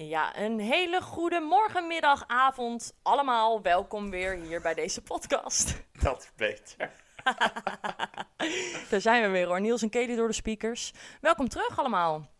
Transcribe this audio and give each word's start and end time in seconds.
Ja, 0.00 0.36
een 0.36 0.58
hele 0.58 1.00
goede 1.00 1.40
morgen, 1.40 1.86
middag, 1.86 2.24
avond. 2.26 2.94
Allemaal 3.02 3.62
welkom 3.62 4.10
weer 4.10 4.34
hier 4.34 4.60
bij 4.60 4.74
deze 4.74 5.02
podcast. 5.02 5.82
Dat 6.02 6.22
is 6.22 6.30
beter. 6.36 6.90
Daar 8.90 9.00
zijn 9.00 9.22
we 9.22 9.28
weer 9.28 9.46
hoor. 9.46 9.60
Niels 9.60 9.82
en 9.82 9.90
Kelly 9.90 10.16
door 10.16 10.28
de 10.28 10.34
speakers. 10.34 10.92
Welkom 11.20 11.48
terug 11.48 11.78
allemaal. 11.78 12.30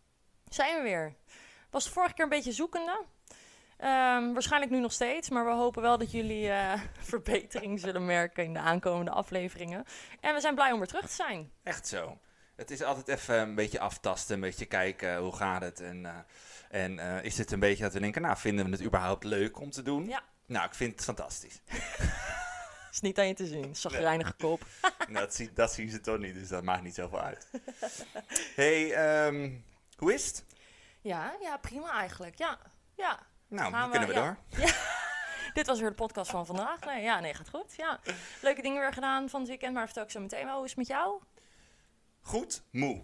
Zijn 0.48 0.76
we 0.76 0.82
weer. 0.82 1.14
Was 1.70 1.84
de 1.84 1.90
vorige 1.90 2.14
keer 2.14 2.24
een 2.24 2.30
beetje 2.30 2.52
zoekende. 2.52 3.04
Ehm, 3.76 4.32
waarschijnlijk 4.32 4.72
nu 4.72 4.80
nog 4.80 4.92
steeds, 4.92 5.30
maar 5.30 5.44
we 5.44 5.52
hopen 5.52 5.82
wel 5.82 5.98
dat 5.98 6.10
jullie 6.10 6.50
eh, 6.50 6.80
verbetering 7.12 7.80
zullen 7.80 8.06
merken 8.06 8.44
in 8.44 8.52
de 8.52 8.60
aankomende 8.60 9.10
afleveringen. 9.10 9.84
En 10.20 10.34
we 10.34 10.40
zijn 10.40 10.54
blij 10.54 10.72
om 10.72 10.78
weer 10.78 10.88
terug 10.88 11.06
te 11.06 11.14
zijn. 11.14 11.52
Echt 11.62 11.88
zo. 11.88 12.18
Het 12.56 12.70
is 12.70 12.82
altijd 12.82 13.08
even 13.08 13.38
een 13.38 13.54
beetje 13.54 13.80
aftasten, 13.80 14.34
een 14.34 14.40
beetje 14.40 14.66
kijken 14.66 15.18
hoe 15.18 15.36
gaat 15.36 15.62
het. 15.62 15.80
En, 15.80 16.06
eh, 16.06 16.18
en 16.70 16.98
eh, 16.98 17.24
is 17.24 17.38
het 17.38 17.52
een 17.52 17.60
beetje 17.60 17.82
dat 17.82 17.92
we 17.92 18.00
denken, 18.00 18.22
nou 18.22 18.36
vinden 18.36 18.64
we 18.64 18.70
het 18.70 18.82
überhaupt 18.82 19.24
leuk 19.24 19.60
om 19.60 19.70
te 19.70 19.82
doen? 19.82 20.06
Ja. 20.06 20.22
Nou, 20.46 20.66
ik 20.66 20.74
vind 20.74 20.92
het 20.92 21.04
fantastisch. 21.04 21.60
Is 22.92 23.00
niet 23.00 23.18
aan 23.18 23.26
je 23.26 23.34
te 23.34 23.46
zien. 23.46 23.76
Zagrijnige 23.76 24.32
kop. 24.32 24.66
Nou, 25.08 25.20
dat, 25.24 25.34
zien, 25.34 25.50
dat 25.54 25.72
zien 25.72 25.90
ze 25.90 26.00
toch 26.00 26.18
niet, 26.18 26.34
dus 26.34 26.48
dat 26.48 26.62
maakt 26.62 26.82
niet 26.82 26.94
zoveel 26.94 27.20
uit. 27.20 27.50
hey, 28.54 28.92
ehm, 28.94 29.50
hoe 29.96 30.14
is 30.14 30.26
het? 30.26 30.44
Ja, 31.00 31.36
ja, 31.40 31.56
prima 31.56 31.90
eigenlijk. 31.92 32.38
Ja, 32.38 32.58
ja. 32.94 33.18
Nou, 33.48 33.70
Gaan 33.70 33.80
dan 33.80 33.90
we- 33.90 33.98
kunnen 33.98 34.08
we 34.08 34.14
ja. 34.14 34.36
door. 34.56 34.66
Dit 35.54 35.66
was 35.66 35.80
weer 35.80 35.88
de 35.88 35.94
podcast 35.94 36.30
van 36.30 36.46
vandaag. 36.46 36.80
Nee, 36.80 37.02
ja, 37.02 37.20
nee, 37.20 37.34
gaat 37.34 37.48
goed. 37.48 37.74
Ja. 37.76 38.00
Leuke 38.42 38.62
dingen 38.62 38.80
weer 38.80 38.92
gedaan 38.92 39.28
van 39.28 39.40
het 39.40 39.48
weekend, 39.48 39.74
maar 39.74 39.84
vertel 39.84 40.02
ik 40.02 40.10
zo 40.10 40.20
meteen 40.20 40.44
wel. 40.44 40.54
Hoe 40.56 40.64
is 40.64 40.70
het 40.70 40.78
met 40.78 40.86
jou? 40.86 41.22
Goed, 42.20 42.62
moe. 42.70 43.02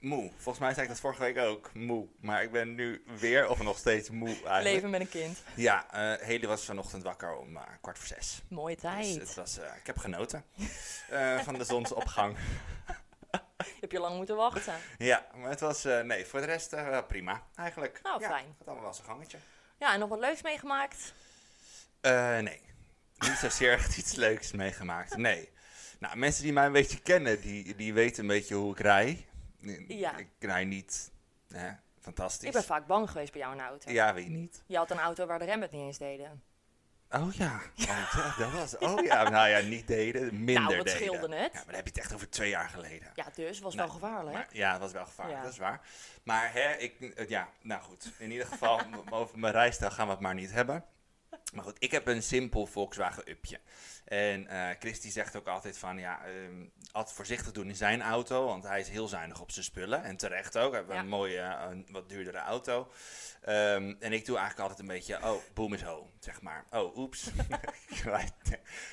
Moe. 0.00 0.30
Volgens 0.36 0.58
mij 0.58 0.70
zei 0.72 0.82
ik 0.82 0.88
dat 0.88 1.00
vorige 1.00 1.20
week 1.22 1.38
ook. 1.38 1.70
Moe. 1.74 2.06
Maar 2.20 2.42
ik 2.42 2.50
ben 2.52 2.74
nu 2.74 3.02
weer 3.18 3.48
of 3.48 3.62
nog 3.62 3.78
steeds 3.78 4.10
moe 4.10 4.28
eigenlijk. 4.28 4.64
Leven 4.64 4.90
met 4.90 5.00
een 5.00 5.08
kind. 5.08 5.42
Ja, 5.54 5.86
Haley 5.90 6.46
was 6.46 6.64
vanochtend 6.64 7.02
wakker 7.02 7.36
om 7.36 7.56
eh, 7.56 7.62
kwart 7.80 7.98
voor 7.98 8.06
zes. 8.06 8.42
Mooie 8.48 8.74
Dus 8.74 8.82
tijd. 8.82 9.14
het 9.20 9.34
was, 9.34 9.58
eh, 9.58 9.76
ik 9.80 9.86
heb 9.86 9.98
genoten 9.98 10.44
van 11.44 11.54
de 11.58 11.64
zonsopgang. 11.64 12.36
Heb 13.80 13.92
je 13.92 13.98
lang 14.00 14.16
moeten 14.16 14.36
wachten? 14.36 14.74
Ja, 14.98 15.26
maar 15.36 15.50
het 15.50 15.60
was, 15.60 15.82
nee, 15.84 16.26
voor 16.26 16.40
de 16.40 16.46
rest 16.46 16.74
prima 17.08 17.42
eigenlijk. 17.56 18.00
Nou, 18.02 18.20
ja, 18.20 18.28
fijn. 18.28 18.54
Het 18.58 18.66
allemaal 18.66 18.84
wel 18.84 18.94
zijn 18.94 19.06
gangetje. 19.06 19.38
Ja, 19.78 19.92
en 19.92 19.98
nog 19.98 20.08
wat 20.08 20.18
leuks 20.18 20.42
meegemaakt? 20.42 21.14
Nee, 22.00 22.60
niet 23.18 23.36
zozeer 23.40 23.72
echt 23.72 23.96
iets 23.96 24.14
leuks 24.14 24.52
meegemaakt, 24.52 25.16
nee. 25.16 25.50
Nou, 25.98 26.16
mensen 26.16 26.42
die 26.42 26.52
mij 26.52 26.66
een 26.66 26.72
beetje 26.72 27.00
kennen, 27.00 27.40
die, 27.40 27.74
die 27.76 27.94
weten 27.94 28.20
een 28.22 28.28
beetje 28.28 28.54
hoe 28.54 28.72
ik 28.72 28.80
rij. 28.80 29.26
Ja. 29.88 30.16
Ik 30.16 30.28
rij 30.38 30.64
niet 30.64 31.10
hè, 31.48 31.70
fantastisch. 32.00 32.46
Ik 32.46 32.52
ben 32.52 32.64
vaak 32.64 32.86
bang 32.86 33.10
geweest 33.10 33.32
bij 33.32 33.40
jou 33.40 33.52
in 33.52 33.58
de 33.58 33.64
auto. 33.64 33.90
Ja, 33.90 34.14
wie 34.14 34.28
niet? 34.28 34.62
Je 34.66 34.76
had 34.76 34.90
een 34.90 34.98
auto 34.98 35.26
waar 35.26 35.38
de 35.38 35.44
remmen 35.44 35.62
het 35.62 35.72
niet 35.72 35.82
eens 35.86 35.98
deden. 35.98 36.42
Oh 37.10 37.32
ja, 37.42 37.54
oh, 37.54 37.62
ja, 37.74 38.34
dat 38.38 38.52
was, 38.52 38.78
oh 38.78 39.04
ja, 39.04 39.28
nou 39.28 39.48
ja, 39.48 39.60
niet 39.60 39.86
deden, 39.86 40.44
minder 40.44 40.62
nou, 40.62 40.76
wat 40.76 40.86
deden. 40.86 41.00
scheelde 41.00 41.36
het? 41.36 41.52
Ja, 41.52 41.58
maar 41.58 41.64
dan 41.66 41.74
heb 41.74 41.84
je 41.84 41.90
het 41.90 41.98
echt 41.98 42.14
over 42.14 42.30
twee 42.30 42.48
jaar 42.50 42.68
geleden. 42.68 43.10
Ja, 43.14 43.26
dus 43.34 43.58
was 43.60 43.74
Nou, 43.74 43.88
wel 43.88 43.98
gevaarlijk. 43.98 44.34
Maar, 44.36 44.48
ja, 44.52 44.72
dat 44.72 44.80
was 44.80 44.92
wel 44.92 45.04
gevaarlijk, 45.04 45.38
Ja. 45.38 45.44
dat 45.44 45.52
is 45.52 45.58
waar. 45.58 45.80
Maar 46.22 46.52
hè, 46.52 46.72
ik, 46.72 47.14
ja, 47.28 47.48
nou 47.62 47.82
goed. 47.82 48.12
In 48.18 48.30
ieder 48.30 48.46
geval, 48.46 48.80
over 49.10 49.38
mijn 49.38 49.52
rijstijl 49.52 49.90
gaan 49.90 50.06
we 50.06 50.12
het 50.12 50.20
maar 50.20 50.34
niet 50.34 50.52
hebben. 50.52 50.84
Maar 51.54 51.64
goed, 51.64 51.76
ik 51.78 51.90
heb 51.90 52.06
een 52.06 52.22
simpel 52.22 52.66
Volkswagen 52.66 53.30
Upje. 53.30 53.60
En 54.08 54.46
eh 54.46 54.68
Christy 54.78 55.10
zegt 55.10 55.36
ook 55.36 55.46
altijd 55.46 55.78
van, 55.78 55.98
ja, 55.98 56.24
ehm, 56.24 56.66
altijd 56.92 57.16
voorzichtig 57.16 57.52
doen 57.52 57.68
in 57.68 57.76
zijn 57.76 58.02
auto, 58.02 58.46
want 58.46 58.62
hij 58.62 58.80
is 58.80 58.88
heel 58.88 59.08
zuinig 59.08 59.40
op 59.40 59.50
zijn 59.50 59.64
spullen. 59.64 60.02
En 60.04 60.16
terecht 60.16 60.58
ook, 60.58 60.74
heeft 60.74 60.84
Ja. 60.88 60.98
een 60.98 61.08
mooie, 61.08 61.40
eh, 61.40 61.70
een 61.70 61.86
wat 61.90 62.08
duurdere 62.08 62.38
auto. 62.38 62.90
Ehm, 63.42 63.94
en 64.00 64.12
ik 64.12 64.24
doe 64.26 64.36
eigenlijk 64.36 64.58
altijd 64.58 64.78
een 64.78 64.94
beetje, 64.94 65.22
oh, 65.22 65.42
boom 65.54 65.72
is 65.74 65.82
ho, 65.82 66.10
zeg 66.20 66.40
maar. 66.40 66.64
Oh, 66.70 66.96
oeps. 66.96 67.30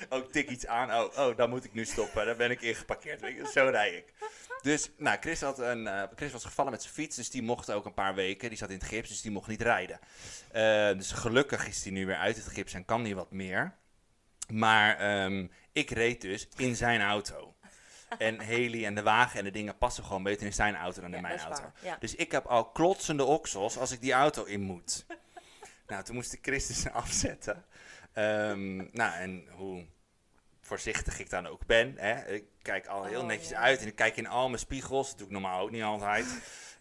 oh, 0.09 0.17
ik 0.23 0.31
tik 0.31 0.49
iets 0.49 0.67
aan. 0.67 0.93
Oh, 0.93 1.17
oh, 1.17 1.37
dan 1.37 1.49
moet 1.49 1.63
ik 1.63 1.73
nu 1.73 1.85
stoppen. 1.85 2.25
Daar 2.25 2.35
ben 2.35 2.51
ik 2.51 2.61
in 2.61 2.75
geparkeerd. 2.75 3.21
Weet 3.21 3.35
je, 3.35 3.49
Zo 3.53 3.67
rij 3.69 3.91
ik. 3.95 4.13
Dus, 4.61 4.89
nou, 4.97 5.17
Chris, 5.19 5.41
had 5.41 5.59
een, 5.59 5.87
eh, 5.87 6.03
Chris 6.15 6.31
was 6.31 6.45
gevallen 6.45 6.71
met 6.71 6.81
zijn 6.81 6.93
fiets, 6.93 7.15
dus 7.15 7.29
die 7.29 7.41
mocht 7.43 7.71
ook 7.71 7.85
een 7.85 7.93
paar 7.93 8.15
weken. 8.15 8.49
Die 8.49 8.57
zat 8.57 8.69
in 8.69 8.77
het 8.77 8.87
gips, 8.87 9.09
dus 9.09 9.21
die 9.21 9.31
mocht 9.31 9.47
niet 9.47 9.61
rijden. 9.61 9.99
Eh, 10.51 10.61
dus 10.97 11.11
gelukkig 11.11 11.67
is 11.67 11.83
hij 11.83 11.91
nu 11.91 12.05
weer 12.05 12.15
uit 12.17 12.35
het 12.35 12.47
gips 12.47 12.73
en 12.73 12.85
kan 12.85 13.03
hij 13.03 13.15
wat 13.15 13.31
meer. 13.31 13.75
Maar 14.53 14.97
ehm, 14.97 15.47
ik 15.71 15.89
reed 15.89 16.21
dus 16.21 16.47
in 16.55 16.75
zijn 16.75 17.01
auto. 17.01 17.55
En 18.17 18.39
Haley 18.49 18.85
en 18.85 18.95
de 18.95 19.01
wagen 19.03 19.39
en 19.39 19.45
de 19.45 19.51
dingen 19.51 19.77
passen 19.77 20.03
gewoon 20.03 20.23
beter 20.23 20.45
in 20.45 20.53
zijn 20.53 20.75
auto 20.75 21.01
dan 21.01 21.09
in 21.09 21.15
Ja, 21.15 21.21
mijn 21.21 21.39
auto. 21.39 21.61
waar, 21.61 21.73
ja. 21.83 21.97
Dus 21.99 22.15
ik 22.15 22.31
heb 22.31 22.45
al 22.45 22.65
klotsende 22.71 23.23
oksels 23.23 23.77
als 23.77 23.91
ik 23.91 24.01
die 24.01 24.13
auto 24.13 24.43
in 24.43 24.61
moet. 24.61 25.05
nou, 25.87 26.03
toen 26.03 26.15
moest 26.15 26.33
ik 26.33 26.39
Chris 26.41 26.67
dus 26.67 26.89
afzetten. 27.03 27.65
Ehm, 28.13 28.75
nou, 28.77 29.13
en 29.13 29.47
hoe 29.51 29.85
voorzichtig 30.61 31.19
ik 31.19 31.29
dan 31.29 31.47
ook 31.47 31.65
ben. 31.65 31.93
Hè? 31.97 32.25
Ik 32.33 32.43
kijk 32.61 32.87
al 32.87 33.03
heel 33.03 33.19
Oh, 33.21 33.25
netjes 33.27 33.49
ja. 33.49 33.59
uit 33.59 33.81
en 33.81 33.87
ik 33.87 33.95
kijk 33.95 34.17
in 34.17 34.27
al 34.27 34.47
mijn 34.47 34.59
spiegels. 34.59 35.09
Dat 35.09 35.17
doe 35.17 35.27
ik 35.27 35.33
normaal 35.33 35.59
ook 35.61 35.71
niet 35.71 35.83
altijd. 35.83 36.25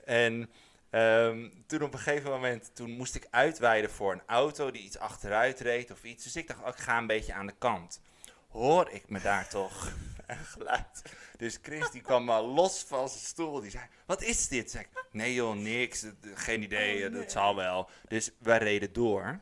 en 0.05 0.51
ehm, 0.95 1.49
toen 1.67 1.83
op 1.83 1.93
een 1.93 1.99
gegeven 1.99 2.31
moment, 2.31 2.71
toen 2.75 2.91
moest 2.91 3.15
ik 3.15 3.27
uitweiden 3.31 3.91
voor 3.91 4.13
een 4.13 4.23
auto 4.27 4.71
die 4.71 4.83
iets 4.83 4.99
achteruit 4.99 5.61
reed 5.61 5.91
of 5.91 6.05
iets. 6.05 6.25
Dus 6.25 6.37
ik 6.37 6.49
dacht, 6.49 6.61
oh, 6.61 6.69
ik 6.69 6.77
ga 6.77 6.99
een 6.99 7.07
beetje 7.07 7.33
aan 7.33 7.47
de 7.47 7.55
kant. 7.59 8.01
Hoor 8.49 8.91
ik 8.91 9.09
me 9.09 9.21
daar 9.21 9.49
toch 9.49 9.93
een 10.27 10.45
geluid. 10.45 11.03
Dus 11.37 11.59
Chris 11.63 11.91
die 11.91 12.01
kwam 12.01 12.25
maar 12.25 12.43
los 12.43 12.85
van 12.89 13.09
zijn 13.09 13.25
stoel. 13.25 13.61
Die 13.61 13.71
zei, 13.71 13.85
wat 14.07 14.23
is 14.23 14.49
dit? 14.49 14.71
Zeg 14.71 14.83
ik, 14.83 14.89
nee 15.11 15.35
joh, 15.35 15.57
niks. 15.57 16.07
Geen 16.35 16.63
idee, 16.63 17.05
Oh, 17.05 17.11
nee. 17.11 17.21
dat 17.21 17.33
zal 17.33 17.57
wel. 17.57 17.89
Dus 18.09 18.31
wij 18.39 18.59
reden 18.59 18.93
door. 18.93 19.41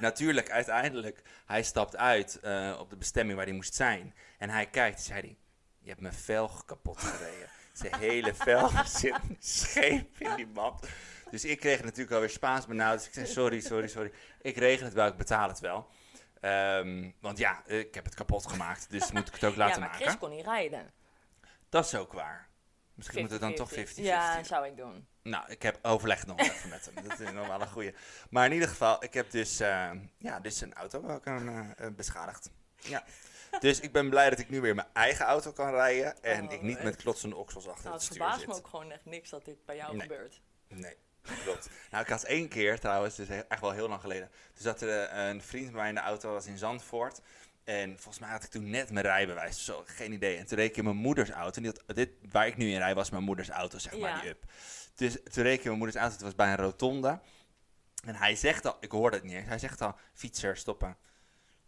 Natuurlijk, 0.00 0.50
uiteindelijk, 0.50 1.22
hij 1.46 1.62
stapt 1.62 1.96
uit 1.96 2.40
eh, 2.40 2.76
op 2.80 2.90
de 2.90 2.96
bestemming 2.96 3.36
waar 3.36 3.46
hij 3.46 3.54
moest 3.54 3.74
zijn. 3.74 4.14
En 4.38 4.50
hij 4.50 4.66
kijkt 4.66 5.00
zei 5.00 5.20
hij, 5.20 5.36
je 5.78 5.88
hebt 5.88 6.00
mijn 6.00 6.14
velg 6.14 6.64
kapot 6.64 6.98
gereden. 6.98 7.48
Zijn 7.76 7.94
hele 7.94 8.34
velg 8.34 8.88
zit 8.98 9.20
scheef 9.38 10.04
in 10.18 10.36
die 10.36 10.46
mand. 10.46 10.88
Dus 11.30 11.44
ik 11.44 11.60
kreeg 11.60 11.82
natuurlijk 11.82 12.12
alweer 12.12 12.30
Spaans 12.30 12.66
benauwd. 12.66 12.98
Dus 12.98 13.06
ik 13.06 13.12
zei, 13.12 13.26
sorry, 13.26 13.60
sorry, 13.60 13.88
sorry. 13.88 14.12
Ik 14.40 14.56
regel 14.56 14.84
het 14.84 14.94
wel, 14.94 15.06
ik 15.06 15.16
betaal 15.16 15.48
het 15.48 15.60
wel. 15.60 15.88
Ehm, 16.40 17.10
want 17.20 17.38
ja, 17.38 17.66
ik 17.66 17.94
heb 17.94 18.04
het 18.04 18.14
kapot 18.14 18.46
gemaakt, 18.46 18.90
dus 18.90 19.10
moet 19.12 19.28
ik 19.28 19.34
het 19.34 19.44
ook 19.44 19.56
laten 19.56 19.74
ja, 19.74 19.80
maar 19.80 19.88
maken. 19.88 20.06
Chris 20.06 20.18
kon 20.18 20.30
niet 20.30 20.44
rijden. 20.44 20.92
Dat 21.68 21.84
is 21.84 21.94
ook 21.94 22.12
waar. 22.12 22.48
Misschien 22.94 23.20
moet 23.20 23.30
het 23.30 23.40
dan 23.40 23.54
toch 23.54 23.72
50-50. 23.72 23.74
50-50. 23.74 23.94
Ja, 23.94 24.42
zou 24.42 24.66
ik 24.66 24.76
doen. 24.76 25.06
Nou, 25.22 25.44
ik 25.50 25.62
heb 25.62 25.78
overleg 25.82 26.26
nog 26.26 26.38
even 26.38 26.68
met 26.68 26.90
hem. 26.94 27.08
Dat 27.08 27.20
is 27.20 27.32
nog 27.32 27.46
wel 27.46 27.60
een 27.60 27.68
goeie. 27.68 27.94
Maar 28.30 28.46
in 28.46 28.52
ieder 28.52 28.68
geval, 28.68 29.04
ik 29.04 29.14
heb 29.14 29.30
dus, 29.30 29.60
eh, 29.60 29.90
ja, 30.18 30.40
dus 30.40 30.60
een 30.60 30.74
auto 30.74 31.18
kan, 31.18 31.48
eh, 31.48 31.86
eh, 31.86 31.94
beschadigd. 31.94 32.50
Ja. 32.76 33.04
Dus 33.60 33.80
ik 33.80 33.92
ben 33.92 34.10
blij 34.10 34.30
dat 34.30 34.38
ik 34.38 34.48
nu 34.48 34.60
weer 34.60 34.74
mijn 34.74 34.88
eigen 34.92 35.24
auto 35.26 35.52
kan 35.52 35.70
rijden. 35.70 36.22
En 36.22 36.46
Oh, 36.46 36.52
ik 36.52 36.62
niet 36.62 36.74
echt? 36.76 36.84
met 36.84 36.96
klotsende 36.96 37.36
oksels 37.36 37.66
achter 37.68 37.84
Nou, 37.84 37.94
het 37.94 38.02
het 38.02 38.12
stuur 38.12 38.16
verbaast 38.16 38.38
zit. 38.40 38.48
me 38.48 38.54
ook 38.54 38.66
gewoon 38.68 38.90
echt 38.92 39.04
niks 39.04 39.30
dat 39.30 39.44
dit 39.44 39.64
bij 39.64 39.76
jou 39.76 39.92
Nee. 39.92 40.00
gebeurt. 40.00 40.40
Nee, 40.68 40.96
klopt. 41.44 41.68
nou, 41.90 42.02
ik 42.04 42.10
had 42.10 42.22
één 42.24 42.48
keer 42.48 42.80
trouwens, 42.80 43.14
dus 43.16 43.28
echt 43.48 43.60
wel 43.60 43.70
heel 43.72 43.88
lang 43.88 44.00
geleden. 44.00 44.28
Toen 44.28 44.62
zat 44.62 44.80
er 44.80 45.02
eh, 45.04 45.28
een 45.28 45.42
vriend 45.42 45.66
bij 45.66 45.80
mij 45.80 45.88
in 45.88 45.94
de 45.94 46.00
auto, 46.00 46.32
was 46.32 46.46
in 46.46 46.58
Zandvoort. 46.58 47.20
En 47.64 47.90
volgens 47.94 48.18
mij 48.18 48.28
had 48.30 48.42
ik 48.44 48.50
toen 48.50 48.70
net 48.70 48.90
mijn 48.90 49.04
rijbewijs, 49.06 49.64
zo, 49.64 49.82
geen 49.86 50.12
idee. 50.12 50.36
En 50.36 50.46
toen 50.46 50.58
reed 50.58 50.70
ik 50.70 50.76
in 50.76 50.84
mijn 50.84 50.96
moeders 50.96 51.30
auto. 51.30 51.56
En 51.56 51.62
die 51.62 51.72
had, 51.86 51.96
dit, 51.96 52.10
waar 52.30 52.46
ik 52.46 52.56
nu 52.56 52.70
in 52.70 52.78
rij 52.78 52.94
was 52.94 53.10
mijn 53.10 53.22
moeders 53.22 53.48
auto, 53.48 53.78
zeg 53.78 53.92
maar, 53.98 54.00
Ja. 54.10 54.20
die 54.20 54.30
up. 54.30 54.44
Dus 54.94 55.12
toen 55.32 55.42
reed 55.42 55.52
ik 55.52 55.58
in 55.60 55.66
mijn 55.66 55.78
moeders 55.78 55.96
auto, 55.98 56.14
het 56.14 56.22
was 56.24 56.34
bij 56.34 56.48
een 56.50 56.56
rotonde. 56.56 57.20
En 58.04 58.14
hij 58.14 58.36
zegt 58.36 58.66
al, 58.66 58.76
ik 58.80 58.90
hoorde 58.90 59.16
het 59.16 59.24
niet 59.24 59.34
eens, 59.34 59.48
hij 59.48 59.58
zegt 59.58 59.80
al, 59.80 59.94
fietser, 60.14 60.56
stoppen. 60.56 60.96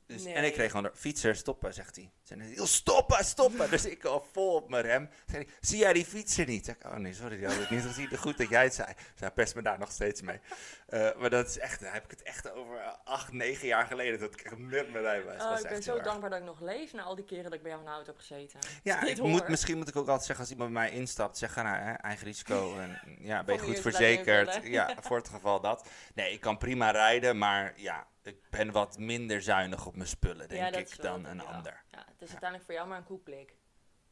Dus, 0.08 0.24
En 0.24 0.44
ik 0.44 0.52
kreeg 0.52 0.70
gewoon, 0.70 0.82
de, 0.82 0.90
fietser, 0.94 1.36
stoppen, 1.36 1.74
zegt 1.74 1.96
hij. 1.96 2.10
"Heel 2.38 2.66
stoppen, 2.66 3.24
stoppen. 3.24 3.70
dus 3.70 3.84
ik 3.84 4.04
al 4.04 4.26
vol 4.32 4.54
op 4.54 4.68
mijn 4.68 4.82
rem. 4.82 5.08
Zei 5.26 5.44
hij, 5.44 5.52
zie 5.60 5.78
jij 5.78 5.92
die 5.92 6.04
fietser 6.04 6.46
niet? 6.46 6.64
Zeg 6.64 6.74
ik, 6.74 6.84
oh 6.84 6.94
nee, 6.94 7.14
sorry, 7.14 7.36
die 7.36 7.46
had 7.46 7.56
ik 7.56 7.70
niet 7.70 7.82
gezien. 7.82 8.16
Goed 8.16 8.38
dat 8.38 8.48
jij 8.48 8.62
het 8.62 8.74
zei. 8.74 8.88
Dus 8.94 9.20
hij 9.20 9.30
pest 9.30 9.54
me 9.54 9.62
daar 9.62 9.78
nog 9.78 9.90
steeds 9.90 10.20
mee. 10.20 10.40
Eh, 10.86 11.08
maar 11.16 11.30
dat 11.30 11.48
is 11.48 11.58
echt, 11.58 11.80
dan 11.80 11.92
heb 11.92 12.04
ik 12.04 12.10
het 12.10 12.22
echt 12.22 12.52
over 12.52 12.80
acht, 13.04 13.32
negen 13.32 13.66
jaar 13.66 13.86
geleden. 13.86 14.20
Dat 14.20 14.32
ik 14.34 14.40
echt 14.40 14.58
net 14.58 14.92
mijn 14.92 15.04
rijbewijs 15.04 15.42
Oh, 15.42 15.50
was. 15.50 15.62
ik 15.62 15.68
ben 15.68 15.82
zo 15.82 15.94
erg. 15.94 16.04
dankbaar 16.04 16.30
dat 16.30 16.38
ik 16.38 16.44
nog 16.44 16.60
leef 16.60 16.92
na 16.92 17.02
al 17.02 17.14
die 17.14 17.24
keren 17.24 17.44
dat 17.44 17.52
ik 17.52 17.62
bij 17.62 17.70
jou 17.70 17.82
in 17.82 17.88
de 17.88 17.94
auto 17.94 18.10
heb 18.10 18.20
gezeten. 18.20 18.60
Ja, 18.82 19.00
Als 19.00 19.10
ik 19.10 19.22
moet, 19.22 19.48
misschien 19.48 19.76
moet 19.78 19.88
ik 19.88 19.96
ook 19.96 20.06
altijd 20.08 20.24
zeggen 20.26 20.44
als 20.44 20.52
iemand 20.52 20.72
bij 20.72 20.82
mij 20.82 20.90
instapt, 20.90 21.38
zeg 21.38 21.54
nou, 21.54 21.76
hè, 21.76 21.92
eigen 21.92 22.26
risico. 22.26 22.78
En, 22.78 23.00
ja, 23.20 23.44
ben 23.44 23.54
je 23.54 23.60
goed 23.60 23.80
verzekerd? 23.80 24.60
Ja, 24.62 24.94
voor 25.00 25.16
het 25.16 25.28
geval 25.28 25.60
dat. 25.60 25.88
Nee, 26.14 26.32
ik 26.32 26.40
kan 26.40 26.58
prima 26.58 26.90
rijden, 26.90 27.38
maar 27.38 27.72
ja, 27.76 28.06
ik 28.28 28.50
ben 28.50 28.72
wat 28.72 28.98
minder 28.98 29.42
zuinig 29.42 29.86
op 29.86 29.96
mijn 29.96 30.08
spullen, 30.08 30.48
denk 30.48 30.74
ja, 30.74 30.78
ik, 30.80 31.02
dan 31.02 31.24
een 31.24 31.36
ik 31.40 31.46
wel. 31.46 31.54
ander. 31.54 31.82
Ja, 31.90 31.98
het 31.98 32.22
is 32.22 32.28
uiteindelijk 32.28 32.64
voor 32.64 32.74
jou 32.74 32.88
maar 32.88 32.98
een 32.98 33.04
koekblik. 33.04 33.54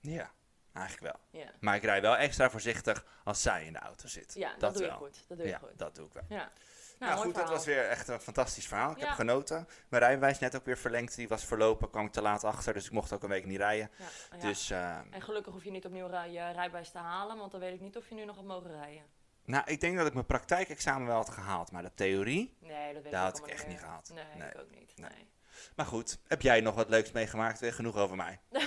Ja, 0.00 0.30
eigenlijk 0.72 1.12
wel. 1.12 1.42
Ja, 1.42 1.50
Maar 1.60 1.76
ik 1.76 1.82
rij 1.82 2.00
wel 2.00 2.16
extra 2.16 2.50
voorzichtig 2.50 3.04
als 3.24 3.42
zij 3.42 3.64
in 3.64 3.72
de 3.72 3.78
auto 3.78 4.08
zit. 4.08 4.34
ja 4.34 4.54
dat, 4.58 4.72
doe 4.72 4.82
wel. 4.82 4.90
je 4.90 4.96
goed. 4.96 5.24
Dat 5.28 5.36
doe 5.38 5.46
je 5.46 5.52
ja, 5.52 5.58
goed. 5.58 5.78
dat 5.78 5.94
doe 5.94 6.06
ik 6.06 6.12
wel. 6.12 6.24
Ja. 6.28 6.50
Nou, 6.98 7.14
mooi 7.14 7.24
goed, 7.26 7.34
dat 7.34 7.48
was 7.48 7.64
weer 7.64 7.88
echt 7.88 8.08
een 8.08 8.20
fantastisch 8.20 8.66
verhaal. 8.66 8.90
Ik 8.90 8.98
Ja. 8.98 9.06
heb 9.06 9.14
genoten. 9.14 9.68
Mijn 9.88 10.02
rijbewijs 10.02 10.38
net 10.38 10.56
ook 10.56 10.64
weer 10.64 10.76
verlengd. 10.78 11.16
Die 11.16 11.28
was 11.28 11.44
verlopen, 11.44 11.90
kwam 11.90 12.06
ik 12.06 12.12
te 12.12 12.22
laat 12.22 12.44
achter. 12.44 12.72
Dus 12.72 12.86
ik 12.86 12.90
mocht 12.92 13.12
ook 13.12 13.22
een 13.22 13.28
week 13.28 13.46
niet 13.46 13.56
rijden. 13.58 13.90
Ja, 13.98 14.04
ja. 14.36 14.40
Dus 14.42 14.70
eh, 14.70 14.98
En 15.10 15.22
gelukkig 15.22 15.52
hoef 15.52 15.64
je 15.64 15.70
niet 15.70 15.84
opnieuw 15.84 16.06
rij- 16.06 16.30
je 16.30 16.50
rijbewijs 16.52 16.90
te 16.90 16.98
halen, 16.98 17.36
want 17.36 17.50
dan 17.50 17.60
weet 17.60 17.74
ik 17.74 17.80
niet 17.80 17.96
of 17.96 18.08
je 18.08 18.14
nu 18.14 18.24
nog 18.24 18.36
had 18.36 18.44
mogen 18.44 18.70
rijden. 18.70 19.02
Nou, 19.46 19.64
ik 19.66 19.80
denk 19.80 19.96
dat 19.96 20.06
ik 20.06 20.12
mijn 20.14 20.26
praktijkexamen 20.26 21.06
wel 21.06 21.16
had 21.16 21.30
gehaald, 21.30 21.70
maar 21.72 21.82
de 21.82 21.94
theorie... 21.94 22.56
Nee, 22.60 22.94
dat 22.94 23.04
ik 23.04 23.12
had 23.14 23.38
ik 23.38 23.46
echt 23.46 23.66
niet 23.66 23.80
meer. 23.80 24.00
Nee, 24.14 24.24
Nee. 24.38 24.48
ik 24.48 24.58
ook 24.60 24.70
niet. 24.70 24.92
Nee. 24.96 25.10
Nee. 25.10 25.28
Maar 25.76 25.86
goed, 25.86 26.18
heb 26.26 26.42
jij 26.42 26.60
nog 26.60 26.74
wat 26.74 26.88
leuks 26.88 27.12
meegemaakt? 27.12 27.60
Weer 27.60 27.72
genoeg 27.72 27.96
over 27.96 28.16
mij. 28.16 28.40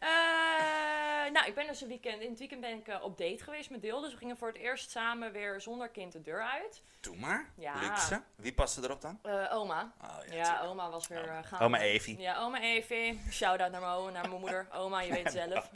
Eh, 0.00 1.32
nou, 1.32 1.46
ik 1.46 1.54
ben 1.54 1.66
dus 1.66 1.80
een 1.80 1.88
weekend, 1.88 2.20
in 2.22 2.30
het 2.30 2.38
weekend 2.38 2.60
ben 2.60 2.78
ik 2.78 2.88
eh, 2.88 3.02
op 3.02 3.18
date 3.18 3.44
geweest 3.44 3.70
met 3.70 3.82
Deel. 3.82 4.00
Dus 4.00 4.12
we 4.12 4.18
gingen 4.18 4.36
voor 4.36 4.48
het 4.48 4.56
eerst 4.56 4.90
samen 4.90 5.32
weer 5.32 5.60
zonder 5.60 5.88
kind 5.88 6.12
de 6.12 6.22
deur 6.22 6.42
uit. 6.42 6.82
Doe 7.00 7.16
maar. 7.16 7.50
Ja. 7.56 7.74
Luxe. 7.80 8.22
Wie 8.36 8.52
paste 8.54 8.82
erop 8.82 9.00
dan? 9.00 9.18
Eh, 9.22 9.46
oma. 9.52 9.92
Oh, 10.02 10.08
Ja, 10.26 10.44
tuurlijk. 10.44 10.62
oma 10.62 10.90
was 10.90 11.08
weer 11.08 11.26
uh, 11.26 11.38
gaan. 11.42 11.60
Oma 11.60 11.78
Evie. 11.80 12.18
Ja, 12.18 12.38
oma 12.38 12.60
Evie. 12.60 13.20
Shout-out 13.30 13.70
naar 13.70 13.80
mijn, 13.80 13.92
oma, 13.92 14.10
naar 14.10 14.28
mijn 14.28 14.40
moeder. 14.40 14.66
Oma, 14.72 15.00
je 15.00 15.12
weet 15.22 15.24
het 15.24 15.32
zelf. 15.32 15.70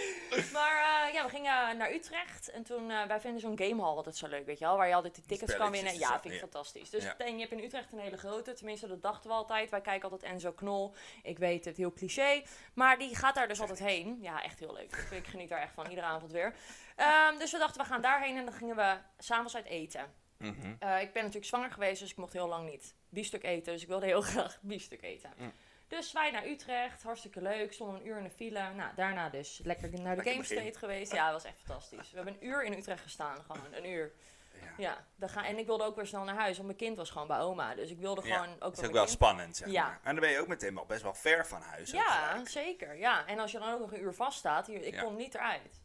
maar 0.52 1.06
eh, 1.06 1.14
ja, 1.14 1.24
we 1.24 1.28
gingen 1.28 1.76
naar 1.76 1.92
Utrecht. 1.92 2.50
En 2.50 2.62
toen, 2.62 2.90
eh, 2.90 3.06
wij 3.06 3.20
vinden 3.20 3.40
zo'n 3.40 3.58
gamehall 3.58 3.96
altijd 3.96 4.16
zo 4.16 4.26
leuk, 4.28 4.46
weet 4.46 4.58
je 4.58 4.64
wel. 4.64 4.76
Waar 4.76 4.88
je 4.88 4.94
altijd 4.94 5.14
die 5.14 5.24
tickets 5.24 5.56
kan 5.56 5.70
winnen. 5.70 5.92
en 5.92 5.98
Ja, 5.98 6.08
vind 6.20 6.24
ik 6.24 6.32
ja. 6.32 6.38
fantastisch. 6.38 6.90
Dus 6.90 7.04
Ja. 7.04 7.16
en 7.18 7.34
je 7.34 7.40
hebt 7.40 7.52
in 7.52 7.64
Utrecht 7.64 7.92
een 7.92 7.98
hele 7.98 8.16
grote. 8.16 8.52
Tenminste, 8.52 8.86
dat 8.88 9.02
dachten 9.02 9.30
we 9.30 9.36
altijd. 9.36 9.70
Wij 9.70 9.80
kijken 9.80 10.10
altijd 10.10 10.30
Enzo 10.32 10.52
Knol. 10.52 10.94
Ik 11.22 11.38
weet 11.38 11.64
het, 11.64 11.76
heel 11.76 11.92
cliché. 11.92 12.42
Maar 12.74 12.98
die 12.98 13.16
gaat 13.16 13.34
daar 13.34 13.48
dus 13.48 13.60
altijd 13.60 13.78
heen. 13.78 14.18
Ja, 14.20 14.42
echt 14.42 14.58
heel 14.58 14.72
leuk. 14.72 15.06
Ik 15.10 15.26
geniet 15.26 15.48
daar 15.48 15.60
echt 15.60 15.74
van. 15.74 15.86
Iedere 15.88 16.06
avond 16.06 16.32
weer. 16.32 16.54
Ehm, 16.96 17.38
dus 17.38 17.52
we 17.52 17.58
dachten, 17.58 17.80
we 17.82 17.86
gaan 17.88 18.00
daarheen. 18.02 18.36
En 18.36 18.44
dan 18.44 18.54
gingen 18.54 18.76
we 18.76 18.96
s'avonds 19.18 19.56
uit 19.56 19.66
eten. 19.66 20.14
Mhm. 20.38 20.74
Eh, 20.78 21.00
ik 21.00 21.12
ben 21.12 21.22
natuurlijk 21.22 21.44
zwanger 21.44 21.70
geweest, 21.70 22.00
dus 22.00 22.10
ik 22.10 22.16
mocht 22.16 22.32
heel 22.32 22.48
lang 22.48 22.70
niet 22.70 22.94
biefstuk 23.08 23.42
eten. 23.44 23.72
Dus 23.72 23.82
ik 23.82 23.88
wilde 23.88 24.06
heel 24.06 24.20
graag 24.32 24.58
biefstuk 24.60 25.02
eten. 25.02 25.30
Mm. 25.36 25.52
Dus 25.96 26.12
wij 26.12 26.30
naar 26.30 26.46
Utrecht, 26.46 27.02
hartstikke 27.02 27.42
leuk. 27.42 27.72
Stonden 27.72 28.00
een 28.00 28.06
uur 28.06 28.16
in 28.16 28.22
de 28.22 28.30
file. 28.30 28.72
Nou, 28.74 28.90
daarna 28.96 29.28
dus 29.28 29.60
lekker 29.64 29.88
naar 29.90 30.16
de 30.16 30.22
Lekker 30.24 30.32
Game. 30.32 30.44
State 30.60 30.78
geweest. 30.78 31.12
Ja, 31.12 31.24
dat 31.24 31.42
was 31.42 31.44
echt 31.52 31.58
fantastisch. 31.64 32.10
We 32.10 32.16
hebben 32.16 32.34
een 32.34 32.46
uur 32.46 32.64
in 32.64 32.72
Utrecht 32.72 33.02
gestaan, 33.02 33.36
gewoon 33.46 33.72
een 33.74 33.90
uur. 33.90 34.12
Ja. 34.60 34.68
Ja, 34.76 35.04
dan 35.16 35.28
ga, 35.28 35.46
en 35.46 35.58
ik 35.58 35.66
wilde 35.66 35.84
ook 35.84 35.96
weer 35.96 36.06
snel 36.06 36.24
naar 36.24 36.34
huis, 36.34 36.54
want 36.56 36.66
mijn 36.66 36.78
kind 36.78 36.96
was 36.96 37.10
gewoon 37.10 37.26
bij 37.26 37.38
oma. 37.40 37.74
Dus 37.74 37.90
ik 37.90 37.98
wilde 37.98 38.26
Ja, 38.26 38.34
gewoon 38.36 38.54
ook 38.54 38.60
Dat 38.60 38.78
is 38.78 38.84
ook 38.86 38.92
wel 38.92 39.02
kind- 39.04 39.14
spannend, 39.14 39.56
zeg 39.56 39.70
Ja. 39.70 39.82
maar. 39.86 40.00
En 40.02 40.12
dan 40.12 40.20
ben 40.20 40.30
je 40.30 40.38
ook 40.40 40.46
meteen 40.48 40.74
wel 40.74 40.86
best 40.86 41.02
wel 41.02 41.14
ver 41.14 41.46
van 41.46 41.62
huis. 41.62 41.90
Ja, 41.90 42.44
zeker. 42.44 42.96
Ja. 42.96 43.26
En 43.26 43.38
als 43.38 43.52
je 43.52 43.58
dan 43.58 43.72
ook 43.72 43.80
nog 43.80 43.92
een 43.92 44.00
uur 44.02 44.14
vaststaat, 44.14 44.66
hier, 44.66 44.82
ik 44.82 44.94
Ja. 44.94 45.02
kon 45.02 45.16
niet 45.16 45.34
eruit. 45.34 45.80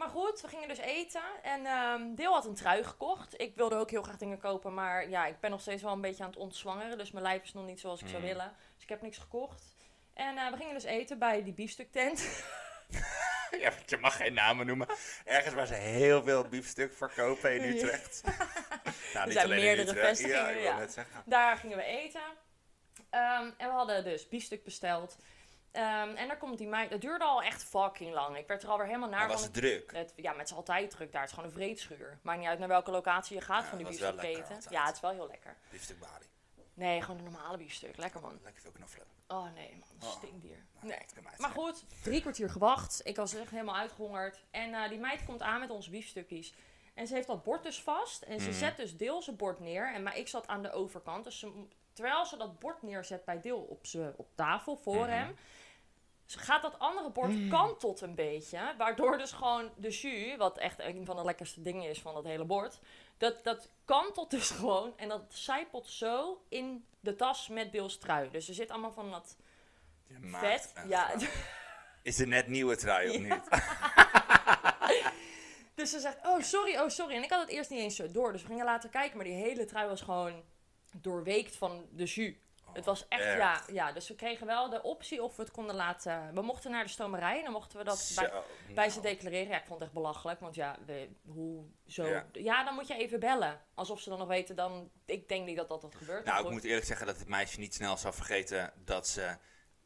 Maar 0.00 0.08
goed, 0.08 0.40
we 0.40 0.48
gingen 0.48 0.68
dus 0.68 0.78
eten. 0.78 1.22
En 1.42 1.66
ehm 1.66 2.14
Deel 2.14 2.32
had 2.32 2.44
een 2.44 2.54
trui 2.54 2.84
gekocht. 2.84 3.40
Ik 3.40 3.54
wilde 3.56 3.76
ook 3.76 3.90
heel 3.90 4.02
graag 4.02 4.16
dingen 4.16 4.38
kopen. 4.38 4.74
Maar 4.74 5.08
ja, 5.08 5.26
ik 5.26 5.40
ben 5.40 5.50
nog 5.50 5.60
steeds 5.60 5.82
wel 5.82 5.92
een 5.92 6.00
beetje 6.00 6.22
aan 6.22 6.30
het 6.30 6.38
ontzwangeren. 6.38 6.98
Dus 6.98 7.10
mijn 7.10 7.24
lijf 7.24 7.42
is 7.42 7.52
nog 7.52 7.66
niet 7.66 7.80
zoals 7.80 8.00
ik 8.00 8.08
zou 8.08 8.20
Mm. 8.20 8.28
willen. 8.28 8.52
Dus 8.74 8.82
ik 8.82 8.88
heb 8.88 9.02
niks 9.02 9.18
gekocht. 9.18 9.74
En 10.14 10.38
eh, 10.38 10.50
we 10.50 10.56
gingen 10.56 10.74
dus 10.74 10.84
eten 10.84 11.18
bij 11.18 11.42
die 11.42 11.52
biefstuktent. 11.52 12.18
Ja, 13.60 13.72
je 13.86 13.96
mag 13.96 14.16
geen 14.16 14.34
namen 14.34 14.66
noemen. 14.66 14.88
Ergens 15.24 15.54
waar 15.54 15.66
ze 15.66 15.74
heel 15.74 16.22
veel 16.22 16.48
biefstuk 16.48 16.92
verkopen 16.94 17.54
in. 17.54 17.76
Utrecht. 17.76 18.22
nou, 19.14 19.26
niet 19.26 19.34
zijn 19.36 19.48
meerdere 19.48 19.94
vestigingen, 19.94 20.60
Ja. 20.60 20.86
Daar 21.24 21.56
gingen 21.56 21.76
we 21.76 21.82
eten. 21.82 22.20
Ehm, 23.10 23.50
en 23.56 23.66
we 23.68 23.72
hadden 23.72 24.04
dus 24.04 24.28
biefstuk 24.28 24.64
besteld. 24.64 25.16
Ehm, 25.72 26.14
en 26.14 26.28
daar 26.28 26.36
komt 26.38 26.58
die 26.58 26.68
meid. 26.68 26.90
Het 26.90 27.00
duurde 27.00 27.24
al 27.24 27.42
echt 27.42 27.64
fucking 27.64 28.12
lang. 28.14 28.36
Ik 28.36 28.46
werd 28.46 28.62
er 28.62 28.68
alweer 28.68 28.86
helemaal 28.86 29.08
naar 29.08 29.18
Maar 29.18 29.28
was 29.28 29.42
het 29.42 29.52
druk? 29.54 29.92
Het, 29.92 30.12
ja, 30.16 30.30
maar 30.30 30.38
het 30.40 30.48
is 30.50 30.54
altijd 30.56 30.90
druk 30.90 31.12
daar. 31.12 31.20
Het 31.20 31.30
is 31.30 31.36
gewoon 31.36 31.50
een 31.50 31.56
vreedschuur. 31.56 32.18
Maakt 32.22 32.38
niet 32.38 32.48
uit 32.48 32.58
naar 32.58 32.68
welke 32.68 32.90
locatie 32.90 33.36
je 33.36 33.42
gaat 33.42 33.62
Ja, 33.62 33.68
van 33.68 33.78
die 33.78 33.86
dat 33.86 33.98
wel 33.98 34.10
biefstuk 34.12 34.30
eten. 34.56 34.70
Ja, 34.70 34.84
het 34.86 34.94
is 34.94 35.00
wel 35.00 35.10
heel 35.10 35.26
lekker. 35.26 35.56
Biefstuk 35.70 35.98
Bali. 35.98 36.24
Nee, 36.74 37.02
gewoon 37.02 37.18
een 37.18 37.24
normale 37.32 37.56
biefstuk. 37.56 37.96
Lekker 37.96 38.20
man. 38.20 38.38
Lekker 38.42 38.62
veel 38.62 38.70
knoflook. 38.72 39.06
Oh 39.28 39.52
nee 39.54 39.76
man, 39.78 40.08
Oh. 40.08 40.16
stinkdier. 40.16 40.64
Nou, 40.74 40.86
Nee. 40.86 40.98
dat 41.14 41.24
het 41.30 41.38
Maar 41.38 41.50
goed, 41.50 41.84
drie 42.02 42.20
kwartier 42.20 42.50
gewacht. 42.50 43.00
Ik 43.04 43.16
was 43.16 43.34
echt 43.34 43.50
helemaal 43.50 43.76
uitgehongerd. 43.76 44.44
En 44.50 44.74
eh, 44.74 44.88
die 44.88 44.98
meid 44.98 45.24
komt 45.24 45.42
aan 45.42 45.60
met 45.60 45.70
onze 45.70 45.90
biefstukjes. 45.90 46.54
En 46.94 47.06
ze 47.06 47.14
heeft 47.14 47.26
dat 47.26 47.42
bord 47.42 47.62
dus 47.62 47.80
vast. 47.82 48.22
En 48.22 48.40
ze 48.40 48.48
Mhm. 48.48 48.58
zet 48.58 48.76
dus 48.76 48.96
deel 48.96 49.22
zijn 49.22 49.36
bord 49.36 49.60
neer. 49.60 49.94
En 49.94 50.02
maar 50.02 50.16
ik 50.16 50.28
zat 50.28 50.46
aan 50.46 50.62
de 50.62 50.72
overkant. 50.72 51.24
Dus 51.24 51.38
ze, 51.38 51.66
terwijl 52.00 52.26
ze 52.26 52.36
dat 52.36 52.58
bord 52.58 52.82
neerzet 52.82 53.24
bij 53.24 53.40
deel 53.40 53.58
op, 53.58 53.86
z'n- 53.86 54.14
op 54.16 54.26
tafel 54.34 54.76
voor 54.76 54.94
Mhm. 55.06 55.08
hem. 55.10 55.36
ze 56.26 56.38
gaat 56.38 56.62
dat 56.62 56.78
andere 56.78 57.10
bord 57.10 57.30
Mm. 57.30 57.48
kantelt 57.48 58.00
een 58.00 58.14
beetje. 58.14 58.74
Waardoor 58.78 59.18
dus 59.18 59.32
gewoon 59.32 59.70
de 59.76 59.88
jus, 59.88 60.36
wat 60.36 60.58
echt 60.58 60.78
een 60.80 61.04
van 61.04 61.16
de 61.16 61.24
lekkerste 61.24 61.62
dingen 61.62 61.88
is 61.88 62.00
van 62.00 62.14
dat 62.14 62.24
hele 62.24 62.44
bord. 62.44 62.78
Dat, 63.18 63.44
dat 63.44 63.68
kantelt 63.84 64.30
dus 64.30 64.50
gewoon. 64.60 64.92
En 64.96 65.08
dat 65.08 65.22
zijpelt 65.28 65.86
zo 65.86 66.42
in 66.48 66.84
de 67.00 67.16
tas 67.16 67.48
met 67.48 67.72
Deels 67.72 67.98
trui. 67.98 68.30
Dus 68.30 68.48
er 68.48 68.54
zit 68.54 68.70
allemaal 68.70 68.92
van 68.92 69.10
dat 69.10 69.36
vet. 70.20 70.72
Ja. 70.88 71.10
Is 72.02 72.18
het 72.18 72.28
net 72.28 72.46
nieuwe 72.46 72.76
trui 72.76 73.08
of 73.10 73.16
Ja. 73.16 73.34
niet? 73.34 73.48
Dus 75.74 75.90
ze 75.90 76.00
zegt, 76.00 76.16
oh 76.26 76.40
sorry, 76.42 76.76
oh 76.76 76.88
sorry. 76.88 77.14
En 77.16 77.22
ik 77.22 77.30
had 77.30 77.40
het 77.40 77.48
eerst 77.48 77.70
niet 77.70 77.78
eens 77.80 77.96
zo 77.96 78.10
door. 78.10 78.32
Dus 78.32 78.42
we 78.42 78.48
gingen 78.48 78.64
later 78.64 78.90
kijken, 78.90 79.16
maar 79.16 79.26
die 79.26 79.34
hele 79.34 79.64
trui 79.64 79.88
was 79.88 80.00
gewoon 80.00 80.42
doorweekt 80.96 81.56
van 81.56 81.86
de 81.90 82.04
jus. 82.04 82.34
het 82.72 82.84
was 82.84 83.08
echt, 83.08 83.24
ja, 83.36 83.62
ja. 83.72 83.92
Dus 83.92 84.08
we 84.08 84.14
kregen 84.14 84.46
wel 84.46 84.68
de 84.70 84.82
optie 84.82 85.22
of 85.22 85.36
we 85.36 85.42
het 85.42 85.50
konden 85.50 85.74
laten... 85.76 86.34
We 86.34 86.42
mochten 86.42 86.70
naar 86.70 86.84
de 86.84 86.90
stomerij 86.90 87.36
en 87.38 87.42
dan 87.44 87.52
mochten 87.52 87.78
we 87.78 87.84
dat 87.84 88.12
bij, 88.16 88.28
Zo, 88.28 88.42
bij 88.66 88.74
nou. 88.74 88.90
ze 88.90 89.00
declareren. 89.00 89.48
Ja, 89.48 89.56
ik 89.58 89.66
vond 89.66 89.74
het 89.74 89.82
echt 89.82 89.92
belachelijk, 89.92 90.40
want 90.40 90.54
ja, 90.54 90.76
we, 90.86 91.08
hoe 91.26 91.64
zo... 91.86 92.06
Ja. 92.06 92.26
Ja. 92.32 92.64
dan 92.64 92.74
moet 92.74 92.86
je 92.86 92.94
even 92.94 93.20
bellen. 93.20 93.60
Alsof 93.74 94.00
ze 94.00 94.08
dan 94.08 94.18
nog 94.18 94.28
weten, 94.28 94.56
dan... 94.56 94.90
Ik 95.04 95.28
denk 95.28 95.46
niet 95.46 95.56
dat 95.56 95.68
dat, 95.68 95.80
dat 95.80 95.94
gebeurt. 95.94 96.24
Nou, 96.24 96.38
ik 96.38 96.44
goed. 96.44 96.52
moet 96.52 96.64
eerlijk 96.64 96.86
zeggen 96.86 97.06
dat 97.06 97.18
het 97.18 97.28
meisje 97.28 97.58
niet 97.58 97.74
snel 97.74 97.96
zal 97.96 98.12
vergeten 98.12 98.72
dat 98.84 99.08
ze 99.08 99.36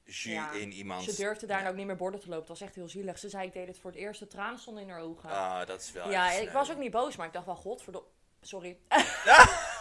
jus 0.05 0.23
Ja, 0.23 0.53
in 0.53 0.73
iemand... 0.73 1.03
Ze 1.03 1.17
durfde 1.17 1.47
daar 1.47 1.63
Ja. 1.63 1.69
ook 1.69 1.75
niet 1.77 1.87
meer 1.87 1.97
borden 1.97 2.21
te 2.21 2.27
lopen. 2.27 2.41
Het 2.49 2.59
was 2.59 2.69
echt 2.69 2.75
heel 2.75 2.89
zielig. 2.89 3.19
Ze 3.19 3.29
zei, 3.29 3.47
ik 3.47 3.53
deed 3.53 3.67
het 3.67 3.79
voor 3.79 3.91
het 3.91 4.01
eerst. 4.01 4.21
De 4.21 4.27
tranen 4.27 4.59
stonden 4.59 4.83
in 4.83 4.91
haar 4.91 5.01
ogen. 5.01 5.31
Ah, 5.31 5.67
dat 5.67 5.81
is 5.81 5.93
wel 5.93 6.11
ja, 6.11 6.31
ik 6.33 6.51
was 6.51 6.71
ook 6.71 6.79
niet 6.79 6.91
boos, 6.91 7.17
maar 7.17 7.27
ik 7.27 7.33
dacht 7.33 7.47
wel, 7.47 7.57
godverdomme... 7.57 8.09
Sorry. 8.41 8.79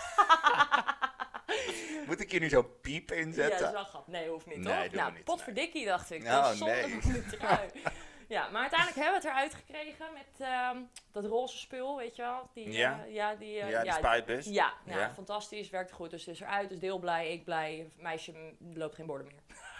Moet 2.13 2.21
ik 2.21 2.31
hier 2.31 2.39
nu 2.39 2.49
zo'n 2.49 2.79
piep 2.81 3.09
Ja, 3.09 3.15
dat 3.15 3.25
inzetten? 3.25 3.65
is 3.67 3.71
wel 3.73 3.83
grappig. 3.83 4.13
Nee, 4.13 4.29
hoeft 4.29 4.45
niet, 4.45 4.57
Nee, 4.57 4.83
toch? 4.89 4.93
nou, 4.99 5.13
niet, 5.13 5.23
potverdikkie, 5.23 5.85
dacht 5.85 6.11
ik. 6.11 6.23
Nou, 6.23 6.57
dat 6.57 6.67
nee. 6.67 7.01
van 7.01 7.11
die 7.13 7.25
trui. 7.25 7.69
ja, 8.27 8.49
maar 8.49 8.61
uiteindelijk 8.61 8.99
hebben 8.99 9.21
we 9.21 9.27
het 9.27 9.35
eruit 9.37 9.53
gekregen 9.53 10.05
met 10.13 10.47
ehm, 10.47 10.77
dat 11.11 11.25
roze 11.25 11.57
spul, 11.57 11.97
weet 11.97 12.15
je 12.15 12.21
wel? 12.21 12.49
Die, 12.53 12.71
Ja. 12.71 13.03
eh, 13.05 13.13
ja, 13.13 13.35
die, 13.35 13.59
eh, 13.59 13.69
ja, 13.69 13.79
de 13.79 13.85
ja, 13.85 13.93
spuitbus. 13.95 14.45
ja, 14.45 14.73
nou, 14.85 14.99
Ja. 14.99 15.13
fantastisch, 15.13 15.69
werkt 15.69 15.91
goed. 15.91 16.09
Dus 16.11 16.25
het 16.25 16.35
is 16.35 16.41
eruit, 16.41 16.69
dus 16.69 16.79
deel 16.79 16.99
blij, 16.99 17.31
ik 17.31 17.43
blij. 17.45 17.89
Meisje 17.97 18.33
loopt 18.73 18.95
geen 18.95 19.05
borden 19.05 19.27
meer. 19.27 19.41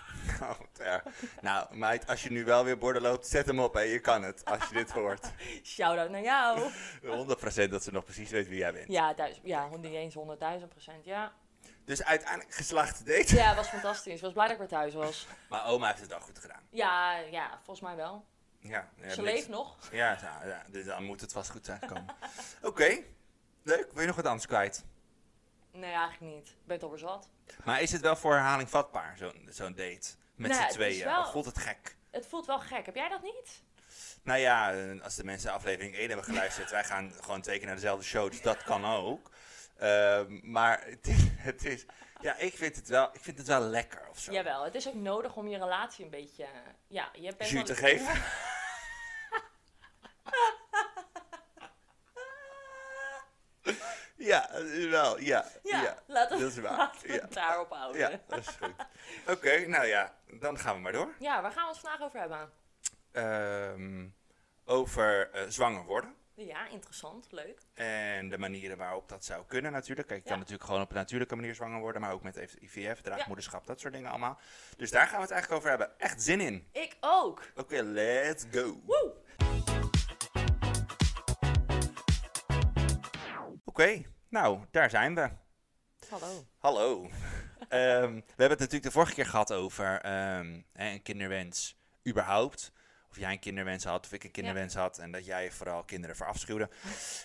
Oh, 0.41 0.59
erg. 0.79 1.03
nou, 1.41 1.75
meid, 1.75 2.07
als 2.07 2.23
je 2.23 2.31
nu 2.31 2.43
wel 2.45 2.63
weer 2.63 2.77
borden 2.77 3.01
loopt, 3.01 3.27
zet 3.27 3.45
hem 3.45 3.59
op. 3.59 3.73
Hè. 3.73 3.81
Je 3.81 3.99
kan 3.99 4.23
het, 4.23 4.45
als 4.45 4.67
je 4.69 4.75
dit 4.75 4.91
hoort. 4.91 5.31
Shout-out 5.63 6.09
naar 6.09 6.21
jou. 6.21 6.59
100% 7.65 7.69
dat 7.69 7.83
ze 7.83 7.91
nog 7.91 8.03
precies 8.03 8.29
weet 8.29 8.47
wie 8.47 8.57
jij 8.57 8.73
bent. 8.73 8.91
ja, 8.91 9.13
duizend, 9.13 9.45
ja, 9.47 9.69
niet 9.77 9.93
eens 9.93 10.13
honderdduizend 10.13 10.69
procent, 10.71 11.05
ja. 11.05 11.33
Dus 11.85 12.03
uiteindelijk 12.03 12.53
geslaagde 12.53 13.03
date. 13.03 13.35
Ja, 13.35 13.55
was 13.55 13.67
fantastisch. 13.67 14.13
Ik 14.15 14.21
was 14.21 14.33
blij 14.33 14.43
dat 14.45 14.53
ik 14.53 14.59
weer 14.59 14.67
thuis 14.79 14.93
was. 14.93 15.27
Maar 15.49 15.65
oma 15.65 15.87
heeft 15.87 15.99
het 15.99 16.09
wel 16.09 16.19
goed 16.19 16.39
gedaan. 16.39 16.61
Ja, 16.69 17.17
ja, 17.17 17.49
volgens 17.63 17.81
mij 17.85 17.95
wel. 17.95 18.25
Ja, 18.59 18.89
ja, 18.95 19.09
Ze 19.09 19.21
leeft 19.21 19.47
nog. 19.47 19.77
Ja, 19.91 20.17
ja, 20.21 20.41
ja, 20.45 20.63
dus 20.67 20.85
dan 20.85 21.03
moet 21.03 21.21
het 21.21 21.31
vast 21.31 21.49
goed 21.49 21.65
zijn 21.65 21.79
gekomen. 21.79 22.15
Oké, 22.61 22.97
leuk. 23.63 23.91
Wil 23.91 24.01
je 24.01 24.07
nog 24.07 24.15
wat 24.15 24.25
anders 24.25 24.45
kwijt? 24.47 24.83
Nee, 25.71 25.91
eigenlijk 25.91 26.35
niet. 26.35 26.47
Ik 26.47 26.55
ben 26.65 26.89
het 26.91 26.99
zat. 26.99 27.29
Maar 27.63 27.81
is 27.81 27.91
het 27.91 28.01
wel 28.01 28.15
voor 28.15 28.31
herhaling 28.33 28.69
vatbaar, 28.69 29.17
zo'n 29.17 29.47
zo'n 29.49 29.75
date? 29.75 30.07
Met 30.35 30.51
Nou, 30.51 30.63
z'n 30.63 30.69
tweeën? 30.73 31.03
wel- 31.05 31.21
Of 31.21 31.31
voelt 31.31 31.45
het 31.45 31.57
gek? 31.57 31.95
Het 32.11 32.25
voelt 32.27 32.45
wel 32.45 32.59
gek. 32.59 32.85
Heb 32.85 32.95
jij 32.95 33.09
dat 33.09 33.21
niet? 33.21 33.61
Nou 34.23 34.39
ja, 34.39 34.73
eh, 34.73 35.01
als 35.03 35.15
de 35.15 35.23
mensen 35.23 35.51
aflevering 35.51 35.95
1 35.95 36.07
hebben 36.07 36.25
geluisterd, 36.25 36.71
wij 36.71 36.83
gaan 36.83 37.13
gewoon 37.21 37.41
twee 37.41 37.57
keer 37.57 37.65
naar 37.65 37.75
dezelfde 37.75 38.05
show, 38.05 38.29
dus 38.31 38.41
dat 38.41 38.63
kan 38.63 38.85
ook. 38.85 39.29
Ehm, 39.77 40.39
maar 40.51 40.83
het 40.85 41.07
is, 41.07 41.23
het 41.49 41.65
is, 41.65 41.85
ja, 42.21 42.35
ik 42.35 42.53
vind 42.57 42.75
het 42.75 42.87
wel, 42.87 43.09
ik 43.13 43.19
vind 43.21 43.37
het 43.37 43.47
wel 43.47 43.61
lekker 43.61 44.09
of 44.09 44.19
zo. 44.19 44.31
Jawel, 44.31 44.63
het 44.63 44.75
is 44.75 44.87
ook 44.87 44.93
nodig 44.93 45.35
om 45.35 45.47
je 45.47 45.57
relatie 45.57 46.03
een 46.05 46.11
beetje... 46.11 46.45
Ja, 46.87 47.09
je 47.13 47.35
bent 47.35 47.49
Jus 47.49 47.63
te 47.65 47.75
geven. 47.75 48.21
Ja, 54.15 54.49
wel, 54.89 55.19
ja. 55.19 55.45
Ja, 55.63 55.81
ja. 55.81 55.97
laten, 56.07 56.39
dat 56.39 56.51
is 56.51 56.57
waar. 56.57 56.77
laten 56.77 57.07
we 57.07 57.13
Ja. 57.13 57.21
het 57.21 57.33
daarop 57.33 57.69
houden. 57.69 58.01
Ja, 58.01 58.09
Ja. 58.09 58.19
dat 58.27 58.39
is 58.39 58.47
goed. 58.47 58.73
Oké, 59.27 59.67
nou 59.67 59.85
ja, 59.85 60.15
dan 60.39 60.59
gaan 60.59 60.75
we 60.75 60.81
maar 60.81 60.91
door. 60.91 61.13
waar 61.19 61.51
gaan 61.51 61.63
we 61.67 61.69
het 61.71 61.79
vandaag 61.79 62.01
over 62.01 62.19
hebben? 62.19 62.51
Ehm, 63.11 64.07
over 64.65 65.31
eh, 65.31 65.43
zwanger 65.47 65.83
worden. 65.83 66.15
Ja, 66.35 66.67
interessant, 66.67 67.31
leuk. 67.31 67.61
En 67.73 68.29
de 68.29 68.37
manieren 68.37 68.77
waarop 68.77 69.09
dat 69.09 69.25
zou 69.25 69.45
kunnen 69.45 69.71
natuurlijk. 69.71 70.07
Kijk, 70.07 70.19
je 70.19 70.25
Ja. 70.25 70.31
kan 70.31 70.39
natuurlijk 70.39 70.67
gewoon 70.67 70.81
op 70.81 70.89
een 70.89 70.95
natuurlijke 70.95 71.35
manier 71.35 71.55
zwanger 71.55 71.79
worden, 71.79 72.01
maar 72.01 72.11
ook 72.11 72.23
met 72.23 72.55
IVF, 72.59 73.01
draagmoederschap, 73.01 73.67
dat 73.67 73.79
soort 73.79 73.93
dingen 73.93 74.09
allemaal. 74.09 74.39
Dus 74.77 74.91
daar 74.91 75.07
gaan 75.07 75.15
we 75.15 75.21
het 75.21 75.31
eigenlijk 75.31 75.61
over 75.61 75.77
hebben. 75.77 75.99
Echt 75.99 76.21
zin 76.23 76.41
in. 76.41 76.67
Ik 76.71 76.97
ook. 76.99 77.51
Oké, 77.55 77.81
let's 77.81 78.45
go. 78.51 78.81
Woe! 78.85 79.13
Oké, 83.63 84.01
nou, 84.29 84.59
daar 84.71 84.89
zijn 84.89 85.15
we. 85.15 85.29
Hallo. 86.09 86.45
Hallo. 86.57 87.09
Ehm, 87.69 88.13
we 88.13 88.23
hebben 88.25 88.49
het 88.49 88.59
natuurlijk 88.59 88.83
de 88.83 88.91
vorige 88.91 89.13
keer 89.13 89.25
gehad 89.25 89.51
over 89.53 90.01
ehm, 90.01 90.61
een 90.73 91.01
kinderwens 91.01 91.77
überhaupt. 92.07 92.71
Of 93.13 93.19
jij 93.19 93.31
een 93.31 93.39
kinderwens 93.39 93.83
had 93.83 94.05
of 94.05 94.13
ik 94.13 94.23
een 94.23 94.31
kinderwens 94.31 94.75
had. 94.75 94.97
En 94.97 95.11
dat 95.11 95.25
jij 95.25 95.51
vooral 95.51 95.83
kinderen 95.83 96.15
verafschuwde. 96.15 96.69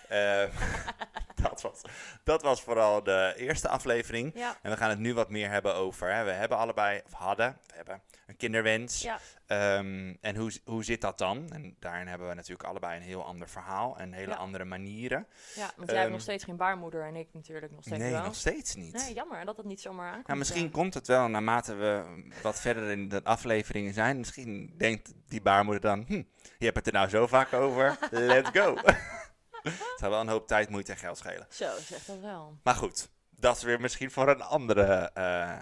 Eh, 0.08 0.44
dat, 1.42 1.60
was, 1.60 1.80
dat 2.24 2.42
was 2.42 2.62
vooral 2.62 3.02
de 3.02 3.34
eerste 3.36 3.68
aflevering. 3.68 4.32
Ja. 4.34 4.58
En 4.62 4.70
we 4.70 4.76
gaan 4.76 4.90
het 4.90 4.98
nu 4.98 5.14
wat 5.14 5.30
meer 5.30 5.50
hebben 5.50 5.74
over. 5.74 6.14
Hè. 6.14 6.24
We 6.24 6.30
hebben 6.30 6.58
allebei, 6.58 7.00
of 7.04 7.12
hadden, 7.12 7.58
we 7.66 7.72
hebben 7.74 8.02
een 8.26 8.36
kinderwens. 8.36 9.02
Ja. 9.02 9.18
Ehm, 9.48 10.14
en 10.20 10.36
hoe, 10.36 10.52
hoe 10.64 10.84
zit 10.84 11.00
dat 11.00 11.18
dan? 11.18 11.50
En 11.52 11.76
daarin 11.78 12.06
hebben 12.06 12.28
we 12.28 12.34
natuurlijk 12.34 12.68
allebei 12.68 12.96
een 12.96 13.02
heel 13.02 13.24
ander 13.24 13.48
verhaal 13.48 13.98
en 13.98 14.12
hele 14.12 14.30
Ja. 14.30 14.36
andere 14.36 14.64
manieren. 14.64 15.26
ja, 15.54 15.70
want 15.76 15.76
jij 15.76 15.84
hebt 15.86 16.02
Ehm, 16.02 16.10
nog 16.10 16.20
steeds 16.20 16.44
geen 16.44 16.56
baarmoeder 16.56 17.04
en 17.04 17.16
ik 17.16 17.28
natuurlijk 17.32 17.72
nog 17.72 17.82
steeds 17.84 17.98
nee, 17.98 18.12
wel. 18.12 18.22
nog 18.22 18.34
steeds 18.34 18.74
niet. 18.74 18.92
Nee, 18.92 19.14
jammer 19.14 19.44
dat 19.44 19.56
het 19.56 19.66
niet 19.66 19.80
zomaar 19.80 20.06
aankomt. 20.08 20.26
Nou, 20.26 20.38
misschien 20.38 20.62
ja. 20.64 20.70
komt 20.70 20.94
het 20.94 21.06
wel 21.06 21.28
naarmate 21.28 21.74
we 21.74 22.04
wat 22.42 22.60
verder 22.60 22.90
in 22.90 23.08
de 23.08 23.24
afleveringen 23.24 23.94
zijn. 23.94 24.18
Misschien 24.18 24.74
denkt 24.76 25.12
die 25.28 25.40
baarmoeder 25.42 25.82
dan, 25.82 26.04
hm, 26.06 26.22
je 26.58 26.64
hebt 26.64 26.76
het 26.76 26.86
er 26.86 26.92
nou 26.92 27.08
zo 27.08 27.26
vaak 27.26 27.52
over, 27.52 27.98
let's 28.10 28.50
go. 28.58 28.74
het 29.62 29.98
zou 29.98 30.10
wel 30.10 30.20
een 30.20 30.28
hoop 30.28 30.46
tijd, 30.46 30.68
moeite 30.70 30.92
en 30.92 30.98
geld 30.98 31.18
schelen. 31.18 31.46
Zo, 31.50 31.70
zeg 31.80 32.04
dat 32.04 32.18
wel. 32.20 32.58
Maar 32.62 32.74
goed, 32.74 33.08
dat 33.30 33.56
is 33.56 33.62
weer 33.62 33.80
misschien 33.80 34.10
voor 34.10 34.28
een 34.28 34.42
andere 34.42 35.10
eh, 35.14 35.60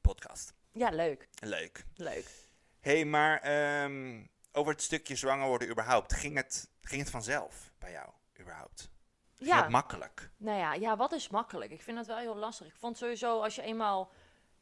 podcast. 0.00 0.54
Ja, 0.72 0.88
leuk. 0.90 1.28
Leuk. 1.40 1.84
Leuk. 1.94 2.26
Hey, 2.86 3.04
maar 3.04 3.40
ehm, 3.40 4.24
over 4.52 4.72
het 4.72 4.82
stukje 4.82 5.16
zwanger 5.16 5.46
worden 5.48 5.68
überhaupt, 5.68 6.12
ging 6.12 6.36
het, 6.36 6.70
ging 6.80 7.00
het 7.00 7.10
vanzelf 7.10 7.72
bij 7.78 7.90
jou 7.92 8.08
überhaupt? 8.40 8.90
Ging 9.34 9.50
Ja. 9.50 9.68
makkelijk? 9.68 10.30
Nou 10.36 10.58
ja, 10.58 10.74
ja, 10.74 10.96
wat 10.96 11.12
is 11.12 11.28
makkelijk? 11.28 11.70
Ik 11.70 11.82
vind 11.82 11.96
dat 11.96 12.06
wel 12.06 12.16
heel 12.16 12.36
lastig. 12.36 12.66
Ik 12.66 12.76
vond 12.76 12.96
sowieso, 12.98 13.40
als 13.42 13.54
je 13.54 13.62
eenmaal 13.62 14.10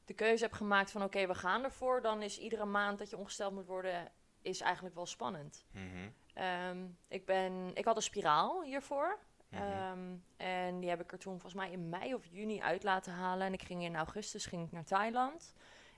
de 0.04 0.14
keuze 0.14 0.44
hebt 0.44 0.56
gemaakt 0.56 0.90
van 0.90 1.02
oké, 1.02 1.26
we 1.26 1.34
gaan 1.34 1.64
ervoor, 1.64 2.02
dan 2.02 2.22
is 2.22 2.38
iedere 2.38 2.64
maand 2.64 2.98
dat 2.98 3.10
je 3.10 3.16
ongesteld 3.16 3.52
moet 3.54 3.66
worden, 3.66 4.10
is 4.42 4.60
eigenlijk 4.60 4.94
wel 4.94 5.06
spannend. 5.06 5.64
Mhm, 5.70 6.08
Ehm, 6.34 6.86
ik, 7.08 7.26
ben, 7.26 7.70
ik 7.74 7.84
had 7.84 7.96
een 7.96 8.02
spiraal 8.02 8.62
hiervoor. 8.62 9.18
mhm. 9.48 9.62
Ehm, 9.62 10.14
en 10.36 10.80
die 10.80 10.88
heb 10.88 11.00
ik 11.00 11.12
er 11.12 11.18
toen 11.18 11.32
volgens 11.40 11.54
mij 11.54 11.70
in 11.70 11.88
mei 11.88 12.14
of 12.14 12.24
juni 12.26 12.60
uit 12.60 12.82
laten 12.82 13.12
halen. 13.12 13.46
En 13.46 13.52
ik 13.52 13.62
ging 13.62 13.82
in 13.82 13.96
augustus 13.96 14.46
ging 14.46 14.66
ik 14.66 14.72
naar 14.72 14.84
Thailand. 14.84 15.54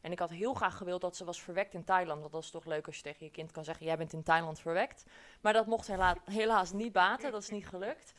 En 0.07 0.13
ik 0.13 0.19
had 0.19 0.31
heel 0.31 0.55
graag 0.55 0.77
gewild 0.77 1.01
dat 1.01 1.17
ze 1.17 1.25
was 1.25 1.43
verwekt 1.43 1.75
in 1.75 1.85
Thailand. 1.85 2.21
Want 2.21 2.33
dat 2.33 2.43
is 2.43 2.51
toch 2.51 2.65
leuk 2.65 2.87
als 2.87 2.97
je 2.97 3.03
tegen 3.03 3.25
je 3.27 3.33
kind 3.33 3.51
kan 3.53 3.65
zeggen: 3.65 3.87
Jij 3.87 3.97
bent 3.97 4.13
in 4.13 4.23
Thailand 4.23 4.61
verwekt. 4.61 5.05
Maar 5.41 5.53
dat 5.53 5.67
mocht 5.67 5.87
hela- 5.87 6.17
helaas 6.31 6.73
niet 6.73 6.93
baten. 6.93 7.33
Dat 7.33 7.43
is 7.43 7.51
niet 7.51 7.67
gelukt. 7.69 8.13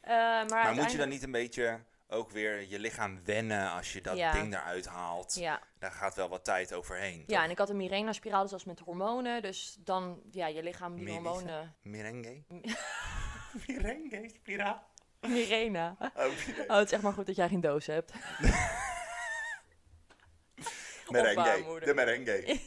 Eh, 0.00 0.10
maar 0.12 0.46
Maar 0.48 0.74
moet 0.74 0.92
je 0.92 0.98
dan 0.98 1.08
niet 1.08 1.22
een 1.22 1.30
beetje 1.30 1.80
ook 2.08 2.30
weer 2.30 2.68
je 2.68 2.78
lichaam 2.78 3.24
wennen 3.24 3.70
als 3.70 3.92
je 3.92 4.00
dat 4.00 4.16
Ja. 4.16 4.32
ding 4.32 4.54
eruit 4.54 4.86
haalt? 4.86 5.34
Ja, 5.34 5.60
Daar 5.78 5.92
gaat 5.92 6.14
wel 6.14 6.28
wat 6.28 6.44
tijd 6.44 6.72
overheen. 6.74 7.24
ja, 7.26 7.44
en 7.44 7.50
ik 7.50 7.58
had 7.58 7.70
een 7.70 7.76
Mirena-spiraal, 7.76 8.42
dus 8.42 8.50
dat 8.50 8.60
is 8.60 8.66
met 8.66 8.80
hormonen. 8.80 9.42
Dus 9.42 9.76
dan, 9.80 10.20
ja, 10.30 10.46
je 10.46 10.62
lichaam 10.62 10.94
die 10.94 11.04
Medische? 11.04 11.28
hormonen. 11.28 11.74
Merengue? 11.82 12.42
Merengue, 13.66 14.28
spiraal. 14.28 14.82
Mirena. 15.20 15.96
Oh, 16.00 16.14
merengue. 16.14 16.64
Oh, 16.68 16.76
het 16.76 16.86
is 16.86 16.92
echt 16.92 17.02
maar 17.02 17.12
goed 17.12 17.26
dat 17.26 17.36
jij 17.36 17.48
geen 17.48 17.60
doos 17.60 17.86
hebt. 17.86 18.12
merengue. 21.10 21.80
De 21.80 21.94
merengue. 21.94 22.44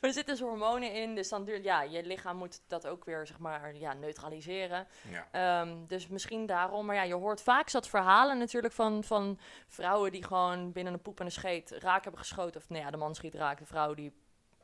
Maar 0.00 0.10
er 0.10 0.16
zitten 0.16 0.34
dus 0.34 0.44
hormonen 0.44 0.92
in, 0.92 1.14
dus 1.14 1.28
dan 1.28 1.44
duurt, 1.44 1.64
ja, 1.64 1.82
je 1.82 2.02
lichaam 2.02 2.36
moet 2.36 2.60
dat 2.66 2.86
ook 2.86 3.04
weer, 3.04 3.26
zeg 3.26 3.38
maar, 3.38 3.76
ja, 3.76 3.92
neutraliseren. 3.92 4.86
Ja. 5.10 5.28
Ehm, 5.30 5.76
dus 5.86 6.08
misschien 6.08 6.46
daarom, 6.46 6.86
maar 6.86 6.96
ja, 6.96 7.02
je 7.02 7.14
hoort 7.14 7.42
vaak 7.42 7.68
zat 7.68 7.88
verhalen 7.88 8.38
natuurlijk 8.38 8.72
van, 8.74 9.04
van 9.04 9.38
vrouwen 9.68 10.12
die 10.12 10.24
gewoon 10.24 10.72
binnen 10.72 10.92
een 10.92 11.02
poep 11.02 11.20
en 11.20 11.26
een 11.26 11.32
scheet 11.32 11.70
raak 11.70 12.02
hebben 12.02 12.20
geschoten. 12.20 12.60
Of 12.60 12.68
nou 12.68 12.84
ja, 12.84 12.90
de 12.90 12.96
man 12.96 13.14
schiet 13.14 13.34
raak, 13.34 13.58
de 13.58 13.66
vrouw 13.66 13.94
die, 13.94 14.12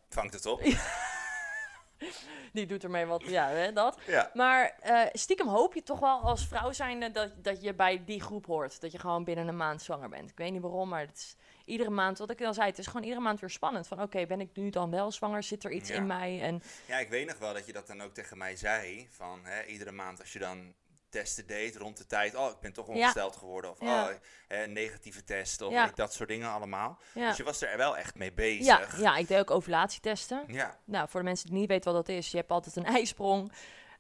Vangt 0.09 0.35
het 0.35 0.47
op? 0.47 0.63
die 2.53 2.67
doet 2.67 2.85
ermee 2.85 3.07
wat, 3.07 3.23
ja, 3.25 3.49
hè, 3.49 3.73
dat. 3.73 3.99
Ja. 4.07 4.31
Maar 4.35 4.77
eh, 4.81 5.01
stiekem 5.13 5.49
hoop 5.49 5.75
je 5.75 5.83
toch 5.83 5.99
wel 5.99 6.21
als 6.21 6.47
vrouw 6.47 6.73
zijnde 6.73 7.11
dat, 7.11 7.31
dat 7.37 7.63
je 7.63 7.75
bij 7.75 8.05
die 8.05 8.21
groep 8.21 8.47
hoort. 8.47 8.81
Dat 8.81 8.93
je 8.93 8.99
gewoon 8.99 9.25
binnen 9.25 9.49
een 9.49 9.57
maand 9.57 9.83
zwanger 9.83 10.09
bent. 10.09 10.31
Ik 10.31 10.37
weet 10.37 10.53
niet 10.53 10.63
waarom, 10.63 10.89
maar 10.89 11.01
het 11.01 11.17
is 11.17 11.37
iedere 11.69 11.91
maand, 11.91 12.19
wat 12.19 12.31
ik 12.31 12.43
al 12.43 12.55
zei, 12.55 12.67
het 12.69 12.79
is 12.79 12.87
gewoon 12.87 13.03
iedere 13.03 13.21
maand 13.23 13.41
weer 13.41 13.51
spannend. 13.51 13.87
Van 13.87 14.03
oké, 14.03 14.27
ben 14.27 14.41
ik 14.41 14.51
nu 14.55 14.71
dan 14.71 14.91
wel 14.91 15.13
zwanger? 15.13 15.43
Zit 15.43 15.65
er 15.65 15.71
iets 15.73 15.89
Ja. 15.89 15.95
in 15.95 16.07
mij? 16.07 16.41
En 16.43 16.63
Ja, 16.87 16.99
ik 16.99 17.09
weet 17.09 17.27
nog 17.27 17.39
wel 17.39 17.53
dat 17.55 17.67
je 17.67 17.73
dat 17.73 17.87
dan 17.87 18.01
ook 18.01 18.15
tegen 18.15 18.39
mij 18.39 18.57
zei. 18.57 19.09
Van 19.11 19.41
hè, 19.45 19.65
iedere 19.65 19.93
maand 19.93 20.21
als 20.21 20.33
je 20.33 20.39
dan 20.39 20.75
testen 21.11 21.47
deed 21.47 21.77
rond 21.77 21.97
de 21.97 22.07
tijd. 22.07 22.35
Oh, 22.35 22.51
ik 22.51 22.61
ben 22.61 22.73
toch 22.73 22.87
Ja. 22.87 22.93
ongesteld 22.93 23.37
geworden. 23.37 23.71
Of 23.71 23.81
Ja. 23.81 24.09
oh, 24.09 24.15
hè, 24.49 24.67
negatieve 24.67 25.25
test. 25.25 25.61
Of 25.63 25.73
Ja. 25.73 25.91
dat 25.95 26.13
soort 26.13 26.29
dingen 26.29 26.49
allemaal. 26.51 26.99
ja. 27.15 27.29
Dus 27.29 27.37
je 27.37 27.43
was 27.45 27.63
er 27.63 27.77
wel 27.77 27.97
echt 27.97 28.15
mee 28.15 28.29
Ja, 28.29 28.35
bezig. 28.35 29.01
ja, 29.01 29.17
ik 29.17 29.29
deed 29.29 29.39
ook 29.39 29.51
ovulatietesten. 29.51 30.45
Ja. 30.47 30.79
Nou, 30.85 31.09
voor 31.09 31.21
de 31.21 31.27
mensen 31.27 31.47
die 31.51 31.59
niet 31.59 31.69
weten 31.69 31.93
wat 31.93 32.07
dat 32.07 32.17
is, 32.17 32.31
je 32.31 32.37
hebt 32.37 32.51
altijd 32.51 32.77
een 32.77 32.85
ijsprong. 32.97 33.53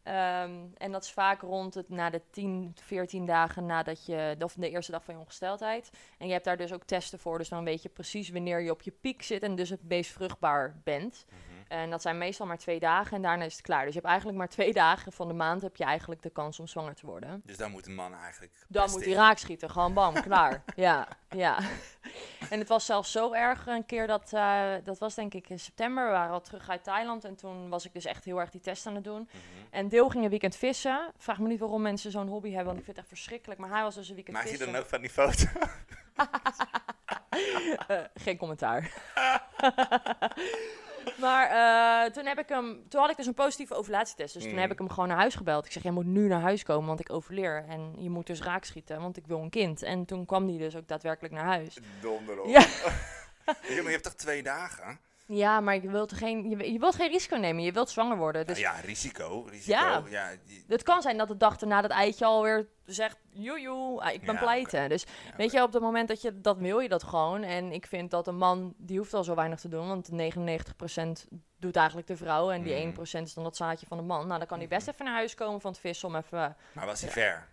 Ehm, 0.09 0.53
en 0.77 0.93
dat 0.93 1.03
is 1.03 1.11
vaak 1.11 1.41
rond 1.41 1.75
het 1.75 1.88
na 1.88 2.11
de 2.11 2.21
10, 2.31 2.73
14 2.83 3.27
dagen 3.27 3.67
nadat 3.67 4.07
je, 4.07 4.37
of 4.41 4.55
de 4.55 4.71
eerste 4.71 4.93
dag 4.93 5.05
van 5.05 5.15
je 5.15 5.21
ongesteldheid. 5.21 5.91
En 6.19 6.27
je 6.27 6.33
hebt 6.33 6.45
daar 6.45 6.57
dus 6.57 6.73
ook 6.73 6.85
testen 6.85 7.19
voor, 7.19 7.38
dus 7.38 7.49
dan 7.49 7.65
weet 7.65 7.83
je 7.83 7.88
precies 7.88 8.31
wanneer 8.31 8.61
je 8.61 8.71
op 8.71 8.83
je 8.83 8.91
piek 8.91 9.23
zit 9.23 9.43
en 9.43 9.55
dus 9.55 9.71
het 9.71 9.88
meest 9.88 10.11
vruchtbaar 10.11 10.81
bent. 10.85 11.27
En 11.68 11.90
dat 11.90 12.02
zijn 12.02 12.18
meestal 12.18 12.46
maar 12.46 12.58
twee 12.58 12.80
dagen 12.80 13.16
en 13.16 13.22
daarna 13.22 13.44
is 13.44 13.52
het 13.52 13.62
klaar. 13.62 13.84
Dus 13.84 13.88
je 13.88 13.98
hebt 13.98 14.06
eigenlijk 14.06 14.38
maar 14.38 14.48
twee 14.48 14.72
dagen 14.72 15.12
van 15.12 15.28
de 15.28 15.34
maand 15.34 15.62
heb 15.62 15.76
je 15.76 15.84
eigenlijk 15.84 16.22
de 16.22 16.30
kans 16.30 16.60
om 16.60 16.66
zwanger 16.66 16.94
te 16.94 17.06
worden. 17.06 17.42
Dus 17.44 17.56
dan 17.56 17.70
moet 17.70 17.87
een 17.87 17.94
man 17.94 18.14
eigenlijk. 18.14 18.52
Dan 18.68 18.90
moet 18.90 19.04
hij 19.04 19.14
raak 19.14 19.38
schieten, 19.38 19.70
gewoon 19.70 19.94
bam, 19.94 20.14
klaar. 20.28 20.62
Ja, 20.76 21.08
ja. 21.28 21.58
En 22.50 22.58
het 22.58 22.68
was 22.68 22.87
zelfs 22.87 23.12
zo 23.12 23.32
erg 23.32 23.66
een 23.66 23.87
keer 23.87 24.06
dat, 24.06 24.32
eh, 24.32 24.70
dat 24.84 24.98
was 24.98 25.14
denk 25.14 25.34
ik 25.34 25.48
in 25.48 25.58
september, 25.58 26.04
we 26.04 26.10
waren 26.10 26.32
al 26.32 26.40
terug 26.40 26.68
uit 26.68 26.84
Thailand. 26.84 27.25
En 27.25 27.34
toen 27.37 27.68
was 27.68 27.84
ik 27.84 27.92
dus 27.92 28.04
echt 28.04 28.25
heel 28.25 28.40
erg 28.40 28.50
die 28.50 28.60
test 28.60 28.87
aan 28.87 28.94
het 28.94 29.04
doen. 29.04 29.28
Mhm. 29.30 29.40
En 29.70 29.88
Deel 29.88 30.08
ging 30.08 30.25
een 30.25 30.30
weekend 30.30 30.56
vissen. 30.56 31.12
Vraag 31.16 31.38
me 31.38 31.48
niet 31.48 31.60
waarom 31.60 31.82
mensen 31.82 32.10
zo'n 32.10 32.28
hobby 32.28 32.48
hebben, 32.48 32.66
want 32.66 32.78
ik 32.78 32.84
vind 32.84 32.96
het 32.96 33.06
echt 33.06 33.14
verschrikkelijk. 33.14 33.60
Maar 33.60 33.70
hij 33.70 33.82
was 33.82 33.94
dus 33.94 34.08
een 34.08 34.14
weekend 34.14 34.37
Maak 34.37 34.44
je 34.46 34.50
vissen. 34.50 34.72
dan 34.72 34.80
ook 34.80 34.88
van 34.88 35.00
die 35.00 35.10
foto? 35.10 35.44
Eh, 37.88 38.00
geen 38.14 38.37
commentaar. 38.37 38.92
Maar 41.21 41.47
eh, 41.50 42.12
toen, 42.12 42.26
heb 42.26 42.38
ik 42.38 42.49
hem, 42.49 42.83
toen 42.88 43.00
had 43.00 43.11
ik 43.11 43.17
dus 43.17 43.26
een 43.26 43.35
positieve 43.35 43.75
ovulatietest. 43.75 44.35
Dus 44.35 44.43
toen 44.43 44.52
Mm. 44.52 44.59
heb 44.59 44.73
ik 44.73 44.78
hem 44.78 44.88
gewoon 44.90 45.09
naar 45.09 45.17
huis 45.17 45.35
gebeld. 45.35 45.67
Ik 45.67 45.73
zeg, 45.73 45.83
jij 45.83 45.93
moet 45.93 46.07
nu 46.07 46.28
naar 46.28 46.40
huis 46.40 46.62
komen, 46.62 46.87
want 46.87 47.00
ik 47.00 47.12
ovuleer. 47.12 47.64
En 47.69 47.95
je 47.99 48.11
moet 48.11 48.26
dus 48.26 48.43
raak 48.43 48.64
schieten, 48.64 49.00
want 49.00 49.17
ik 49.17 49.26
wil 49.26 49.38
een 49.40 49.50
kind. 49.50 49.83
En 49.83 50.05
toen 50.05 50.26
kwam 50.26 50.49
hij 50.49 50.59
dus 50.59 50.76
ook 50.76 50.88
daadwerkelijk 50.88 51.35
naar 51.35 51.45
huis. 51.45 51.78
Donder 52.00 52.40
op. 52.40 52.49
Ja. 52.49 52.67
Ja, 53.69 53.75
je 53.75 53.88
hebt 53.88 54.02
toch 54.02 54.14
twee 54.14 54.43
dagen? 54.43 55.00
Ja, 55.30 55.61
maar 55.61 55.75
je 55.82 55.90
wilt, 55.90 56.12
geen, 56.12 56.49
je, 56.49 56.73
je 56.73 56.78
wilt 56.78 56.94
geen 56.94 57.11
risico 57.11 57.37
nemen. 57.37 57.62
Je 57.62 57.73
wilt 57.73 57.90
zwanger 57.90 58.16
worden. 58.16 58.47
Dus 58.47 58.61
Nou 58.62 58.75
ja, 58.76 58.80
risico. 58.82 59.47
risico. 59.50 59.70
Ja. 59.76 60.02
Ja. 60.08 60.30
die- 60.47 60.64
het 60.68 60.82
kan 60.82 61.02
zijn 61.02 61.16
dat 61.16 61.28
de 61.28 61.37
dag 61.37 61.61
erna 61.61 61.80
dat 61.80 61.90
eitje 61.90 62.25
alweer 62.25 62.68
zegt... 62.85 63.18
Joejoe, 63.30 64.00
ah, 64.00 64.12
ik 64.12 64.20
ben 64.25 64.35
Ja, 64.35 64.40
pleiten. 64.40 64.88
Dus 64.88 65.02
ja, 65.02 65.37
weet 65.37 65.52
je, 65.52 65.62
op 65.62 65.73
het 65.73 65.82
moment 65.82 66.08
dat 66.08 66.23
je... 66.23 66.40
Dat 66.40 66.58
wil 66.58 66.78
je 66.78 66.88
dat 66.88 67.02
gewoon. 67.02 67.42
En 67.42 67.73
ik 67.73 67.87
vind 67.87 68.11
dat 68.11 68.26
een 68.26 68.37
man... 68.37 68.75
Die 68.76 68.99
hoeft 68.99 69.14
al 69.14 69.25
zo 69.25 69.35
weinig 69.35 69.61
te 69.61 69.68
doen. 69.68 69.88
Want 69.88 70.11
99% 70.12 71.26
doet 71.56 71.76
eigenlijk 71.76 72.06
de 72.08 72.16
vrouw. 72.16 72.50
En 72.50 72.62
die 72.62 72.75
Mhm. 72.75 72.80
1% 73.00 73.23
is 73.26 73.35
dan 73.35 73.44
dat 73.44 73.56
zaadje 73.56 73.87
van 73.87 73.97
de 73.97 74.02
man. 74.04 74.26
Nou, 74.26 74.38
dan 74.38 74.49
kan 74.49 74.58
hij 74.58 74.68
best 74.68 74.87
Mhm. 74.87 74.90
even 74.90 75.04
naar 75.04 75.14
huis 75.14 75.35
komen 75.35 75.61
van 75.61 75.70
het 75.70 75.80
vissen 75.80 76.08
om 76.08 76.16
even... 76.16 76.56
Maar 76.73 76.87
was 76.87 77.00
hij 77.00 77.11
ver? 77.11 77.49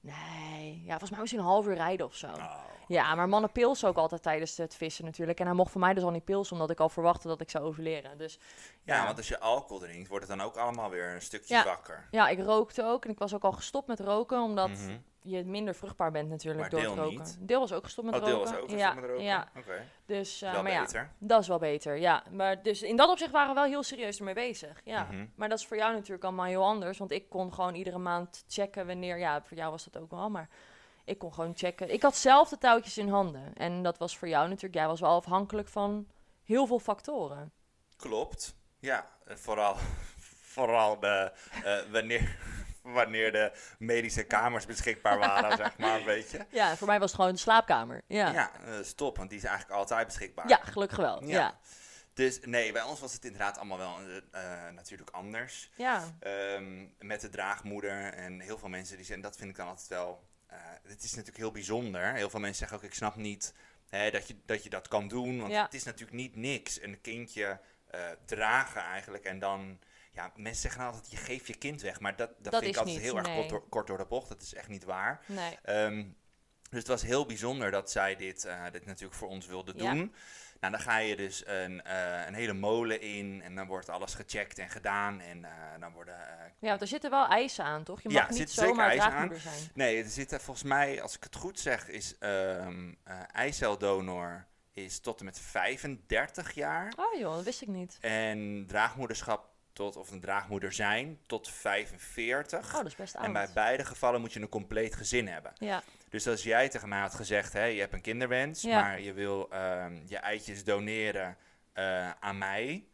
Nee, 0.00 0.80
ja, 0.84 0.88
volgens 0.90 1.10
mij 1.10 1.18
moest 1.18 1.30
hij 1.32 1.40
een 1.40 1.46
half 1.46 1.66
uur 1.66 1.74
rijden 1.74 2.06
of 2.06 2.14
zo. 2.14 2.26
Oh. 2.26 2.54
Ja, 2.88 3.14
maar 3.14 3.28
mannen 3.28 3.52
pilsen 3.52 3.88
ook 3.88 3.96
altijd 3.96 4.22
tijdens 4.22 4.56
het 4.56 4.74
vissen 4.74 5.04
natuurlijk. 5.04 5.40
En 5.40 5.46
hij 5.46 5.54
mocht 5.54 5.70
voor 5.72 5.80
mij 5.80 5.94
dus 5.94 6.02
al 6.02 6.10
niet 6.10 6.24
pilsen, 6.24 6.52
omdat 6.52 6.70
ik 6.70 6.80
al 6.80 6.88
verwachtte 6.88 7.28
dat 7.28 7.40
ik 7.40 7.50
zou 7.50 7.64
ovuleren. 7.64 8.18
Dus 8.18 8.38
Ja, 8.84 8.94
Ja. 8.96 9.04
want 9.04 9.16
als 9.16 9.28
je 9.28 9.38
alcohol 9.40 9.78
drinkt, 9.78 10.08
wordt 10.08 10.28
het 10.28 10.38
dan 10.38 10.46
ook 10.46 10.56
allemaal 10.56 10.90
weer 10.90 11.14
een 11.14 11.22
stukje 11.22 11.54
Ja. 11.54 11.60
zwakker. 11.62 12.08
ja, 12.10 12.28
ik 12.28 12.40
rookte 12.40 12.84
ook. 12.84 13.04
En 13.04 13.10
ik 13.10 13.18
was 13.18 13.34
ook 13.34 13.42
al 13.44 13.52
gestopt 13.52 13.86
met 13.86 14.00
roken, 14.00 14.40
omdat 14.42 14.68
Mhm. 14.68 14.96
je 15.22 15.44
minder 15.44 15.74
vruchtbaar 15.74 16.10
bent 16.10 16.28
natuurlijk 16.28 16.60
Maar 16.60 16.70
door 16.70 16.80
Deel 16.80 16.90
het 16.90 16.98
roken. 16.98 17.18
niet? 17.18 17.36
Deel 17.40 17.60
was 17.60 17.72
ook 17.72 17.84
gestopt 17.84 18.06
met 18.10 18.20
Oh, 18.20 18.24
deel 18.26 18.36
roken. 18.36 18.50
was 18.52 18.60
ook 18.62 18.70
ja, 18.70 18.76
ja, 18.76 18.94
met 18.94 19.04
roken? 19.04 19.22
ja, 19.24 19.48
Oké, 19.58 19.84
dus, 20.06 20.40
wel 20.40 20.62
maar 20.62 20.72
ja, 20.72 20.80
beter. 20.80 21.10
dat 21.18 21.40
is 21.40 21.48
wel 21.48 21.58
beter, 21.58 21.96
ja. 21.96 22.22
Maar 22.30 22.62
dus 22.62 22.82
in 22.82 22.96
dat 22.96 23.08
opzicht 23.10 23.30
waren 23.30 23.48
we 23.48 23.54
wel 23.60 23.64
heel 23.70 23.82
serieus 23.82 24.18
ermee 24.18 24.34
bezig, 24.34 24.80
ja. 24.84 25.02
Mhm. 25.10 25.26
Maar 25.34 25.48
dat 25.48 25.58
is 25.58 25.66
voor 25.66 25.76
jou 25.76 25.92
natuurlijk 25.94 26.24
allemaal 26.24 26.44
heel 26.46 26.64
anders, 26.64 26.98
want 26.98 27.10
ik 27.10 27.28
kon 27.28 27.54
gewoon 27.54 27.74
iedere 27.74 27.98
maand 27.98 28.44
checken 28.48 28.86
wanneer, 28.86 29.18
ja, 29.18 29.42
voor 29.42 29.56
jou 29.56 29.70
was 29.70 29.84
dat 29.84 30.02
ook 30.02 30.10
wel, 30.10 30.30
maar 30.30 30.48
ik 31.08 31.18
kon 31.18 31.34
gewoon 31.34 31.52
checken. 31.56 31.92
Ik 31.92 32.02
had 32.02 32.16
zelf 32.16 32.48
de 32.48 32.58
touwtjes 32.58 32.98
in 32.98 33.08
handen 33.08 33.54
en 33.54 33.82
dat 33.82 33.98
was 33.98 34.18
voor 34.18 34.28
jou 34.28 34.44
natuurlijk, 34.48 34.74
jij 34.74 34.86
was 34.86 35.00
wel 35.00 35.10
afhankelijk 35.16 35.68
van 35.68 36.08
heel 36.44 36.66
veel 36.66 36.78
factoren. 36.78 37.52
Klopt. 37.96 38.56
Ja, 38.78 39.08
eh, 39.24 39.36
vooral, 39.36 39.76
vooral 40.54 41.00
de, 41.00 41.32
eh, 41.64 41.78
wanneer, 41.92 42.36
wanneer 42.82 43.32
de 43.32 43.52
medische 43.78 44.24
kamers 44.24 44.66
beschikbaar 44.66 45.18
waren, 45.18 45.56
zeg 45.56 45.78
maar, 45.78 45.98
een 45.98 46.04
beetje. 46.04 46.46
Ja, 46.50 46.76
voor 46.76 46.86
mij 46.86 46.98
was 46.98 47.10
het 47.10 47.20
gewoon 47.20 47.34
de 47.34 47.40
slaapkamer, 47.40 48.02
ja. 48.06 48.32
Ja, 48.32 48.50
eh, 48.64 48.72
stop, 48.82 49.16
want 49.16 49.28
die 49.30 49.38
is 49.38 49.44
eigenlijk 49.44 49.78
altijd 49.78 50.06
beschikbaar. 50.06 50.48
Ja, 50.48 50.60
gelukkig 50.62 50.98
wel, 50.98 51.24
Ja. 51.24 51.28
ja. 51.28 51.58
Dus 52.14 52.40
nee, 52.42 52.72
bij 52.72 52.82
ons 52.82 53.00
was 53.00 53.12
het 53.12 53.24
inderdaad 53.24 53.56
allemaal 53.56 53.78
wel 53.78 53.96
natuurlijk 54.74 55.10
anders. 55.10 55.70
Ja, 55.76 56.04
Ehm, 56.20 56.86
met 56.98 57.20
de 57.20 57.28
draagmoeder 57.28 58.12
en 58.14 58.40
heel 58.40 58.58
veel 58.58 58.68
mensen 58.68 58.96
die 58.96 59.04
zeggen, 59.04 59.24
dat 59.24 59.36
vind 59.36 59.50
ik 59.50 59.56
dan 59.56 59.66
altijd 59.68 59.88
wel. 59.88 60.27
Eh, 60.48 60.58
het 60.82 61.02
is 61.02 61.10
natuurlijk 61.10 61.36
heel 61.38 61.50
bijzonder. 61.50 62.12
Heel 62.14 62.30
veel 62.30 62.40
mensen 62.40 62.58
zeggen 62.58 62.76
ook, 62.76 62.82
ik 62.84 62.94
snap 62.94 63.16
niet 63.16 63.54
hè, 63.88 64.10
dat, 64.10 64.28
je, 64.28 64.36
dat 64.46 64.62
je 64.62 64.70
dat 64.70 64.88
kan 64.88 65.08
doen. 65.08 65.38
Want 65.40 65.52
Ja. 65.52 65.64
het 65.64 65.74
is 65.74 65.84
natuurlijk 65.84 66.16
niet 66.16 66.36
niks. 66.36 66.82
Een 66.82 67.00
kindje 67.00 67.60
eh, 67.90 68.00
dragen 68.26 68.82
eigenlijk 68.82 69.24
en 69.24 69.38
dan 69.38 69.78
Ja, 70.12 70.32
mensen 70.36 70.62
zeggen 70.62 70.82
altijd, 70.82 71.10
je 71.10 71.16
geeft 71.16 71.46
je 71.46 71.54
kind 71.54 71.80
weg. 71.82 72.00
Maar 72.00 72.16
dat, 72.16 72.30
dat, 72.38 72.52
Dat 72.52 72.62
vind 72.62 72.72
ik 72.74 72.78
altijd 72.78 72.96
niet, 72.96 73.04
heel 73.04 73.16
erg 73.16 73.34
kort 73.34 73.48
door, 73.48 73.68
kort 73.68 73.86
door 73.86 73.98
de 73.98 74.04
bocht. 74.06 74.28
Dat 74.28 74.42
is 74.42 74.54
echt 74.54 74.68
niet 74.68 74.84
waar. 74.84 75.20
Nee. 75.26 75.58
Ehm, 75.62 76.04
dus 76.70 76.78
het 76.78 76.86
was 76.86 77.02
heel 77.02 77.26
bijzonder 77.26 77.70
dat 77.70 77.90
zij 77.90 78.16
dit, 78.16 78.44
eh, 78.44 78.64
dit 78.72 78.86
natuurlijk 78.86 79.14
voor 79.18 79.28
ons 79.28 79.46
wilde 79.46 79.72
Ja. 79.76 79.92
doen. 79.92 80.14
Nou, 80.60 80.72
dan 80.72 80.82
ga 80.82 80.98
je 80.98 81.16
dus 81.16 81.46
een, 81.46 81.82
eh, 81.82 82.26
een 82.26 82.34
hele 82.34 82.52
molen 82.52 83.00
in 83.00 83.42
en 83.42 83.54
dan 83.54 83.66
wordt 83.66 83.88
alles 83.88 84.14
gecheckt 84.14 84.58
en 84.58 84.68
gedaan. 84.68 85.20
En 85.20 85.44
eh, 85.44 85.50
dan 85.80 85.92
worden... 85.92 86.14
eh, 86.14 86.44
Ja, 86.58 86.68
want 86.68 86.80
er 86.80 86.86
zitten 86.86 87.10
wel 87.10 87.26
eisen 87.26 87.64
aan, 87.64 87.84
toch? 87.84 88.02
Je 88.02 88.08
Ja, 88.10 88.20
mag 88.20 88.28
er 88.30 88.38
niet 88.38 88.50
zomaar 88.50 88.86
eisen 88.88 89.04
aan. 89.04 89.10
draagmoeder 89.10 89.40
zijn. 89.40 89.70
nee, 89.74 90.02
er 90.02 90.08
zitten 90.10 90.40
volgens 90.40 90.66
mij, 90.68 91.02
als 91.02 91.16
ik 91.16 91.22
het 91.24 91.36
goed 91.36 91.60
zeg, 91.60 91.88
is 91.88 92.18
eh, 92.18 92.66
eiceldonor 93.32 94.46
is 94.72 95.00
tot 95.00 95.18
en 95.18 95.24
met 95.24 95.38
35 95.40 96.52
jaar. 96.52 96.92
Oh 96.96 97.18
joh, 97.18 97.34
dat 97.34 97.44
wist 97.44 97.62
ik 97.62 97.68
niet. 97.68 97.98
En 98.00 98.64
draagmoederschap 98.66 99.50
tot, 99.78 99.96
of 99.96 100.10
een 100.10 100.20
draagmoeder 100.20 100.72
zijn, 100.72 101.18
tot 101.26 101.50
45. 101.50 102.66
Oh, 102.66 102.72
dat 102.72 102.86
is 102.86 102.96
best 102.96 103.16
oud. 103.16 103.24
en 103.24 103.32
bij 103.32 103.48
beide 103.54 103.84
gevallen 103.84 104.20
moet 104.20 104.32
je 104.32 104.40
een 104.40 104.48
compleet 104.48 104.94
gezin 104.94 105.28
hebben. 105.28 105.52
Ja, 105.58 105.82
Dus 106.08 106.26
als 106.28 106.42
jij 106.42 106.68
tegen 106.68 106.88
mij 106.88 107.00
had 107.00 107.14
gezegd, 107.14 107.52
hè, 107.52 107.64
je 107.64 107.80
hebt 107.80 107.92
een 107.92 108.00
kinderwens, 108.00 108.62
Ja. 108.62 108.80
maar 108.80 109.00
je 109.00 109.12
wil 109.12 109.50
ehm, 109.50 110.00
je 110.06 110.16
eitjes 110.16 110.64
doneren 110.64 111.36
eh, 111.72 112.10
aan 112.10 112.38
mij, 112.38 112.86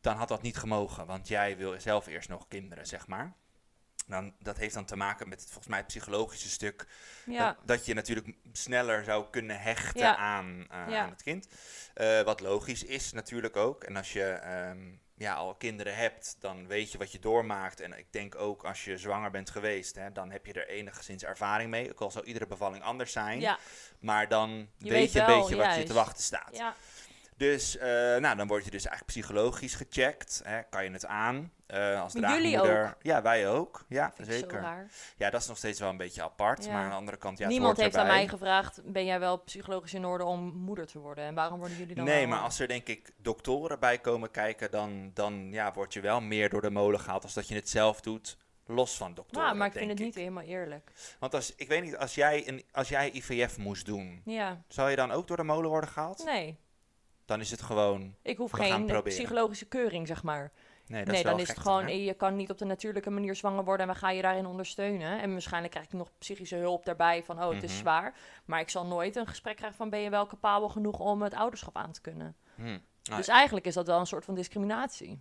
dan 0.00 0.16
had 0.16 0.28
dat 0.28 0.42
niet 0.42 0.56
gemogen, 0.56 1.06
want 1.06 1.28
jij 1.28 1.56
wil 1.56 1.80
zelf 1.80 2.06
eerst 2.06 2.28
nog 2.28 2.48
kinderen, 2.48 2.86
zeg 2.86 3.06
maar. 3.06 3.32
Dan, 4.06 4.34
dat 4.38 4.56
heeft 4.56 4.74
dan 4.74 4.84
te 4.84 4.96
maken 4.96 5.28
met 5.28 5.38
het, 5.40 5.48
volgens 5.48 5.68
mij 5.68 5.78
het 5.78 5.86
psychologische 5.86 6.48
stuk, 6.48 6.86
ja. 7.26 7.46
dat, 7.46 7.56
dat 7.66 7.86
je 7.86 7.94
natuurlijk 7.94 8.36
sneller 8.52 9.04
zou 9.04 9.26
kunnen 9.30 9.60
hechten 9.60 10.00
Ja. 10.00 10.16
aan, 10.16 10.66
eh, 10.70 10.98
aan 11.00 11.10
het 11.10 11.22
kind. 11.22 11.48
Eh, 11.94 12.22
wat 12.22 12.40
logisch 12.40 12.84
is 12.84 13.12
natuurlijk 13.12 13.56
ook. 13.56 13.84
En 13.84 13.96
als 13.96 14.12
je 14.12 14.24
ehm, 14.24 14.88
ja, 15.18 15.34
al 15.34 15.54
kinderen 15.54 15.96
hebt, 15.96 16.36
dan 16.40 16.66
weet 16.66 16.92
je 16.92 16.98
wat 16.98 17.12
je 17.12 17.18
doormaakt. 17.18 17.80
En 17.80 17.98
ik 17.98 18.06
denk 18.12 18.34
ook 18.34 18.64
als 18.64 18.84
je 18.84 18.98
zwanger 18.98 19.30
bent 19.30 19.50
geweest, 19.50 19.94
hè, 19.94 20.12
dan 20.12 20.30
heb 20.30 20.46
je 20.46 20.52
er 20.52 20.68
enigszins 20.68 21.24
ervaring 21.24 21.70
mee. 21.70 21.90
Ook 21.90 22.00
al 22.00 22.10
zal 22.10 22.24
iedere 22.24 22.46
bevalling 22.46 22.84
anders 22.84 23.12
zijn. 23.12 23.40
ja. 23.40 23.58
Maar 24.00 24.28
dan 24.28 24.68
weet, 24.78 24.92
weet 24.92 25.12
je 25.12 25.20
een 25.20 25.26
beetje 25.26 25.56
wat 25.56 25.74
je 25.74 25.82
te 25.82 25.92
wachten 25.92 26.22
staat. 26.22 26.56
ja. 26.56 26.74
Dus 27.36 27.76
eh, 27.76 27.88
nou, 28.16 28.36
dan 28.36 28.46
word 28.46 28.64
je 28.64 28.70
dus 28.70 28.86
eigenlijk 28.86 29.18
psychologisch 29.18 29.74
gecheckt. 29.74 30.40
Hè. 30.44 30.62
Kan 30.62 30.84
je 30.84 30.90
het 30.90 31.06
aan? 31.06 31.52
Eh, 31.68 32.02
als 32.02 32.12
draagmoeder. 32.12 32.96
Ja, 33.02 33.22
wij 33.22 33.48
ook. 33.48 33.84
Ja, 33.88 34.12
zeker. 34.20 34.86
Ja, 35.16 35.30
dat 35.30 35.40
is 35.40 35.46
nog 35.46 35.56
steeds 35.56 35.80
wel 35.80 35.88
een 35.88 35.96
beetje 35.96 36.22
apart. 36.22 36.64
Ja. 36.64 36.72
Maar 36.72 36.82
aan 36.82 36.90
de 36.90 36.96
andere 36.96 37.16
kant, 37.16 37.38
ja, 37.38 37.44
het 37.44 37.52
Niemand 37.52 37.76
heeft 37.76 37.96
aan 37.96 38.06
mij 38.06 38.28
gevraagd, 38.28 38.80
ben 38.84 39.04
jij 39.04 39.20
wel 39.20 39.36
psychologisch 39.36 39.94
in 39.94 40.04
orde 40.04 40.24
om 40.24 40.52
moeder 40.56 40.86
te 40.86 40.98
worden? 40.98 41.24
En 41.24 41.34
waarom 41.34 41.58
worden 41.58 41.76
jullie 41.76 41.94
dan 41.94 42.04
Nee, 42.04 42.26
maar 42.26 42.40
als 42.40 42.58
er 42.58 42.68
denk 42.68 42.86
ik 42.86 43.10
doktoren 43.16 43.80
bij 43.80 43.98
komen 43.98 44.30
kijken, 44.30 44.70
dan, 44.70 45.10
dan 45.14 45.48
ja, 45.52 45.72
word 45.72 45.92
je 45.92 46.00
wel 46.00 46.20
meer 46.20 46.48
door 46.48 46.60
de 46.60 46.70
molen 46.70 47.00
gehaald 47.00 47.22
als 47.22 47.34
dat 47.34 47.48
je 47.48 47.54
het 47.54 47.68
zelf 47.68 48.00
doet, 48.00 48.36
los 48.66 48.96
van 48.96 49.14
doktoren. 49.14 49.48
Ja, 49.48 49.54
maar 49.54 49.66
ik 49.66 49.72
vind 49.72 49.90
het 49.90 49.98
niet 49.98 50.14
helemaal 50.14 50.44
eerlijk. 50.44 50.92
Want 51.18 51.34
als, 51.34 51.54
ik 51.54 51.68
weet 51.68 51.82
niet, 51.82 51.96
als 51.96 52.14
jij, 52.14 52.48
een, 52.48 52.64
als 52.72 52.88
jij 52.88 53.10
IVF 53.10 53.58
moest 53.58 53.86
doen, 53.86 54.22
Ja, 54.24 54.62
zou 54.68 54.90
je 54.90 54.96
dan 54.96 55.10
ook 55.10 55.26
door 55.28 55.36
de 55.36 55.42
molen 55.42 55.70
worden 55.70 55.90
gehaald? 55.90 56.24
nee. 56.24 56.58
Dan 57.24 57.40
is 57.40 57.50
het 57.50 57.62
gewoon, 57.62 58.14
Ik 58.22 58.36
hoef 58.36 58.50
geen 58.50 59.02
psychologische 59.02 59.66
keuring, 59.66 60.06
zeg 60.06 60.22
maar. 60.22 60.52
Nee, 60.88 60.98
dat 61.04 61.08
nee, 61.10 61.16
is 61.16 61.22
wel 61.22 61.32
dan 61.32 61.40
is 61.42 61.48
het 61.48 61.58
gewoon, 61.58 61.86
eh, 61.86 62.06
je 62.06 62.14
kan 62.14 62.36
niet 62.36 62.50
op 62.50 62.58
de 62.58 62.64
natuurlijke 62.64 63.10
manier 63.10 63.34
zwanger 63.36 63.64
worden 63.64 63.86
en 63.88 63.92
we 63.92 63.98
gaan 63.98 64.16
je 64.16 64.22
daarin 64.22 64.46
ondersteunen. 64.46 65.20
En 65.20 65.32
waarschijnlijk 65.32 65.72
krijg 65.72 65.86
ik 65.86 65.92
nog 65.92 66.10
psychische 66.18 66.56
hulp 66.56 66.84
daarbij 66.84 67.24
van, 67.24 67.42
oh, 67.42 67.54
het 67.54 67.62
is 67.62 67.70
Mhm. 67.70 67.80
zwaar. 67.80 68.14
Maar 68.44 68.60
ik 68.60 68.68
zal 68.70 68.86
nooit 68.86 69.16
een 69.16 69.26
gesprek 69.26 69.56
krijgen 69.56 69.76
van, 69.78 69.90
ben 69.90 70.00
je 70.00 70.10
wel 70.10 70.26
capabel 70.26 70.68
genoeg 70.68 70.98
om 70.98 71.22
het 71.22 71.34
ouderschap 71.34 71.76
aan 71.76 71.92
te 71.92 72.00
kunnen? 72.00 72.36
Hm. 72.54 72.62
Nou, 73.02 73.16
Dus 73.20 73.28
eigenlijk 73.28 73.66
is 73.66 73.74
dat 73.74 73.86
wel 73.86 74.00
een 74.00 74.06
soort 74.06 74.24
van 74.24 74.34
discriminatie. 74.34 75.20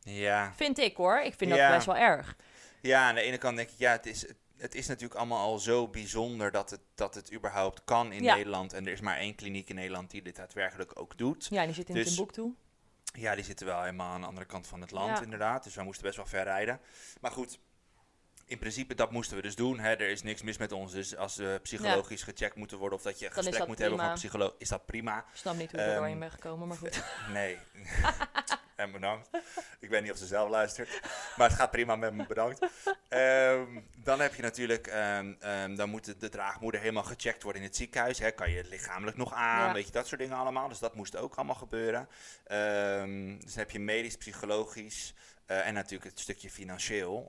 ja. 0.00 0.52
Vind 0.54 0.78
ik 0.78 0.96
hoor, 0.96 1.20
ik 1.20 1.34
vind 1.34 1.50
dat 1.50 1.68
best 1.70 1.86
wel 1.86 1.96
erg. 1.96 2.36
ja, 2.80 3.08
aan 3.08 3.14
de 3.14 3.20
ene 3.20 3.38
kant 3.38 3.56
denk 3.56 3.68
ik, 3.70 3.78
ja, 3.78 3.90
het 3.90 4.06
is, 4.06 4.26
het 4.56 4.74
is 4.74 4.86
natuurlijk 4.86 5.14
allemaal 5.20 5.38
al 5.44 5.58
zo 5.58 5.88
bijzonder 5.88 6.50
dat 6.50 6.70
het, 6.70 6.80
dat 6.94 7.14
het 7.14 7.32
überhaupt 7.32 7.84
kan 7.84 8.12
in 8.12 8.22
Ja. 8.22 8.34
Nederland. 8.34 8.72
En 8.72 8.86
er 8.86 8.92
is 8.92 9.00
maar 9.00 9.16
één 9.16 9.34
kliniek 9.34 9.68
in 9.68 9.74
Nederland 9.74 10.10
die 10.10 10.22
dit 10.22 10.36
daadwerkelijk 10.36 11.00
ook 11.00 11.18
doet. 11.18 11.46
Ja, 11.50 11.64
die 11.64 11.74
zit 11.74 11.88
in 11.88 11.94
Dus- 11.94 12.06
het 12.06 12.16
boek 12.16 12.32
toe. 12.32 12.52
Ja, 13.16 13.34
die 13.34 13.44
zitten 13.44 13.66
wel 13.66 13.80
helemaal 13.80 14.12
aan 14.12 14.20
de 14.20 14.26
andere 14.26 14.46
kant 14.46 14.66
van 14.66 14.80
het 14.80 14.90
land, 14.90 15.18
Ja. 15.18 15.22
inderdaad. 15.24 15.64
Dus 15.64 15.74
wij 15.74 15.84
moesten 15.84 16.04
best 16.04 16.16
wel 16.16 16.26
ver 16.26 16.42
rijden. 16.44 16.80
Maar 17.20 17.30
goed, 17.30 17.58
in 18.46 18.58
principe, 18.58 18.94
dat 18.94 19.10
moesten 19.10 19.36
we 19.36 19.42
dus 19.42 19.54
doen. 19.56 19.78
Hè. 19.78 19.90
Er 19.90 20.08
is 20.08 20.22
niks 20.22 20.42
mis 20.42 20.56
met 20.58 20.72
ons. 20.72 20.92
Dus 20.92 21.16
als 21.16 21.36
we 21.36 21.60
psychologisch 21.62 22.22
gecheckt 22.22 22.56
moeten 22.56 22.78
worden 22.78 22.98
of 22.98 23.04
dat 23.04 23.18
je 23.18 23.26
een 23.26 23.30
Dan 23.30 23.38
is 23.40 23.44
gesprek 23.46 23.58
dat 23.58 23.68
moet 23.68 23.78
hebben 23.78 23.98
van 23.98 24.08
een 24.08 24.14
psycholoog, 24.14 24.54
is 24.58 24.68
dat 24.68 24.86
prima. 24.86 25.18
Ik 25.18 25.24
snap 25.32 25.56
niet 25.56 25.70
hoe 25.70 25.80
ik 25.80 25.86
er 25.86 25.90
Ehm, 25.92 25.98
doorheen 25.98 26.18
ben 26.18 26.30
gekomen, 26.30 26.68
maar 26.68 26.76
goed. 26.76 27.02
Nee. 27.32 27.58
en 28.82 28.92
bedankt. 28.92 29.28
Ik 29.80 29.88
weet 29.88 30.02
niet 30.02 30.10
of 30.10 30.18
ze 30.18 30.26
zelf 30.26 30.50
luistert. 30.50 31.00
Maar 31.36 31.48
het 31.48 31.58
gaat 31.58 31.70
prima 31.70 31.96
met 31.96 32.14
me, 32.14 32.26
bedankt. 32.26 32.66
Ehm, 33.08 33.80
dan 33.96 34.20
heb 34.20 34.34
je 34.34 34.42
natuurlijk, 34.42 34.86
ehm, 34.86 35.34
ehm, 35.40 35.74
dan 35.74 35.90
moet 35.90 36.04
de, 36.04 36.16
de 36.16 36.28
draagmoeder 36.28 36.80
helemaal 36.80 37.02
gecheckt 37.02 37.42
worden 37.42 37.62
in 37.62 37.68
het 37.68 37.76
ziekenhuis. 37.76 38.18
Hè. 38.18 38.30
Kan 38.30 38.50
je 38.50 38.56
het 38.56 38.68
lichamelijk 38.68 39.16
nog 39.16 39.32
aan? 39.32 39.66
Ja. 39.66 39.72
Weet 39.72 39.86
je, 39.86 39.92
dat 39.92 40.06
soort 40.06 40.20
dingen 40.20 40.36
allemaal. 40.36 40.68
Dus 40.68 40.78
dat 40.78 40.94
moest 40.94 41.16
ook 41.16 41.34
allemaal 41.34 41.54
gebeuren. 41.54 42.08
Dus 43.40 43.52
dan 43.52 43.58
heb 43.58 43.70
je 43.70 43.80
medisch, 43.80 44.16
psychologisch 44.16 45.14
eh, 45.46 45.66
en 45.66 45.74
natuurlijk 45.74 46.10
het 46.10 46.20
stukje 46.20 46.50
financieel. 46.50 47.28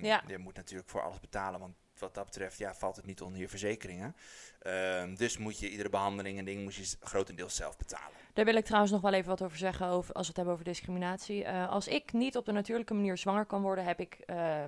Ja. 0.00 0.22
Je 0.26 0.38
moet 0.38 0.56
natuurlijk 0.56 0.90
voor 0.90 1.02
alles 1.02 1.20
betalen, 1.20 1.60
want 1.60 1.76
wat 1.98 2.14
dat 2.14 2.24
betreft 2.24 2.58
ja, 2.58 2.74
valt 2.74 2.96
het 2.96 3.06
niet 3.06 3.22
onder 3.22 3.40
je 3.40 3.48
verzekeringen. 3.48 4.16
Ehm, 4.58 5.14
dus 5.14 5.38
moet 5.38 5.58
je 5.58 5.70
iedere 5.70 5.88
behandeling 5.88 6.38
en 6.38 6.44
ding 6.44 6.62
moet 6.62 6.74
je 6.74 6.96
grotendeels 7.00 7.54
zelf 7.56 7.76
betalen. 7.76 8.16
Daar 8.32 8.44
wil 8.44 8.56
ik 8.56 8.64
trouwens 8.64 8.92
nog 8.92 9.00
wel 9.00 9.12
even 9.12 9.28
wat 9.28 9.42
over 9.42 9.58
zeggen, 9.58 9.86
over, 9.86 10.14
als 10.14 10.22
we 10.22 10.28
het 10.28 10.36
hebben 10.36 10.54
over 10.54 10.64
discriminatie. 10.64 11.44
Eh, 11.44 11.70
als 11.70 11.88
ik 11.88 12.12
niet 12.12 12.36
op 12.36 12.44
de 12.44 12.52
natuurlijke 12.52 12.94
manier 12.94 13.16
zwanger 13.18 13.44
kan 13.44 13.62
worden, 13.62 13.84
heb 13.84 14.00
ik 14.00 14.14
eh, 14.26 14.64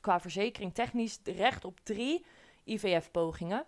qua 0.00 0.20
verzekering 0.20 0.74
technisch 0.74 1.18
recht 1.24 1.64
op 1.64 1.78
drie 1.82 2.24
IVF-pogingen. 2.64 3.64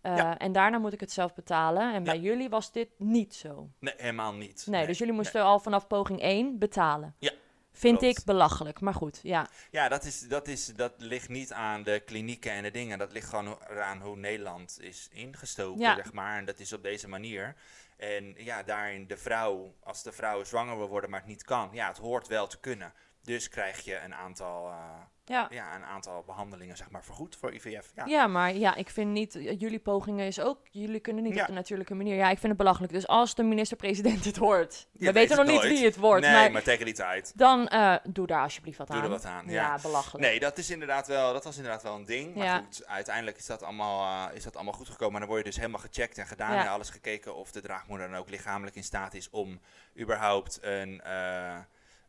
Eh, 0.00 0.16
Ja. 0.16 0.38
En 0.38 0.52
daarna 0.52 0.78
moet 0.78 0.92
ik 0.92 1.00
het 1.00 1.12
zelf 1.12 1.34
betalen. 1.34 1.94
En 1.94 2.02
bij 2.04 2.18
jullie 2.18 2.48
was 2.48 2.72
dit 2.72 2.88
niet 2.96 3.34
zo. 3.34 3.68
Nee, 3.78 3.94
helemaal 3.96 4.34
niet. 4.34 4.66
Nee, 4.66 4.86
dus 4.86 4.98
jullie 4.98 5.14
moesten 5.14 5.42
al 5.42 5.58
vanaf 5.58 5.86
poging 5.86 6.20
1 6.22 6.58
betalen. 6.58 7.14
Ja, 7.18 7.32
Vind 7.80 7.98
klopt. 7.98 8.18
ik 8.18 8.24
belachelijk, 8.24 8.80
maar 8.80 8.94
goed, 8.94 9.20
ja. 9.22 9.48
Ja, 9.70 9.88
dat, 9.88 10.04
is, 10.04 10.20
dat, 10.20 10.48
is, 10.48 10.66
dat 10.66 10.92
ligt 10.96 11.28
niet 11.28 11.52
aan 11.52 11.82
de 11.82 12.00
klinieken 12.00 12.52
en 12.52 12.62
de 12.62 12.70
dingen. 12.70 12.98
Dat 12.98 13.12
ligt 13.12 13.28
gewoon 13.28 13.58
aan 13.68 14.00
hoe 14.00 14.16
Nederland 14.16 14.76
is 14.80 15.08
ingestoken, 15.12 15.80
Ja. 15.80 15.94
zeg 15.94 16.12
maar. 16.12 16.38
En 16.38 16.44
dat 16.44 16.58
is 16.58 16.72
op 16.72 16.82
deze 16.82 17.08
manier. 17.08 17.54
En 17.96 18.34
ja, 18.36 18.62
daarin 18.62 19.06
de 19.06 19.16
vrouw, 19.16 19.74
als 19.82 20.02
de 20.02 20.12
vrouw 20.12 20.44
zwanger 20.44 20.76
wil 20.76 20.88
worden, 20.88 21.10
maar 21.10 21.20
het 21.20 21.28
niet 21.28 21.44
kan. 21.44 21.68
Ja, 21.72 21.88
het 21.88 21.98
hoort 21.98 22.26
wel 22.28 22.46
te 22.46 22.60
kunnen. 22.60 22.92
Dus 23.22 23.48
krijg 23.48 23.80
je 23.84 23.98
een 23.98 24.14
aantal, 24.14 24.68
eh, 24.68 25.00
Ja. 25.30 25.46
ja, 25.50 25.74
een 25.76 25.84
aantal 25.84 26.22
behandelingen, 26.26 26.76
zeg 26.76 26.90
maar, 26.90 27.04
vergoed 27.04 27.36
voor 27.36 27.52
IVF. 27.54 27.92
Ja. 27.94 28.04
Ja, 28.06 28.26
maar 28.26 28.54
ja, 28.54 28.74
ik 28.74 28.90
vind 28.90 29.10
niet, 29.10 29.34
eh, 29.34 29.58
jullie 29.60 29.78
pogingen 29.78 30.26
is 30.26 30.40
ook, 30.40 30.58
jullie 30.70 31.00
kunnen 31.00 31.22
niet 31.22 31.34
Ja. 31.34 31.40
op 31.40 31.46
de 31.46 31.52
natuurlijke 31.52 31.94
manier. 31.94 32.14
Ja, 32.14 32.24
ik 32.30 32.38
vind 32.38 32.48
het 32.48 32.56
belachelijk. 32.56 32.92
Dus 32.92 33.06
als 33.06 33.34
de 33.34 33.42
minister-president 33.42 34.24
het 34.24 34.36
hoort, 34.36 34.86
we 34.92 35.12
weten 35.12 35.36
nog 35.36 35.46
niet 35.46 35.62
wie 35.62 35.84
het 35.84 35.96
wordt, 35.96 36.22
nee, 36.26 36.32
maar, 36.34 36.50
maar 36.50 36.62
tegen 36.62 36.84
die 36.84 36.94
tijd. 36.94 37.32
dan 37.36 37.68
eh, 37.68 37.94
doe 38.08 38.26
daar 38.26 38.42
alsjeblieft 38.42 38.78
wat 38.78 38.86
Doe 38.86 38.96
aan. 38.96 39.02
er 39.02 39.08
wat 39.08 39.24
aan, 39.24 39.44
Ja, 39.46 39.52
ja. 39.52 39.78
belachelijk. 39.82 40.24
Nee, 40.24 40.40
dat, 40.40 40.58
is 40.58 40.70
inderdaad 40.70 41.06
wel, 41.06 41.32
dat 41.32 41.44
was 41.44 41.56
inderdaad 41.56 41.82
wel 41.82 41.94
een 41.94 42.04
ding. 42.04 42.34
Maar 42.34 42.44
Ja. 42.46 42.58
goed, 42.58 42.86
uiteindelijk 42.86 43.36
is 43.36 43.46
dat, 43.46 43.62
allemaal, 43.62 44.28
eh, 44.30 44.36
is 44.36 44.44
dat 44.44 44.54
allemaal 44.54 44.74
goed 44.74 44.88
gekomen. 44.88 45.14
En 45.14 45.20
dan 45.20 45.28
word 45.28 45.40
je 45.42 45.46
dus 45.50 45.56
helemaal 45.58 45.80
gecheckt 45.80 46.18
en 46.18 46.26
gedaan. 46.26 46.58
En 46.58 46.68
alles 46.68 46.90
gekeken 46.90 47.34
of 47.34 47.52
de 47.52 47.60
draagmoeder 47.60 48.08
dan 48.08 48.18
ook 48.18 48.30
lichamelijk 48.30 48.76
in 48.76 48.84
staat 48.84 49.14
is 49.14 49.30
om 49.30 49.60
überhaupt 49.98 50.58
een, 50.62 51.02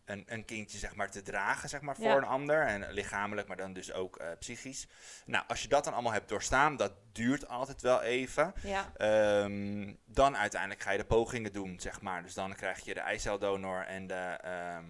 een, 0.05 0.23
een 0.27 0.45
kindje 0.45 0.77
zeg 0.77 0.95
maar, 0.95 1.11
te 1.11 1.21
dragen 1.21 1.69
zeg 1.69 1.81
maar, 1.81 1.95
voor 1.95 2.05
Ja. 2.05 2.15
een 2.17 2.23
ander. 2.23 2.65
En 2.65 2.91
lichamelijk, 2.91 3.47
maar 3.47 3.57
dan 3.57 3.73
dus 3.73 3.93
ook 3.93 4.17
eh, 4.17 4.27
psychisch. 4.39 4.87
Nou, 5.25 5.43
als 5.47 5.61
je 5.61 5.67
dat 5.67 5.83
dan 5.83 5.93
allemaal 5.93 6.11
hebt 6.11 6.29
doorstaan, 6.29 6.75
dat 6.75 6.93
duurt 7.11 7.47
altijd 7.47 7.81
wel 7.81 8.01
even. 8.01 8.53
Ja, 8.63 8.91
Ehm, 8.97 9.93
dan 10.05 10.37
uiteindelijk 10.37 10.81
ga 10.81 10.91
je 10.91 10.97
de 10.97 11.05
pogingen 11.05 11.53
doen, 11.53 11.79
zeg 11.79 12.01
maar. 12.01 12.23
Dus 12.23 12.33
dan 12.33 12.55
krijg 12.55 12.79
je 12.79 12.93
de 12.93 12.99
eiceldonor 12.99 13.85
en 13.85 14.07
de 14.07 14.37
ehm, 14.41 14.85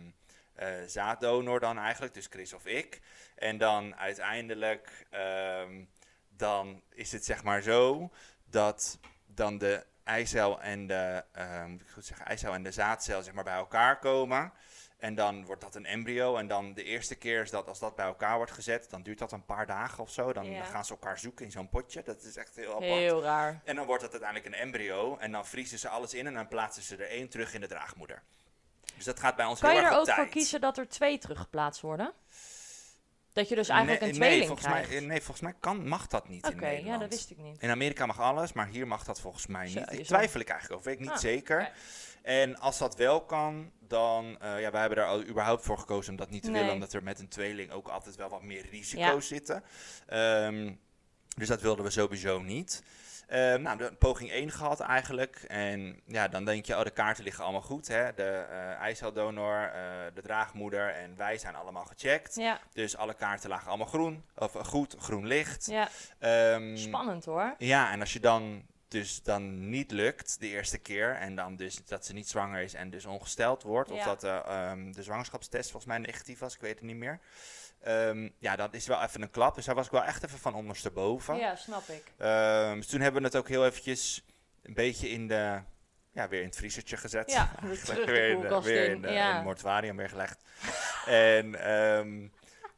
eh, 0.56 0.67
zaaddonor 0.88 1.60
dan 1.60 1.78
eigenlijk, 1.80 2.13
dus 2.13 2.28
Chris 2.30 2.54
of 2.54 2.65
ik. 2.65 3.02
En 3.36 3.58
dan 3.58 3.95
uiteindelijk, 3.95 5.06
ehm, 5.10 5.84
dan 6.30 6.82
is 6.89 7.12
het 7.12 7.26
zeg 7.26 7.43
maar 7.43 7.62
zo 7.62 8.10
dat 8.45 9.00
dan 9.26 9.58
de 9.58 9.86
eicel 10.04 10.62
en 10.62 10.88
de, 10.88 11.24
moet 11.67 11.82
ik 11.82 11.88
goed 11.89 12.06
zeggen, 12.06 12.26
eicel 12.26 12.54
en 12.54 12.63
de 12.63 12.71
zaadcel 12.71 13.24
zeg 13.24 13.34
maar 13.34 13.43
bij 13.43 13.54
elkaar 13.54 14.00
komen. 14.00 14.54
En 15.01 15.15
dan 15.15 15.45
wordt 15.45 15.61
dat 15.61 15.75
een 15.75 15.85
embryo. 15.85 16.35
En 16.37 16.47
dan 16.47 16.73
de 16.73 16.83
eerste 16.83 17.15
keer 17.15 17.41
is 17.41 17.49
dat 17.49 17.67
als 17.67 17.79
dat 17.79 17.95
bij 17.95 18.05
elkaar 18.05 18.35
wordt 18.37 18.51
gezet, 18.51 18.89
dan 18.89 19.01
duurt 19.01 19.19
dat 19.19 19.31
een 19.31 19.45
paar 19.45 19.65
dagen 19.65 20.03
of 20.03 20.11
zo. 20.11 20.33
Dan 20.33 20.45
Ja. 20.51 20.63
gaan 20.63 20.85
ze 20.85 20.91
elkaar 20.91 21.19
zoeken 21.19 21.45
in 21.45 21.51
zo'n 21.51 21.69
potje. 21.69 22.01
Dat 22.03 22.23
is 22.23 22.35
echt 22.35 22.55
heel 22.55 22.69
apart. 22.71 22.83
heel 22.85 23.21
raar. 23.21 23.61
En 23.63 23.75
dan 23.75 23.85
wordt 23.85 24.01
het 24.01 24.11
uiteindelijk 24.11 24.53
een 24.55 24.61
embryo. 24.61 25.17
En 25.17 25.31
dan 25.31 25.45
vriezen 25.45 25.79
ze 25.79 25.89
alles 25.89 26.13
in 26.13 26.27
en 26.27 26.33
dan 26.33 26.47
plaatsen 26.47 26.83
ze 26.83 26.95
er 26.95 27.09
één 27.09 27.29
terug 27.29 27.53
in 27.53 27.61
de 27.61 27.67
draagmoeder. 27.67 28.21
Dus 28.95 29.05
dat 29.05 29.19
gaat 29.19 29.35
bij 29.35 29.45
ons 29.45 29.59
Kan 29.59 29.69
heel 29.69 29.79
je 29.79 29.85
er 29.85 29.91
erg 29.91 29.99
ook 30.01 30.09
voor 30.15 30.27
kiezen 30.27 30.61
dat 30.61 30.77
er 30.77 30.87
twee 30.87 31.17
teruggeplaatst 31.17 31.81
worden? 31.81 32.13
Dat 33.33 33.49
je 33.49 33.55
dus 33.55 33.69
eigenlijk 33.69 33.99
nee, 34.01 34.09
een 34.09 34.15
tweeling 34.15 34.39
nee, 34.39 34.47
volgens 34.47 34.67
krijgt. 34.67 34.89
mij, 34.89 34.99
nee, 34.99 35.17
volgens 35.21 35.39
mij 35.41 35.53
kan, 35.59 35.87
mag 35.87 36.07
dat 36.07 36.27
niet 36.27 36.45
Oké, 36.45 36.55
in 36.55 36.61
ja, 36.61 36.67
Nederland. 36.69 36.99
dat 37.01 37.09
wist 37.09 37.29
ik 37.31 37.37
niet. 37.37 37.61
In 37.61 37.69
Amerika 37.69 38.05
mag 38.05 38.19
alles, 38.19 38.53
maar 38.53 38.67
hier 38.67 38.87
mag 38.87 39.03
dat 39.03 39.19
volgens 39.21 39.47
mij 39.47 39.65
niet. 39.67 39.91
Ik 39.91 40.05
twijfel 40.05 40.39
ik 40.39 40.49
eigenlijk 40.49 40.79
over, 40.79 40.91
weet 40.91 40.99
ik 40.99 41.05
niet 41.05 41.15
Ah, 41.15 41.21
zeker. 41.21 41.71
En 42.21 42.60
als 42.60 42.77
dat 42.77 42.95
wel 42.95 43.21
kan, 43.21 43.71
dan... 43.79 44.38
eh 44.39 44.62
ja, 44.62 44.71
wij 44.71 44.79
hebben 44.81 44.97
er 44.99 45.05
al 45.05 45.23
überhaupt 45.23 45.63
voor 45.65 45.77
gekozen 45.77 46.12
om 46.12 46.17
dat 46.17 46.29
niet 46.29 46.43
te 46.43 46.49
Nee. 46.49 46.60
willen. 46.60 46.73
Omdat 46.75 46.93
er 46.93 47.03
met 47.03 47.19
een 47.19 47.27
tweeling 47.27 47.71
ook 47.71 47.88
altijd 47.88 48.15
wel 48.15 48.29
wat 48.29 48.43
meer 48.43 48.65
risico's 48.69 49.29
Ja. 49.29 49.36
zitten. 49.36 49.63
Ehm, 50.07 50.73
dus 51.38 51.47
dat 51.47 51.62
wilden 51.62 51.86
we 51.86 51.91
sowieso 51.91 52.41
niet. 52.41 52.84
Ehm, 53.27 53.62
nou, 53.62 53.77
de 53.77 53.93
poging 53.99 54.31
1 54.31 54.51
gehad 54.51 54.79
eigenlijk. 54.79 55.36
En 55.47 56.01
ja, 56.07 56.27
dan 56.27 56.45
denk 56.45 56.65
je, 56.65 56.77
oh, 56.77 56.84
de 56.84 56.89
kaarten 56.91 57.23
liggen 57.23 57.43
allemaal 57.43 57.62
goed. 57.62 57.88
Hè? 57.88 58.13
De 58.13 58.23
eh 58.49 58.71
eiceldonor, 58.71 59.62
eh, 59.73 59.81
de 60.13 60.21
draagmoeder 60.21 60.89
en 60.89 61.15
wij 61.17 61.38
zijn 61.38 61.55
allemaal 61.55 61.86
gecheckt. 61.86 62.36
Ja, 62.36 62.60
Dus 62.73 62.97
alle 62.97 63.13
kaarten 63.13 63.49
lagen 63.49 63.67
allemaal 63.67 63.88
groen. 63.88 64.23
Of 64.36 64.51
goed, 64.53 64.95
groen 64.99 65.25
licht. 65.27 65.65
ja. 65.65 65.89
Ehm, 66.19 66.75
spannend 66.75 67.25
hoor. 67.25 67.55
ja, 67.57 67.91
en 67.91 67.99
als 67.99 68.13
je 68.13 68.19
dan 68.19 68.65
dus 68.91 69.23
dan 69.23 69.69
niet 69.69 69.91
lukt 69.91 70.39
de 70.39 70.47
eerste 70.47 70.77
keer 70.77 71.15
en 71.15 71.36
dan 71.36 71.56
dus 71.56 71.86
dat 71.86 72.06
ze 72.06 72.13
niet 72.13 72.30
zwanger 72.30 72.62
is 72.62 72.73
en 72.73 72.89
dus 72.89 73.06
ongesteld 73.06 73.63
wordt, 73.63 73.91
of 73.91 74.04
dat 74.04 74.21
de, 74.21 74.27
ehm, 74.45 74.91
de 74.91 75.04
zwangerschapstest 75.04 75.71
volgens 75.71 75.91
mij 75.91 75.97
negatief 75.97 76.39
was, 76.39 76.56
ik 76.56 76.62
weet 76.62 76.75
het 76.75 76.84
niet 76.84 76.95
meer. 76.95 77.19
Ehm, 77.82 78.30
ja, 78.39 78.56
dat 78.56 78.73
is 78.73 78.88
wel 78.88 79.01
even 79.01 79.21
een 79.21 79.30
klap. 79.30 79.56
Dus 79.56 79.65
daar 79.65 79.75
was 79.75 79.86
ik 79.86 79.91
wel 79.91 80.04
echt 80.04 80.23
even 80.23 80.39
van 80.39 80.54
ondersteboven. 80.54 81.36
Ja, 81.38 81.56
snap 81.56 81.88
ik. 81.88 82.04
Ehm, 82.17 82.75
dus 82.75 82.88
toen 82.88 83.01
hebben 83.01 83.21
we 83.21 83.27
het 83.27 83.38
ook 83.38 83.47
heel 83.47 83.65
eventjes 83.65 84.25
een 84.63 84.73
beetje 84.73 85.10
in 85.10 85.27
de, 85.27 85.62
ja, 86.12 86.27
weer 86.27 86.39
in 86.39 86.45
het 86.47 86.56
vriezertje 86.56 86.97
gezet. 86.97 87.32
Ja, 87.32 87.51
weer 87.86 88.06
weer 88.06 88.30
in 88.30 88.39
de, 88.41 88.62
weer 88.62 88.86
in, 88.86 88.91
in, 88.91 89.01
de, 89.01 89.10
ja. 89.10 89.30
in 89.30 89.36
het 89.36 89.43
mortuarium 89.43 89.97
weer 89.97 90.10
gelegd. 90.10 90.39
en 91.06 91.56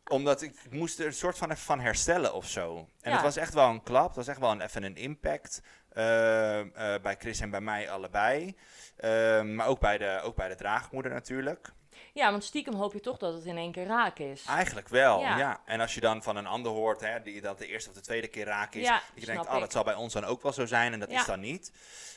omdat 0.08 0.42
ik, 0.42 0.56
ik 0.64 0.72
moest 0.72 1.00
er 1.00 1.06
een 1.06 1.14
soort 1.14 1.38
van 1.38 1.52
even 1.52 1.64
van 1.64 1.80
herstellen 1.80 2.34
of 2.34 2.48
zo. 2.48 2.78
En 3.02 3.10
Ja. 3.10 3.16
het 3.16 3.26
was 3.26 3.36
echt 3.36 3.54
wel 3.54 3.70
een 3.70 3.84
klap, 3.84 4.08
het 4.08 4.16
was 4.16 4.28
echt 4.28 4.40
wel 4.40 4.52
een, 4.52 4.62
even 4.62 4.84
een 4.84 4.96
impact. 4.96 5.62
Ehm, 5.94 6.68
eh, 6.74 6.96
bij 7.02 7.16
Chris 7.20 7.40
en 7.40 7.50
bij 7.50 7.62
mij 7.62 7.90
allebei. 7.90 8.56
Ehm, 8.98 9.56
maar 9.56 9.68
ook 9.68 9.80
bij, 9.80 9.98
de, 9.98 10.20
ook 10.24 10.36
bij 10.36 10.48
de 10.48 10.56
draagmoeder 10.56 11.12
natuurlijk. 11.12 11.72
Ja, 12.14 12.32
want 12.32 12.44
stiekem 12.44 12.74
hoop 12.74 12.94
je 12.94 13.00
toch 13.00 13.18
dat 13.18 13.34
het 13.34 13.46
in 13.46 13.58
één 13.58 13.72
keer 13.72 13.86
raak 13.86 14.20
is. 14.20 14.46
Eigenlijk 14.46 14.90
wel, 14.90 15.20
Ja. 15.20 15.38
ja. 15.38 15.62
En 15.66 15.80
als 15.80 15.94
je 15.94 16.02
dan 16.02 16.24
van 16.24 16.36
een 16.36 16.48
ander 16.48 16.72
hoort, 16.72 17.02
hè, 17.02 17.22
die 17.22 17.42
dat 17.42 17.58
de 17.58 17.68
eerste 17.68 17.90
of 17.90 17.96
de 17.96 18.02
tweede 18.02 18.28
keer 18.28 18.46
raak 18.46 18.74
is, 18.74 18.86
Ja, 18.86 18.94
dat 19.14 19.20
je 19.20 19.26
denkt, 19.26 19.48
oh, 19.48 19.60
dat 19.60 19.72
zal 19.72 19.84
bij 19.84 19.94
ons 19.96 20.14
dan 20.14 20.26
ook 20.26 20.42
wel 20.42 20.54
zo 20.54 20.66
zijn 20.66 20.94
en 20.94 21.00
dat 21.00 21.12
Ja. 21.12 21.20
is 21.20 21.26
dan 21.26 21.40
niet. 21.40 21.72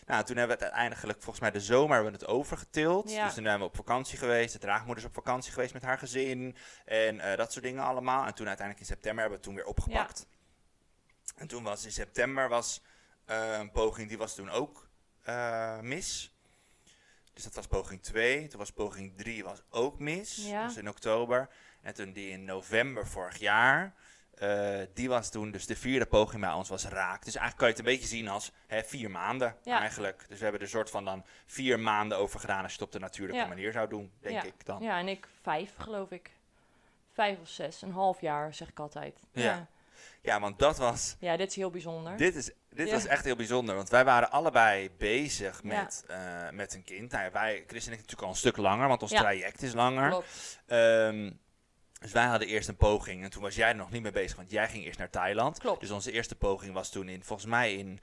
Nou, 0.06 0.24
toen 0.24 0.36
hebben 0.36 0.56
we 0.58 0.64
het 0.64 0.72
uiteindelijk, 0.72 1.22
volgens 1.22 1.40
mij 1.40 1.50
de 1.50 1.60
zomer, 1.60 1.94
hebben 1.94 2.12
we 2.12 2.18
het 2.18 2.28
overgetild. 2.28 3.08
Dus 3.08 3.34
toen 3.34 3.44
zijn 3.44 3.58
we 3.58 3.64
op 3.64 3.76
vakantie 3.76 4.18
geweest, 4.18 4.52
de 4.52 4.58
draagmoeder 4.58 5.02
is 5.04 5.08
op 5.08 5.14
vakantie 5.14 5.52
geweest 5.52 5.72
met 5.72 5.82
haar 5.82 5.98
gezin 5.98 6.56
en 6.84 7.20
eh, 7.20 7.36
dat 7.36 7.52
soort 7.52 7.64
dingen 7.64 7.82
allemaal. 7.84 8.26
En 8.26 8.34
toen 8.34 8.46
uiteindelijk 8.46 8.88
in 8.88 8.94
september 8.94 9.20
hebben 9.22 9.40
we 9.40 9.46
het 9.48 9.54
toen 9.56 9.64
weer 9.64 9.74
opgepakt. 9.74 10.26
En 11.36 11.46
toen 11.46 11.62
was 11.62 11.84
in 11.84 11.92
september 11.92 12.48
was 12.48 12.82
een 13.26 13.70
poging, 13.70 14.08
die 14.08 14.18
was 14.18 14.34
toen 14.34 14.50
ook 14.50 14.88
eh, 15.22 15.80
mis. 15.80 16.34
Dus 17.32 17.44
dat 17.44 17.54
was 17.54 17.66
poging 17.66 18.02
2. 18.02 18.46
Toen 18.46 18.58
was 18.58 18.70
poging 18.72 19.16
3 19.16 19.44
was 19.44 19.62
ook 19.70 19.98
mis. 19.98 20.36
Ja. 20.36 20.66
Dus 20.66 20.76
in 20.76 20.88
oktober. 20.88 21.48
En 21.82 21.94
toen 21.94 22.12
die 22.12 22.30
in 22.30 22.44
november 22.44 23.06
vorig 23.06 23.38
jaar. 23.38 23.94
eh, 24.36 24.78
die 24.94 25.08
was 25.08 25.30
toen 25.30 25.50
dus 25.50 25.66
de 25.66 25.76
vierde 25.76 26.06
poging 26.06 26.40
bij 26.40 26.52
ons 26.52 26.68
was 26.68 26.84
raak. 26.84 27.24
Dus 27.24 27.34
eigenlijk 27.36 27.56
kan 27.56 27.68
je 27.68 27.74
het 27.74 27.78
een 27.86 27.92
beetje 27.92 28.16
zien 28.16 28.28
als 28.28 28.52
hè, 28.66 28.82
vier 28.84 29.10
maanden 29.10 29.56
Ja. 29.62 29.78
eigenlijk. 29.80 30.24
Dus 30.28 30.36
we 30.38 30.42
hebben 30.42 30.60
er 30.60 30.66
een 30.66 30.72
soort 30.72 30.90
van 30.90 31.04
dan 31.04 31.24
vier 31.46 31.80
maanden 31.80 32.18
over 32.18 32.40
gedaan 32.40 32.62
als 32.62 32.72
je 32.72 32.78
het 32.78 32.86
op 32.86 32.92
de 32.92 32.98
natuurlijke 32.98 33.42
Ja. 33.42 33.46
manier 33.48 33.72
zou 33.72 33.88
doen, 33.88 34.12
denk 34.20 34.42
ik 34.42 34.64
dan. 34.66 34.82
Ja, 34.82 34.98
en 34.98 35.08
ik 35.08 35.28
vijf, 35.42 35.74
geloof 35.76 36.10
ik. 36.10 36.30
Vijf 37.12 37.40
of 37.40 37.48
zes, 37.48 37.82
een 37.82 37.92
half 37.92 38.20
jaar, 38.20 38.54
zeg 38.54 38.68
ik 38.68 38.78
altijd. 38.80 39.20
Ja. 39.32 39.42
Ja, 39.42 39.66
Ja, 40.22 40.40
want 40.40 40.58
dat 40.58 40.78
was 40.78 41.16
ja 41.20 41.36
dit 41.36 41.48
is 41.50 41.56
heel 41.56 41.70
bijzonder. 41.70 42.16
Dit, 42.16 42.34
is, 42.34 42.50
dit 42.76 42.86
Ja. 42.86 42.92
was 42.94 43.06
echt 43.06 43.24
heel 43.24 43.36
bijzonder, 43.36 43.74
want 43.74 43.88
wij 43.88 44.04
waren 44.04 44.30
allebei 44.30 44.90
bezig 44.98 45.60
Ja. 45.62 45.68
met, 45.82 46.04
eh, 46.08 46.50
met 46.50 46.74
een 46.74 46.84
kind. 46.84 47.12
Nou, 47.12 47.30
wij, 47.32 47.64
Chris 47.66 47.86
en 47.86 47.92
ik 47.92 47.96
natuurlijk 47.98 48.22
al 48.26 48.28
een 48.32 48.36
stuk 48.38 48.56
langer, 48.56 48.88
want 48.88 49.02
ons 49.02 49.10
Ja. 49.10 49.18
traject 49.20 49.62
is 49.62 49.72
langer. 49.72 50.22
Ehm, 50.66 51.30
dus 52.00 52.12
wij 52.12 52.24
hadden 52.24 52.48
eerst 52.48 52.68
een 52.68 52.76
poging 52.76 53.24
en 53.24 53.30
toen 53.30 53.42
was 53.42 53.54
jij 53.54 53.68
er 53.68 53.76
nog 53.76 53.90
niet 53.90 54.02
mee 54.02 54.12
bezig, 54.12 54.36
want 54.36 54.50
jij 54.50 54.68
ging 54.68 54.84
eerst 54.84 54.98
naar 54.98 55.10
Thailand. 55.10 55.58
Klopt. 55.58 55.80
Dus 55.80 55.90
onze 55.90 56.12
eerste 56.12 56.34
poging 56.36 56.72
was 56.74 56.90
toen 56.90 57.08
in, 57.08 57.24
volgens 57.24 57.48
mij 57.48 57.74
in 57.74 58.00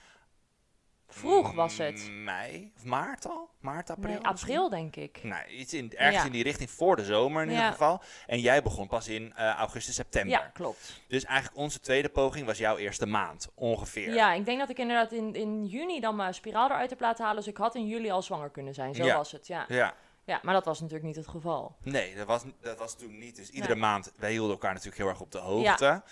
Vroeg 1.13 1.53
was 1.53 1.77
het. 1.77 2.09
mei 2.11 2.71
of 2.77 2.83
maart 2.83 3.27
al? 3.27 3.49
Maart, 3.59 3.89
april? 3.89 4.13
Nee, 4.13 4.21
april, 4.23 4.69
denk 4.69 4.95
ik. 4.95 5.19
Nou, 5.23 5.47
iets 5.47 5.73
in, 5.73 5.91
ergens 5.95 6.17
Ja. 6.21 6.25
in 6.25 6.31
die 6.31 6.43
richting 6.43 6.69
voor 6.71 6.95
de 6.95 7.05
zomer 7.05 7.43
in 7.43 7.49
Ja. 7.49 7.55
ieder 7.55 7.71
geval. 7.71 8.01
En 8.27 8.39
jij 8.39 8.61
begon 8.63 8.87
pas 8.87 9.07
in 9.07 9.33
eh, 9.35 9.53
augustus, 9.55 9.95
september. 9.95 10.31
Ja, 10.31 10.49
klopt. 10.53 11.01
Dus 11.07 11.23
eigenlijk 11.25 11.57
onze 11.57 11.79
tweede 11.79 12.09
poging 12.09 12.45
was 12.45 12.57
jouw 12.57 12.77
eerste 12.77 13.05
maand, 13.05 13.49
ongeveer. 13.55 14.13
Ja, 14.13 14.33
ik 14.33 14.45
denk 14.45 14.59
dat 14.59 14.69
ik 14.69 14.77
inderdaad 14.77 15.11
in, 15.11 15.33
in 15.35 15.65
juni 15.65 15.99
dan 15.99 16.15
mijn 16.15 16.33
spiraal 16.33 16.69
eruit 16.69 16.89
heb 16.89 16.99
laten 16.99 17.23
halen. 17.25 17.43
Dus 17.43 17.51
ik 17.51 17.57
had 17.57 17.75
in 17.75 17.87
juli 17.87 18.09
al 18.11 18.21
zwanger 18.21 18.49
kunnen 18.49 18.73
zijn. 18.73 18.95
Zo 18.95 19.03
Ja. 19.05 19.15
was 19.15 19.31
het, 19.31 19.47
ja. 19.47 19.65
ja. 19.67 19.93
Ja, 20.25 20.39
maar 20.43 20.53
dat 20.53 20.65
was 20.65 20.79
natuurlijk 20.79 21.05
niet 21.07 21.15
het 21.15 21.27
geval. 21.27 21.75
Nee, 21.81 22.15
dat 22.15 22.27
was, 22.27 22.43
dat 22.61 22.77
was 22.77 22.95
toen 22.97 23.17
niet. 23.17 23.35
Dus 23.35 23.49
iedere 23.49 23.75
maand, 23.75 24.11
wij 24.17 24.31
hielden 24.31 24.51
elkaar 24.51 24.71
natuurlijk 24.73 24.97
heel 25.01 25.07
erg 25.09 25.19
op 25.21 25.31
de 25.31 25.37
hoogte. 25.37 26.03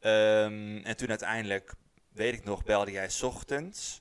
Ehm, 0.00 0.76
en 0.84 0.96
toen 0.96 1.08
uiteindelijk, 1.08 1.74
weet 2.12 2.34
ik 2.34 2.44
nog, 2.44 2.64
belde 2.64 2.90
jij 2.90 3.08
's 3.08 3.22
ochtends, 3.22 4.00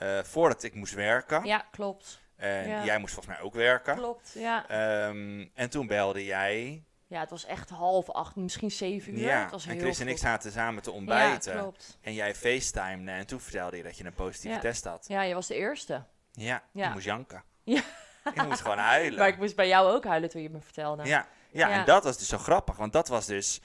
eh, 0.00 0.18
voordat 0.22 0.62
ik 0.62 0.74
moest 0.74 0.94
werken. 0.94 1.44
Ja, 1.44 1.64
klopt. 1.70 2.20
En 2.36 2.68
Ja. 2.68 2.84
jij 2.84 2.98
moest 2.98 3.14
volgens 3.14 3.34
mij 3.36 3.44
ook 3.44 3.54
werken. 3.54 3.96
Klopt, 3.96 4.32
ja. 4.34 4.68
Ehm, 4.68 5.46
en 5.54 5.70
toen 5.70 5.86
belde 5.86 6.24
jij. 6.24 6.84
Ja, 7.06 7.20
het 7.20 7.30
was 7.30 7.44
echt 7.44 7.70
half 7.70 8.10
acht, 8.10 8.36
misschien 8.36 8.70
zeven 8.70 9.12
uur. 9.18 9.20
ja, 9.26 9.40
het 9.42 9.50
was 9.50 9.64
en 9.66 9.70
heel 9.72 9.80
Chris 9.80 10.00
en 10.00 10.08
ik 10.08 10.18
zaten 10.18 10.52
samen 10.52 10.82
te 10.82 10.90
ontbijten. 10.90 11.52
Ja, 11.54 11.58
klopt. 11.60 11.98
en 12.00 12.14
jij 12.14 12.34
facetimede 12.34 13.10
en 13.10 13.26
toen 13.26 13.40
vertelde 13.40 13.76
je 13.76 13.82
dat 13.82 13.96
je 13.98 14.04
een 14.04 14.14
positieve 14.14 14.54
Ja. 14.56 14.60
test 14.62 14.84
had. 14.84 15.04
Ja, 15.08 15.22
je 15.22 15.34
was 15.34 15.46
de 15.46 15.54
eerste. 15.54 16.04
Ja, 16.32 16.62
Ja. 16.72 16.86
je 16.86 16.92
moest 16.92 17.04
janken. 17.04 17.44
Ja. 17.64 17.82
Je 18.34 18.42
moest 18.42 18.60
gewoon 18.60 18.78
huilen. 18.78 19.18
Maar 19.18 19.28
ik 19.28 19.36
moest 19.38 19.56
bij 19.56 19.68
jou 19.68 19.92
ook 19.92 20.04
huilen 20.04 20.28
toen 20.28 20.42
je 20.42 20.50
me 20.50 20.60
vertelde. 20.60 21.04
Ja, 21.04 21.26
Ja. 21.52 21.70
en 21.70 21.84
dat 21.84 22.04
was 22.04 22.18
dus 22.18 22.28
zo 22.28 22.38
grappig. 22.38 22.76
Want 22.76 22.92
dat 22.92 23.08
was 23.08 23.26
dus... 23.26 23.60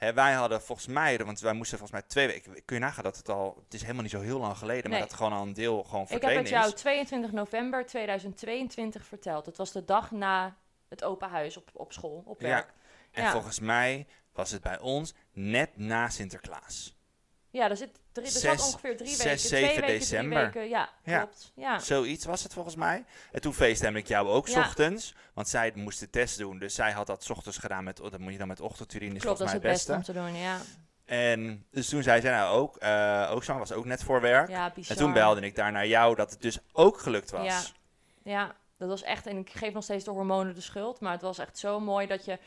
Hè, 0.00 0.12
wij 0.12 0.32
hadden 0.32 0.62
volgens 0.62 0.86
mij... 0.86 1.18
Want 1.18 1.40
wij 1.40 1.52
moesten 1.52 1.78
volgens 1.78 2.00
mij 2.00 2.08
twee 2.08 2.26
weken... 2.26 2.64
Kun 2.64 2.76
je 2.76 2.82
nagaan 2.82 3.04
dat 3.04 3.16
het 3.16 3.28
al... 3.28 3.60
Het 3.64 3.74
is 3.74 3.80
helemaal 3.80 4.02
niet 4.02 4.10
zo 4.10 4.20
heel 4.20 4.38
lang 4.38 4.56
geleden. 4.56 4.90
Maar 4.90 5.00
dat 5.00 5.12
gewoon 5.14 5.32
al 5.32 5.42
een 5.42 5.52
deel 5.52 5.82
gewoon 5.82 6.02
ik 6.02 6.08
heb 6.10 6.20
verdwenen 6.20 6.42
het 6.42 6.52
jou 6.62 6.72
is. 6.74 6.80
22 6.80 7.32
november 7.32 7.86
2022 7.86 9.04
verteld. 9.04 9.46
Het 9.46 9.56
was 9.56 9.72
de 9.72 9.84
dag 9.84 10.10
na 10.10 10.56
het 10.88 11.04
open 11.04 11.28
huis 11.28 11.56
op, 11.56 11.70
op 11.72 11.92
school, 11.92 12.22
op 12.26 12.40
Ja. 12.40 12.48
werk. 12.48 12.72
En 13.10 13.22
Ja. 13.22 13.30
volgens 13.30 13.60
mij 13.60 14.06
was 14.32 14.50
het 14.50 14.62
bij 14.62 14.78
ons 14.78 15.14
net 15.32 15.76
na 15.76 16.08
Sinterklaas. 16.08 16.99
Ja, 17.52 17.70
er, 17.70 17.76
zit 17.76 18.00
er 18.12 18.26
zat 18.26 18.60
ongeveer 18.66 18.96
drie 18.96 19.08
zes, 19.14 19.24
weken. 19.24 19.38
zeven 19.40 19.68
twee 19.68 19.80
weken, 19.80 19.98
december. 19.98 20.44
weken. 20.44 20.68
Ja, 20.68 20.90
Ja. 21.04 21.18
klopt. 21.18 21.52
Ja. 21.54 21.78
Zoiets 21.78 22.24
was 22.24 22.42
het 22.42 22.52
volgens 22.52 22.74
mij. 22.76 23.04
En 23.32 23.40
toen 23.40 23.54
feestte 23.54 23.88
ik 23.92 24.06
jou 24.06 24.28
ook 24.28 24.48
's 24.48 24.52
Ja. 24.54 24.60
ochtends. 24.60 25.14
Want 25.34 25.48
zij 25.48 25.72
moest 25.74 26.00
de 26.00 26.10
test 26.10 26.38
doen. 26.38 26.58
Dus 26.58 26.74
zij 26.74 26.92
had 26.92 27.06
dat 27.06 27.24
's 27.24 27.30
ochtends 27.30 27.58
gedaan 27.58 27.84
met... 27.84 27.96
Dat 27.96 28.18
moet 28.18 28.32
je 28.32 28.38
dan 28.38 28.48
met 28.48 28.60
ochtendurine. 28.60 29.14
is 29.14 29.20
Klopt, 29.20 29.38
dat 29.38 29.48
volgens 29.50 29.68
is 29.68 29.72
mij 29.76 29.80
het 29.80 29.88
het 29.88 29.96
beste 30.04 30.14
om 30.14 30.22
te 30.24 30.32
doen, 30.32 30.40
ja. 30.42 30.58
En 31.04 31.66
dus 31.70 31.88
toen 31.88 32.02
zei 32.02 32.20
zij 32.20 32.30
nou 32.30 32.58
ook... 32.58 32.76
eh 32.76 33.28
ook 33.32 33.44
zo, 33.44 33.58
was 33.58 33.72
ook 33.72 33.84
net 33.84 34.02
voor 34.02 34.20
werk. 34.20 34.48
Ja, 34.48 34.72
en 34.88 34.96
toen 34.96 35.12
belde 35.12 35.40
ik 35.40 35.54
daar 35.56 35.72
naar 35.72 35.86
jou 35.86 36.14
dat 36.14 36.30
het 36.30 36.42
dus 36.42 36.58
ook 36.72 36.98
gelukt 37.00 37.30
was. 37.30 37.44
Ja. 37.44 37.60
Ja, 38.22 38.54
dat 38.78 38.88
was 38.88 39.02
echt... 39.02 39.26
En 39.26 39.36
ik 39.36 39.50
geef 39.50 39.72
nog 39.72 39.82
steeds 39.84 40.04
de 40.04 40.10
hormonen 40.10 40.54
de 40.54 40.60
schuld. 40.60 41.00
Maar 41.00 41.12
het 41.12 41.22
was 41.22 41.38
echt 41.38 41.58
zo 41.58 41.80
mooi 41.80 42.06
dat 42.06 42.24
je... 42.24 42.38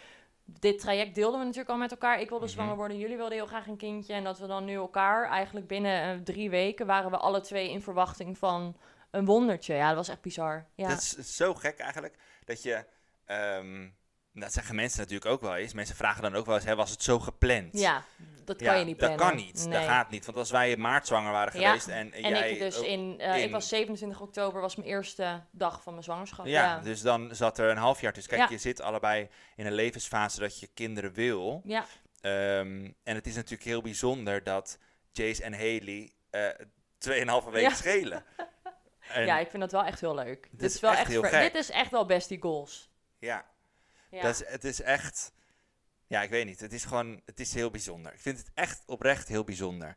Dit 0.46 0.80
traject 0.80 1.16
deelden 1.16 1.40
we 1.40 1.46
natuurlijk 1.46 1.72
al 1.72 1.78
met 1.78 1.92
elkaar. 1.92 2.20
Ik 2.20 2.30
wilde 2.30 2.46
Mhm. 2.46 2.54
zwanger 2.54 2.76
worden, 2.76 2.98
jullie 2.98 3.16
wilden 3.18 3.34
heel 3.38 3.46
graag 3.48 3.68
een 3.68 3.78
kindje. 3.78 4.14
En 4.14 4.24
dat 4.24 4.40
we 4.40 4.48
dan 4.48 4.66
nu 4.66 4.74
elkaar... 4.74 5.30
Eigenlijk 5.30 5.68
binnen 5.68 6.02
eh, 6.18 6.20
drie 6.24 6.50
weken 6.50 6.86
waren 6.86 7.12
we 7.12 7.18
alle 7.18 7.42
twee 7.42 7.70
in 7.72 7.82
verwachting 7.82 8.38
van 8.38 8.78
een 9.12 9.26
wondertje. 9.26 9.74
Ja, 9.74 9.88
dat 9.88 9.96
was 9.96 10.10
echt 10.10 10.22
bizar. 10.22 10.68
Ja, 10.76 10.88
Dat 10.88 10.98
is 10.98 11.36
zo 11.36 11.54
gek 11.54 11.80
eigenlijk, 11.80 12.16
dat 12.46 12.64
je... 12.64 12.86
ehm, 13.26 13.90
dat 14.34 14.54
zeggen 14.54 14.76
mensen 14.76 15.00
natuurlijk 15.00 15.32
ook 15.32 15.42
wel 15.42 15.56
eens. 15.56 15.74
Mensen 15.74 15.96
vragen 15.96 16.22
dan 16.22 16.36
ook 16.36 16.46
wel 16.46 16.56
eens, 16.56 16.66
hè, 16.66 16.76
was 16.76 16.90
het 16.90 17.04
zo 17.04 17.20
gepland? 17.20 17.80
ja 17.80 18.04
dat 18.46 18.58
kan 18.58 18.66
Ja, 18.68 18.74
je 18.74 18.86
niet 18.86 19.00
dat 19.00 19.16
plannen. 19.16 19.36
kan 19.38 19.46
niet. 19.46 19.66
Nee. 19.68 19.74
Dat 19.80 19.84
gaat 19.90 20.10
niet. 20.10 20.26
Want 20.26 20.38
als 20.38 20.52
wij 20.52 20.72
in 20.72 20.80
maart 20.82 21.08
zwanger 21.08 21.32
waren 21.32 21.60
Ja, 21.60 21.68
geweest 21.68 21.88
en, 21.88 22.12
En 22.14 22.30
jij... 22.30 22.52
ik 22.52 22.60
dus 22.60 22.78
ook- 22.78 22.86
in, 22.86 23.20
eh, 23.20 23.38
in- 23.38 23.44
Ik 23.44 23.52
was 23.52 23.68
27 23.68 24.22
oktober, 24.22 24.62
was 24.62 24.76
mijn 24.76 24.90
eerste 24.90 25.44
dag 25.52 25.84
van 25.84 25.92
mijn 25.94 26.04
zwangerschap. 26.04 26.46
ja, 26.46 26.64
Ja, 26.64 26.80
dus 26.80 27.02
dan 27.02 27.36
zat 27.36 27.58
er 27.58 27.70
een 27.70 27.78
half 27.78 28.02
jaar 28.02 28.14
tussen. 28.14 28.38
Kijk, 28.38 28.50
je 28.50 28.58
zit 28.58 28.82
allebei 28.82 29.30
in 29.56 29.66
een 29.66 29.74
levensfase 29.74 30.40
dat 30.40 30.60
je 30.60 30.68
kinderen 30.74 31.14
wil. 31.14 31.62
ja. 31.66 31.86
Ehm, 32.22 32.92
en 33.04 33.16
het 33.16 33.28
is 33.28 33.36
natuurlijk 33.36 33.64
heel 33.64 33.82
bijzonder 33.82 34.44
dat 34.44 34.78
Jace 35.12 35.44
en 35.44 35.54
Haley 35.54 36.12
eh 36.30 36.50
2,5 36.98 37.50
weken 37.52 37.76
schelen. 37.76 38.24
En, 39.14 39.26
ja, 39.26 39.40
ik 39.40 39.50
vind 39.50 39.62
dat 39.62 39.72
wel 39.72 39.84
echt 39.84 40.00
heel 40.00 40.16
leuk. 40.16 40.48
Dit, 40.52 40.62
is 40.70 40.76
is 40.76 40.80
wel 40.82 40.92
echt 40.92 41.00
echt, 41.00 41.10
heel 41.10 41.22
gek. 41.24 41.42
Dit 41.42 41.56
is 41.56 41.70
echt 41.70 41.92
wel 41.92 42.06
bestie 42.06 42.42
goals. 42.42 42.90
ja, 43.20 43.46
Ja. 44.14 44.22
Dat 44.22 44.42
is, 44.42 44.48
het 44.48 44.64
is 44.64 44.82
echt... 44.82 45.34
Ja, 46.08 46.22
ik 46.22 46.30
weet 46.30 46.46
niet. 46.46 46.60
Het 46.60 46.74
is 46.74 46.86
gewoon... 46.86 47.22
Het 47.26 47.40
is 47.40 47.54
heel 47.54 47.72
bijzonder. 47.72 48.14
Ik 48.14 48.20
vind 48.20 48.38
het 48.38 48.52
echt 48.54 48.84
oprecht 48.86 49.28
heel 49.28 49.44
bijzonder. 49.44 49.96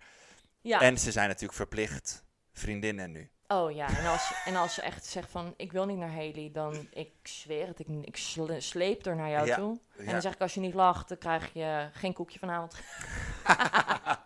ja. 0.61 0.81
En 0.81 0.99
ze 0.99 1.13
zijn 1.13 1.29
natuurlijk 1.29 1.55
verplicht 1.59 2.25
vriendinnen 2.53 3.11
nu. 3.13 3.31
Oh 3.49 3.73
ja, 3.73 3.99
en 3.99 4.07
als, 4.07 4.33
en 4.45 4.57
als 4.57 4.75
ze 4.75 4.83
echt 4.83 5.05
zegt 5.07 5.31
van 5.31 5.55
ik 5.57 5.73
wil 5.73 5.87
niet 5.87 5.97
naar 5.97 6.11
Haley, 6.13 6.51
dan 6.53 6.89
ik 6.91 7.11
zweer 7.23 7.67
het, 7.67 7.79
ik, 7.79 7.87
ik 7.89 8.17
sle- 8.17 8.61
sleep 8.61 9.07
er 9.07 9.17
naar 9.17 9.31
jou 9.31 9.47
Ja, 9.47 9.57
toe. 9.57 9.81
En 9.97 10.05
Ja. 10.05 10.11
dan 10.13 10.21
zeg 10.21 10.33
ik 10.35 10.41
als 10.41 10.55
je 10.55 10.61
niet 10.61 10.75
lacht, 10.75 11.09
dan 11.09 11.19
krijg 11.19 11.53
je 11.53 11.91
geen 11.93 12.13
koekje 12.13 12.39
vanavond. 12.39 12.75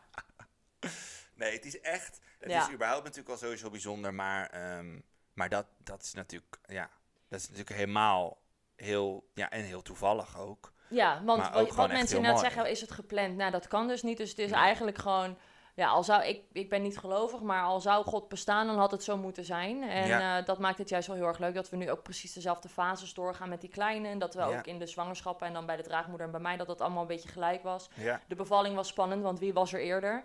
Nee, 1.34 1.52
het 1.52 1.64
is 1.64 1.80
echt. 1.80 2.20
Het 2.38 2.50
Ja. 2.50 2.66
is 2.66 2.72
überhaupt 2.74 3.02
natuurlijk 3.04 3.28
al 3.30 3.36
sowieso 3.36 3.70
bijzonder, 3.70 4.14
maar, 4.14 4.46
ehm, 4.50 5.00
maar 5.32 5.48
dat, 5.48 5.66
dat 5.78 6.02
is 6.02 6.12
natuurlijk, 6.12 6.58
ja, 6.66 6.90
dat 7.28 7.40
is 7.40 7.48
natuurlijk 7.48 7.76
helemaal 7.76 8.39
heel, 8.84 9.24
ja, 9.34 9.50
en 9.50 9.62
heel 9.62 9.82
toevallig 9.82 10.38
ook. 10.38 10.72
Ja, 10.88 11.22
want 11.24 11.54
ook 11.54 11.72
wat, 11.72 11.88
mensen 11.88 12.22
mooi. 12.22 12.38
zeggen, 12.38 12.70
is 12.70 12.80
het 12.80 12.90
gepland? 12.90 13.36
Nou, 13.36 13.50
dat 13.50 13.68
kan 13.68 13.88
dus 13.88 14.02
niet. 14.02 14.16
Dus 14.16 14.30
het 14.30 14.38
is 14.38 14.50
Nee. 14.50 14.60
eigenlijk 14.60 14.98
gewoon, 14.98 15.38
ja, 15.74 15.88
al 15.88 16.04
zou 16.04 16.22
ik, 16.24 16.42
ik 16.52 16.68
ben 16.68 16.82
niet 16.82 16.98
gelovig, 16.98 17.40
maar 17.40 17.62
al 17.62 17.80
zou 17.80 18.04
God 18.04 18.28
bestaan, 18.28 18.66
dan 18.66 18.78
had 18.78 18.90
het 18.90 19.04
zo 19.04 19.16
moeten 19.16 19.44
zijn. 19.44 19.82
En 19.82 20.06
Ja. 20.06 20.38
eh, 20.38 20.44
dat 20.46 20.58
maakt 20.58 20.78
het 20.78 20.88
juist 20.88 21.06
wel 21.08 21.16
heel 21.16 21.26
erg 21.26 21.38
leuk 21.38 21.54
dat 21.54 21.68
we 21.70 21.76
nu 21.76 21.90
ook 21.90 22.02
precies 22.02 22.32
dezelfde 22.32 22.68
fases 22.68 23.14
doorgaan 23.14 23.48
met 23.48 23.60
die 23.60 23.70
kleine. 23.70 24.08
En 24.08 24.18
dat 24.18 24.34
we 24.34 24.40
Ja. 24.40 24.46
ook 24.58 24.66
in 24.66 24.78
de 24.78 24.86
zwangerschappen 24.86 25.46
en 25.46 25.52
dan 25.52 25.66
bij 25.66 25.76
de 25.76 25.82
draagmoeder 25.82 26.26
en 26.26 26.32
bij 26.32 26.40
mij, 26.40 26.56
dat 26.56 26.66
dat 26.66 26.80
allemaal 26.80 27.02
een 27.02 27.06
beetje 27.08 27.28
gelijk 27.28 27.62
was. 27.62 27.88
Ja, 27.94 28.20
De 28.28 28.34
bevalling 28.34 28.74
was 28.74 28.88
spannend, 28.88 29.22
want 29.22 29.38
wie 29.38 29.52
was 29.52 29.72
er 29.72 29.80
eerder? 29.80 30.22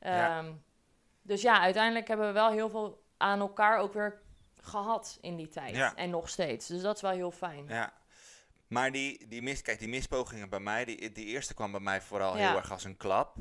Ja. 0.00 0.38
Ehm, 0.38 0.52
Dus 1.24 1.42
ja, 1.42 1.60
uiteindelijk 1.60 2.08
hebben 2.08 2.26
we 2.26 2.32
wel 2.32 2.50
heel 2.50 2.68
veel 2.70 3.02
aan 3.16 3.40
elkaar 3.40 3.78
ook 3.78 3.92
weer 3.92 4.21
gehad 4.62 5.18
in 5.20 5.36
die 5.36 5.48
tijd. 5.48 5.76
Ja. 5.76 5.96
En 5.96 6.10
nog 6.10 6.28
steeds. 6.28 6.66
Dus 6.66 6.82
dat 6.82 6.96
is 6.96 7.02
wel 7.02 7.10
heel 7.10 7.30
fijn. 7.30 7.64
ja. 7.68 7.92
Maar 8.66 8.92
die, 8.92 9.28
die, 9.28 9.42
mis, 9.42 9.62
kijk, 9.62 9.78
die 9.78 9.88
mispogingen 9.88 10.48
bij 10.48 10.60
mij, 10.60 10.84
die, 10.84 11.12
die 11.12 11.26
eerste 11.26 11.54
kwam 11.54 11.70
bij 11.70 11.80
mij 11.80 12.00
vooral 12.00 12.36
Ja. 12.36 12.48
heel 12.48 12.56
erg 12.56 12.70
als 12.72 12.84
een 12.84 12.96
klap. 12.96 13.36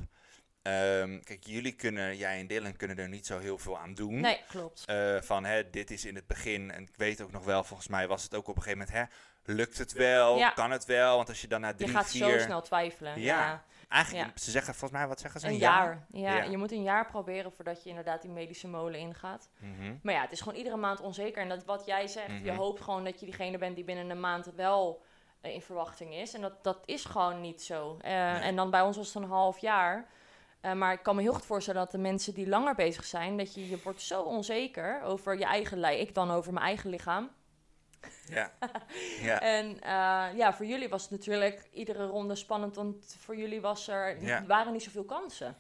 Ehm, 0.62 1.20
kijk, 1.24 1.44
jullie 1.46 1.72
kunnen, 1.72 2.18
jij 2.18 2.40
en 2.40 2.48
Dylan 2.48 2.76
kunnen 2.76 2.98
er 2.98 3.10
niet 3.10 3.26
zo 3.26 3.40
heel 3.40 3.58
veel 3.58 3.80
aan 3.80 3.94
doen. 3.94 4.20
Nee, 4.20 4.40
klopt. 4.48 4.84
Eh, 4.86 5.22
van 5.22 5.46
hè, 5.46 5.70
dit 5.70 5.92
is 5.92 6.06
in 6.06 6.16
het 6.16 6.28
begin, 6.28 6.72
en 6.72 6.82
ik 6.82 6.96
weet 6.96 7.22
ook 7.22 7.32
nog 7.32 7.44
wel, 7.46 7.64
volgens 7.64 7.88
mij 7.88 8.08
was 8.08 8.24
het 8.24 8.36
ook 8.36 8.48
op 8.48 8.56
een 8.56 8.62
gegeven 8.62 8.86
moment, 8.88 9.10
hè, 9.46 9.54
lukt 9.54 9.78
het 9.78 9.92
wel, 9.94 10.38
Ja. 10.38 10.50
kan 10.50 10.72
het 10.72 10.86
wel? 10.86 11.16
Want 11.16 11.30
als 11.30 11.42
je 11.42 11.48
dan 11.48 11.62
na 11.62 11.68
Je 11.68 11.74
drie, 11.74 11.90
gaat 11.90 12.10
vier, 12.12 12.40
zo 12.40 12.46
snel 12.46 12.62
twijfelen. 12.62 13.20
Ja. 13.22 13.40
Ja. 13.40 13.64
Eigenlijk, 13.92 14.26
Ja. 14.28 14.32
ze 14.44 14.52
zeggen 14.52 14.74
volgens 14.76 15.00
mij, 15.00 15.08
wat 15.10 15.20
zeggen 15.20 15.40
ze? 15.40 15.48
Een 15.48 15.58
jaar. 15.58 16.06
Ja, 16.12 16.36
Ja. 16.36 16.44
je 16.44 16.58
moet 16.58 16.72
een 16.72 16.84
jaar 16.84 17.06
proberen 17.06 17.52
voordat 17.52 17.84
je 17.84 17.90
inderdaad 17.90 18.22
die 18.22 18.32
medische 18.32 18.68
molen 18.68 19.00
ingaat. 19.00 19.50
Mhm. 19.60 19.96
Maar 20.04 20.14
ja, 20.14 20.22
het 20.22 20.32
is 20.32 20.42
gewoon 20.42 20.58
iedere 20.58 20.76
maand 20.78 21.02
onzeker. 21.02 21.42
En 21.42 21.50
dat 21.50 21.66
wat 21.66 21.86
jij 21.86 22.08
zegt, 22.08 22.28
je 22.44 22.52
Mhm. 22.52 22.56
hoopt 22.56 22.82
gewoon 22.82 23.04
dat 23.04 23.20
je 23.20 23.26
diegene 23.26 23.58
bent 23.58 23.76
die 23.76 23.84
binnen 23.86 24.10
een 24.10 24.20
maand 24.20 24.46
wel 24.56 25.02
eh, 25.42 25.54
in 25.54 25.62
verwachting 25.62 26.14
is. 26.14 26.34
En 26.34 26.42
dat, 26.42 26.64
dat 26.64 26.78
is 26.86 27.06
gewoon 27.06 27.42
niet 27.42 27.62
zo. 27.64 27.98
Eh, 28.02 28.46
En 28.46 28.56
dan 28.56 28.70
bij 28.72 28.82
ons 28.82 28.98
was 28.98 29.14
het 29.14 29.24
een 29.24 29.30
half 29.30 29.58
jaar. 29.58 30.08
Eh, 30.62 30.74
maar 30.74 30.94
ik 30.94 31.04
kan 31.04 31.16
me 31.16 31.22
heel 31.22 31.34
goed 31.34 31.46
voorstellen 31.46 31.82
dat 31.82 31.92
de 31.92 31.98
mensen 31.98 32.34
die 32.34 32.48
langer 32.50 32.76
bezig 32.76 33.04
zijn, 33.04 33.38
dat 33.38 33.54
je, 33.54 33.70
je 33.70 33.80
wordt 33.84 34.02
zo 34.02 34.22
onzeker 34.22 35.02
over 35.02 35.38
je 35.38 35.46
eigen 35.46 35.78
lijf. 35.78 36.00
Ik 36.00 36.14
dan 36.14 36.32
over 36.32 36.54
mijn 36.54 36.66
eigen 36.66 36.90
lichaam. 36.90 37.30
Ja. 38.28 38.52
ja. 39.22 39.42
En 39.42 39.82
eh, 39.82 40.38
ja, 40.38 40.54
voor 40.54 40.66
jullie 40.66 40.90
was 40.90 41.02
het 41.02 41.12
natuurlijk 41.12 41.70
iedere 41.74 42.06
ronde 42.08 42.36
spannend, 42.36 42.76
want 42.76 43.16
voor 43.20 43.36
jullie 43.38 43.62
was 43.62 43.88
er, 43.88 44.22
Ja. 44.24 44.46
waren 44.46 44.74
niet 44.74 44.84
zoveel 44.84 45.06
kansen. 45.06 45.56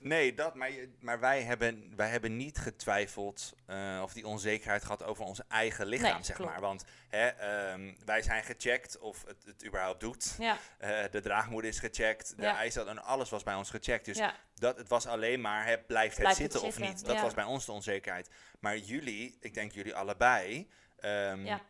Nee, 0.00 0.34
dat, 0.34 0.54
maar, 0.54 0.70
maar 1.00 1.20
wij, 1.20 1.42
hebben, 1.42 1.92
wij 1.96 2.08
hebben 2.08 2.36
niet 2.36 2.58
getwijfeld 2.58 3.52
eh, 3.66 4.00
of 4.02 4.12
die 4.12 4.26
onzekerheid 4.26 4.82
gehad 4.82 5.02
over 5.02 5.24
ons 5.24 5.40
eigen 5.48 5.86
lichaam, 5.86 6.14
Nee, 6.14 6.22
zeg 6.24 6.36
klopt. 6.36 6.50
maar. 6.50 6.60
Want 6.60 6.84
hè, 7.08 7.26
ehm, 7.28 7.94
wij 8.04 8.22
zijn 8.22 8.44
gecheckt 8.44 8.98
of 8.98 9.24
het 9.26 9.44
het 9.44 9.66
überhaupt 9.66 10.00
doet. 10.00 10.34
Ja, 10.38 10.56
Eh, 10.78 10.98
de 11.10 11.20
draagmoeder 11.20 11.70
is 11.70 11.78
gecheckt, 11.78 12.36
de 12.36 12.42
Ja. 12.42 12.64
en 12.64 13.02
alles 13.02 13.30
was 13.30 13.42
bij 13.42 13.54
ons 13.54 13.70
gecheckt. 13.70 14.04
Dus 14.04 14.16
ja, 14.18 14.34
dat, 14.54 14.76
het 14.76 14.88
was 14.88 15.06
alleen 15.06 15.40
maar, 15.40 15.66
hè, 15.66 15.78
blijft 15.78 16.16
het 16.16 16.22
Blijft 16.22 16.38
het 16.38 16.52
zitten 16.52 16.68
of 16.68 16.78
niet? 16.78 17.04
Dat 17.06 17.20
was 17.20 17.34
bij 17.34 17.44
ons 17.44 17.66
de 17.66 17.72
onzekerheid. 17.72 18.30
Maar 18.60 18.76
jullie, 18.78 19.36
ik 19.40 19.54
denk 19.54 19.72
jullie 19.72 19.94
allebei, 19.94 20.70
ehm, 20.96 21.44
Ja. 21.44 21.60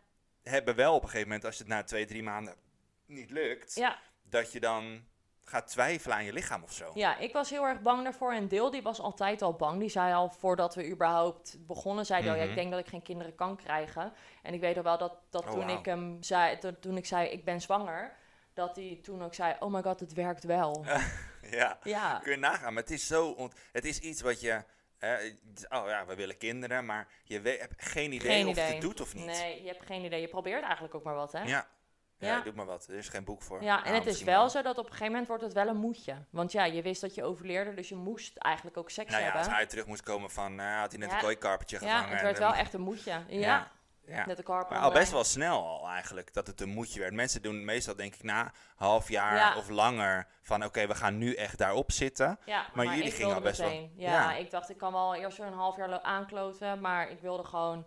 Hebben 0.44 0.74
wel 0.74 0.94
op 0.94 1.02
een 1.02 1.08
gegeven 1.08 1.28
moment, 1.28 1.46
als 1.46 1.58
het 1.58 1.68
na 1.68 1.82
twee, 1.82 2.04
drie 2.06 2.22
maanden 2.22 2.54
niet 3.06 3.30
lukt, 3.30 3.74
ja. 3.74 3.98
dat 4.22 4.52
je 4.52 4.60
dan 4.60 5.04
gaat 5.44 5.66
twijfelen 5.66 6.16
aan 6.16 6.24
je 6.24 6.32
lichaam 6.32 6.62
of 6.62 6.72
zo. 6.72 6.90
Ja, 6.94 7.18
ik 7.18 7.32
was 7.32 7.50
heel 7.50 7.64
erg 7.66 7.80
bang 7.80 8.02
daarvoor. 8.02 8.32
En 8.32 8.48
Deel 8.48 8.70
die 8.70 8.82
was 8.82 9.00
altijd 9.00 9.42
al 9.42 9.52
bang. 9.54 9.80
Die 9.80 9.88
zei 9.88 10.14
al 10.14 10.30
voordat 10.30 10.74
we 10.74 10.88
überhaupt 10.88 11.56
begonnen, 11.66 12.06
zei 12.06 12.28
al, 12.28 12.34
ja, 12.34 12.40
Mhm. 12.40 12.48
ik 12.50 12.54
denk 12.54 12.70
dat 12.70 12.80
ik 12.80 12.86
geen 12.88 13.02
kinderen 13.02 13.34
kan 13.34 13.56
krijgen. 13.56 14.12
En 14.42 14.54
ik 14.54 14.60
weet 14.60 14.74
nog 14.74 14.84
wel 14.84 14.98
dat, 14.98 15.16
dat 15.30 15.44
Oh, 15.44 15.50
toen 15.52 15.68
ik 15.68 15.84
hem 15.84 16.22
zei, 16.22 16.58
to- 16.58 16.78
toen 16.80 16.96
ik 16.96 17.06
zei 17.06 17.28
ik 17.28 17.44
ben 17.44 17.60
zwanger, 17.60 18.16
dat 18.52 18.76
hij 18.76 18.98
toen 19.02 19.22
ook 19.22 19.34
zei, 19.34 19.56
oh 19.58 19.72
my 19.72 19.82
god, 19.82 20.00
het 20.00 20.12
werkt 20.12 20.44
wel. 20.44 20.84
ja. 21.50 21.78
ja, 21.82 22.18
Kun 22.22 22.32
je 22.32 22.38
nagaan, 22.38 22.72
maar 22.74 22.82
het 22.82 22.92
is 22.92 23.06
zo, 23.06 23.50
het 23.72 23.84
is 23.84 23.98
iets 23.98 24.20
wat 24.20 24.40
je, 24.40 24.64
oh 25.68 25.88
ja, 25.88 26.06
we 26.06 26.14
willen 26.14 26.36
kinderen, 26.38 26.86
maar 26.86 27.08
je 27.24 27.40
weet, 27.40 27.60
hebt 27.60 27.82
geen 27.84 28.12
idee 28.12 28.30
geen 28.30 28.46
of 28.46 28.52
idee. 28.52 28.64
het 28.64 28.80
doet 28.80 29.00
of 29.00 29.14
niet. 29.14 29.24
Nee, 29.24 29.62
je 29.62 29.68
hebt 29.68 29.86
geen 29.86 30.04
idee. 30.04 30.20
Je 30.20 30.28
probeert 30.28 30.62
eigenlijk 30.62 30.94
ook 30.94 31.02
maar 31.02 31.14
wat, 31.14 31.32
hè? 31.32 31.42
Ja. 31.42 31.66
Ja, 32.18 32.28
Ja. 32.36 32.40
doe 32.40 32.52
maar 32.52 32.66
wat. 32.66 32.86
Er 32.88 32.94
is 32.94 33.08
geen 33.08 33.24
boek 33.24 33.42
voor. 33.42 33.62
Ja, 33.62 33.76
en 33.84 33.92
Nou, 33.92 34.04
het 34.04 34.06
is 34.14 34.22
wel 34.22 34.50
zo 34.50 34.62
dat 34.62 34.78
op 34.78 34.84
een 34.84 34.90
gegeven 34.90 35.10
moment 35.10 35.28
wordt 35.28 35.42
het 35.42 35.52
wel 35.52 35.68
een 35.68 35.76
moedje. 35.76 36.14
Want 36.30 36.52
ja, 36.52 36.64
je 36.64 36.82
wist 36.82 37.00
dat 37.00 37.14
je 37.14 37.24
overleerde, 37.24 37.74
dus 37.74 37.88
je 37.88 37.94
moest 37.96 38.36
eigenlijk 38.36 38.76
ook 38.76 38.90
seks 38.90 39.10
Nou 39.10 39.22
ja, 39.22 39.28
als 39.28 39.38
hebben. 39.38 39.56
hij 39.56 39.66
terug 39.66 39.86
moest 39.86 40.02
komen 40.02 40.30
van, 40.30 40.60
eh, 40.60 40.78
had 40.78 40.90
hij 40.90 41.00
net 41.00 41.08
Ja. 41.10 41.14
een 41.16 41.22
kooikarpetje 41.22 41.76
Ja, 41.80 41.82
gevangen. 41.82 42.08
het 42.08 42.18
en 42.18 42.24
werd 42.24 42.38
wel 42.38 42.54
echt 42.54 42.74
een 42.74 42.80
moedje. 42.80 43.22
Ja, 43.28 43.70
Ja. 44.06 44.26
net. 44.26 44.46
Maar 44.46 44.64
al 44.78 44.92
best 44.92 45.12
wel 45.12 45.24
snel 45.24 45.66
al 45.66 45.88
eigenlijk, 45.88 46.32
dat 46.34 46.46
het 46.46 46.60
een 46.60 46.68
moedje 46.68 47.00
werd. 47.00 47.12
Mensen 47.14 47.42
doen 47.42 47.64
meestal 47.64 47.96
denk 47.96 48.14
ik 48.14 48.22
na 48.22 48.40
een 48.44 48.50
half 48.76 49.08
jaar 49.08 49.36
Ja. 49.36 49.56
of 49.56 49.68
langer 49.68 50.26
van 50.42 50.64
oké, 50.64 50.86
we 50.86 50.94
gaan 50.94 51.18
nu 51.18 51.34
echt 51.34 51.58
daarop 51.58 51.92
zitten. 51.92 52.38
Ja, 52.44 52.66
Maar 52.74 52.84
jullie 52.86 53.04
ik 53.04 53.14
gingen 53.14 53.34
al 53.34 53.40
best 53.40 53.58
wel- 53.60 53.68
meteen. 53.68 53.92
Ja, 53.96 54.10
Ja. 54.10 54.34
ik 54.36 54.50
dacht 54.50 54.70
ik 54.70 54.76
kan 54.78 54.92
wel 54.92 55.14
eerst 55.14 55.38
weer 55.38 55.46
een 55.46 55.52
half 55.52 55.76
jaar 55.76 55.88
lo- 55.88 56.00
aankloten, 56.02 56.80
maar 56.80 57.10
ik 57.10 57.20
wilde 57.20 57.44
gewoon 57.44 57.86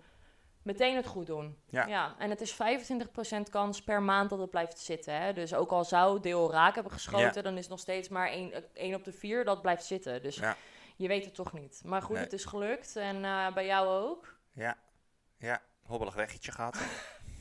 meteen 0.62 0.96
het 0.96 1.06
goed 1.08 1.26
doen. 1.28 1.58
Ja. 1.70 2.16
en 2.18 2.30
het 2.30 2.42
is 2.42 2.52
25% 2.54 3.50
kans 3.50 3.82
per 3.82 4.02
maand 4.02 4.30
dat 4.30 4.40
het 4.40 4.50
blijft 4.50 4.80
zitten. 4.80 5.22
Hè? 5.22 5.34
Dus 5.34 5.54
ook 5.54 5.72
al 5.72 5.84
zou 5.86 6.20
deel 6.20 6.52
raak 6.52 6.74
hebben 6.76 6.94
geschoten, 6.94 7.34
Ja. 7.34 7.42
dan 7.42 7.54
is 7.54 7.60
het 7.62 7.70
nog 7.70 7.80
steeds 7.80 8.10
maar 8.10 8.30
1, 8.74 8.96
op 8.96 9.04
de 9.04 9.14
4 9.14 9.44
dat 9.46 9.62
blijft 9.62 9.86
zitten. 9.86 10.22
Dus 10.22 10.36
Ja. 10.36 10.56
je 10.96 11.08
weet 11.08 11.26
het 11.26 11.36
toch 11.36 11.54
niet. 11.54 11.82
Maar 11.86 12.02
goed, 12.02 12.16
Nee. 12.16 12.24
het 12.24 12.34
is 12.34 12.46
gelukt 12.46 12.96
en 12.96 13.26
eh, 13.26 13.54
bij 13.54 13.66
jou 13.66 13.88
ook. 13.88 14.36
Ja, 14.54 14.78
ja, 15.38 15.62
hobbelig 15.88 16.14
weggetje 16.14 16.52
gehad. 16.52 16.78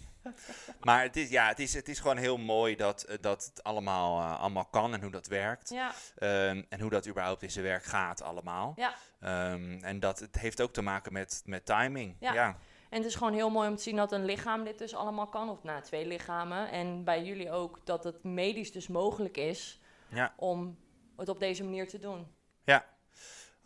maar 0.86 1.02
het 1.02 1.16
is, 1.16 1.28
ja, 1.28 1.48
het 1.48 1.58
is, 1.58 1.74
het 1.74 1.88
is 1.88 2.00
gewoon 2.00 2.16
heel 2.16 2.38
mooi 2.38 2.76
dat, 2.76 3.02
eh, 3.02 3.16
dat 3.20 3.44
het 3.44 3.62
allemaal, 3.62 4.20
eh, 4.20 4.40
allemaal 4.40 4.64
kan 4.64 4.94
en 4.94 5.02
hoe 5.02 5.10
dat 5.10 5.26
werkt. 5.26 5.68
Ja, 5.68 5.92
Ehm, 6.16 6.62
en 6.68 6.80
hoe 6.80 6.90
dat 6.90 7.08
überhaupt 7.08 7.42
in 7.42 7.50
zijn 7.50 7.64
werk 7.64 7.84
gaat 7.84 8.22
allemaal. 8.22 8.72
Ja. 8.76 8.94
Ehm, 9.20 9.78
en 9.82 10.00
dat 10.00 10.18
het 10.18 10.38
heeft 10.38 10.60
ook 10.60 10.72
te 10.72 10.82
maken 10.82 11.12
met, 11.12 11.42
met 11.44 11.66
timing. 11.66 12.16
Ja. 12.20 12.32
ja. 12.32 12.56
en 12.90 12.98
het 12.98 13.06
is 13.06 13.14
gewoon 13.14 13.32
heel 13.32 13.50
mooi 13.50 13.68
om 13.68 13.76
te 13.76 13.82
zien 13.82 13.96
dat 13.96 14.12
een 14.12 14.24
lichaam 14.24 14.64
dit 14.64 14.78
dus 14.78 14.94
allemaal 14.94 15.26
kan. 15.28 15.48
Of 15.48 15.62
nou, 15.62 15.82
twee 15.82 16.06
lichamen. 16.06 16.70
En 16.70 17.04
bij 17.04 17.24
jullie 17.24 17.50
ook 17.50 17.80
dat 17.84 18.04
het 18.04 18.22
medisch 18.24 18.72
dus 18.72 18.88
mogelijk 18.88 19.36
is 19.36 19.80
Ja. 20.08 20.34
om 20.36 20.78
het 21.16 21.28
op 21.28 21.40
deze 21.40 21.64
manier 21.64 21.88
te 21.88 21.98
doen. 21.98 22.34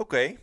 Oké, 0.00 0.36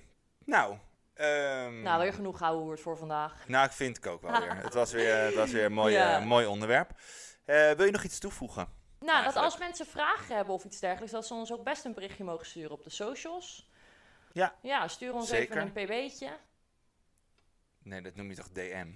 nou. 0.46 0.78
Ehm, 1.18 1.82
Nou, 1.82 2.02
weer 2.02 2.14
genoeg 2.14 2.38
gouden 2.38 2.64
hoert 2.66 2.80
voor 2.82 2.98
vandaag. 2.98 3.34
nou, 3.48 3.66
ik 3.66 3.72
vind 3.72 3.98
ik 3.98 4.06
ook 4.08 4.22
wel 4.22 4.40
weer. 4.40 4.56
het 4.56 4.74
was 4.74 4.92
weer, 4.92 5.16
het 5.16 5.36
was 5.36 5.52
weer 5.52 5.66
een 5.66 5.74
mooi, 5.84 5.94
Ja. 5.94 6.18
eh, 6.20 6.26
mooi 6.26 6.46
onderwerp. 6.46 6.90
Eh, 7.46 7.72
wil 7.72 7.86
je 7.86 7.92
nog 7.92 8.04
iets 8.04 8.20
toevoegen? 8.20 8.68
Nou, 9.00 9.24
dat 9.24 9.36
als 9.36 9.58
mensen 9.58 9.86
vragen 9.86 10.36
hebben 10.36 10.54
of 10.54 10.64
iets 10.64 10.80
dergelijks, 10.80 11.12
dat 11.12 11.28
ze 11.28 11.34
ons 11.34 11.52
ook 11.52 11.64
best 11.64 11.86
een 11.86 11.94
berichtje 11.94 12.24
mogen 12.24 12.46
sturen 12.46 12.72
op 12.72 12.84
de 12.84 12.90
socials. 12.90 13.70
Ja. 14.32 14.56
Ja, 14.62 14.88
stuur 14.88 15.14
ons 15.14 15.28
Zeker. 15.30 15.58
even 15.58 15.72
een 15.76 15.86
pb'tje. 16.08 16.30
Nee, 17.84 18.02
dat 18.02 18.16
noem 18.16 18.30
je 18.30 18.36
toch 18.36 18.50
DM? 18.50 18.88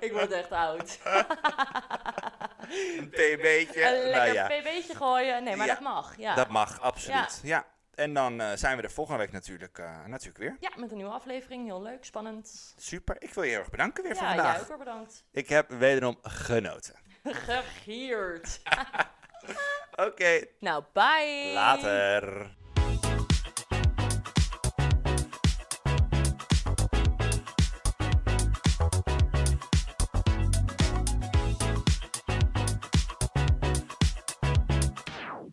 Ik 0.00 0.12
word 0.12 0.30
echt 0.32 0.50
oud. 0.52 0.98
Een 2.98 3.08
pb'tje. 3.10 3.82
Een 3.84 3.92
nou 3.92 4.04
lekker 4.08 4.32
ja, 4.34 4.46
pb'tje 4.46 4.94
gooien. 4.94 5.44
Nee, 5.44 5.56
maar 5.56 5.66
Ja, 5.66 5.72
dat 5.74 5.82
mag. 5.82 6.16
Ja. 6.16 6.34
dat 6.34 6.48
mag, 6.48 6.80
absoluut. 6.80 7.40
Ja. 7.42 7.64
En 7.98 8.14
dan 8.14 8.40
eh, 8.40 8.52
zijn 8.54 8.76
we 8.76 8.82
er 8.82 8.90
volgende 8.90 9.20
week 9.20 9.32
natuurlijk, 9.32 9.78
eh, 9.78 10.04
natuurlijk 10.06 10.38
weer. 10.38 10.56
ja, 10.60 10.70
met 10.76 10.90
een 10.90 10.96
nieuwe 10.96 11.12
aflevering. 11.12 11.64
Heel 11.66 11.82
leuk, 11.82 12.04
spannend. 12.04 12.74
Super. 12.76 13.16
Ik 13.18 13.34
wil 13.34 13.42
je 13.42 13.50
heel 13.50 13.58
erg 13.58 13.70
bedanken 13.70 14.02
weer 14.04 14.16
voor 14.16 14.22
Ja, 14.26 14.34
vandaag. 14.34 14.52
jij 14.52 14.60
ook 14.62 14.68
weer 14.68 14.78
bedankt. 14.78 15.24
Ik 15.30 15.48
heb 15.48 15.70
wederom 15.70 16.18
genoten. 16.22 16.94
Gegierd. 17.24 18.60
Oké, 20.06 20.44
Nou, 20.60 20.84
bye. 20.92 21.50
later. 21.54 22.56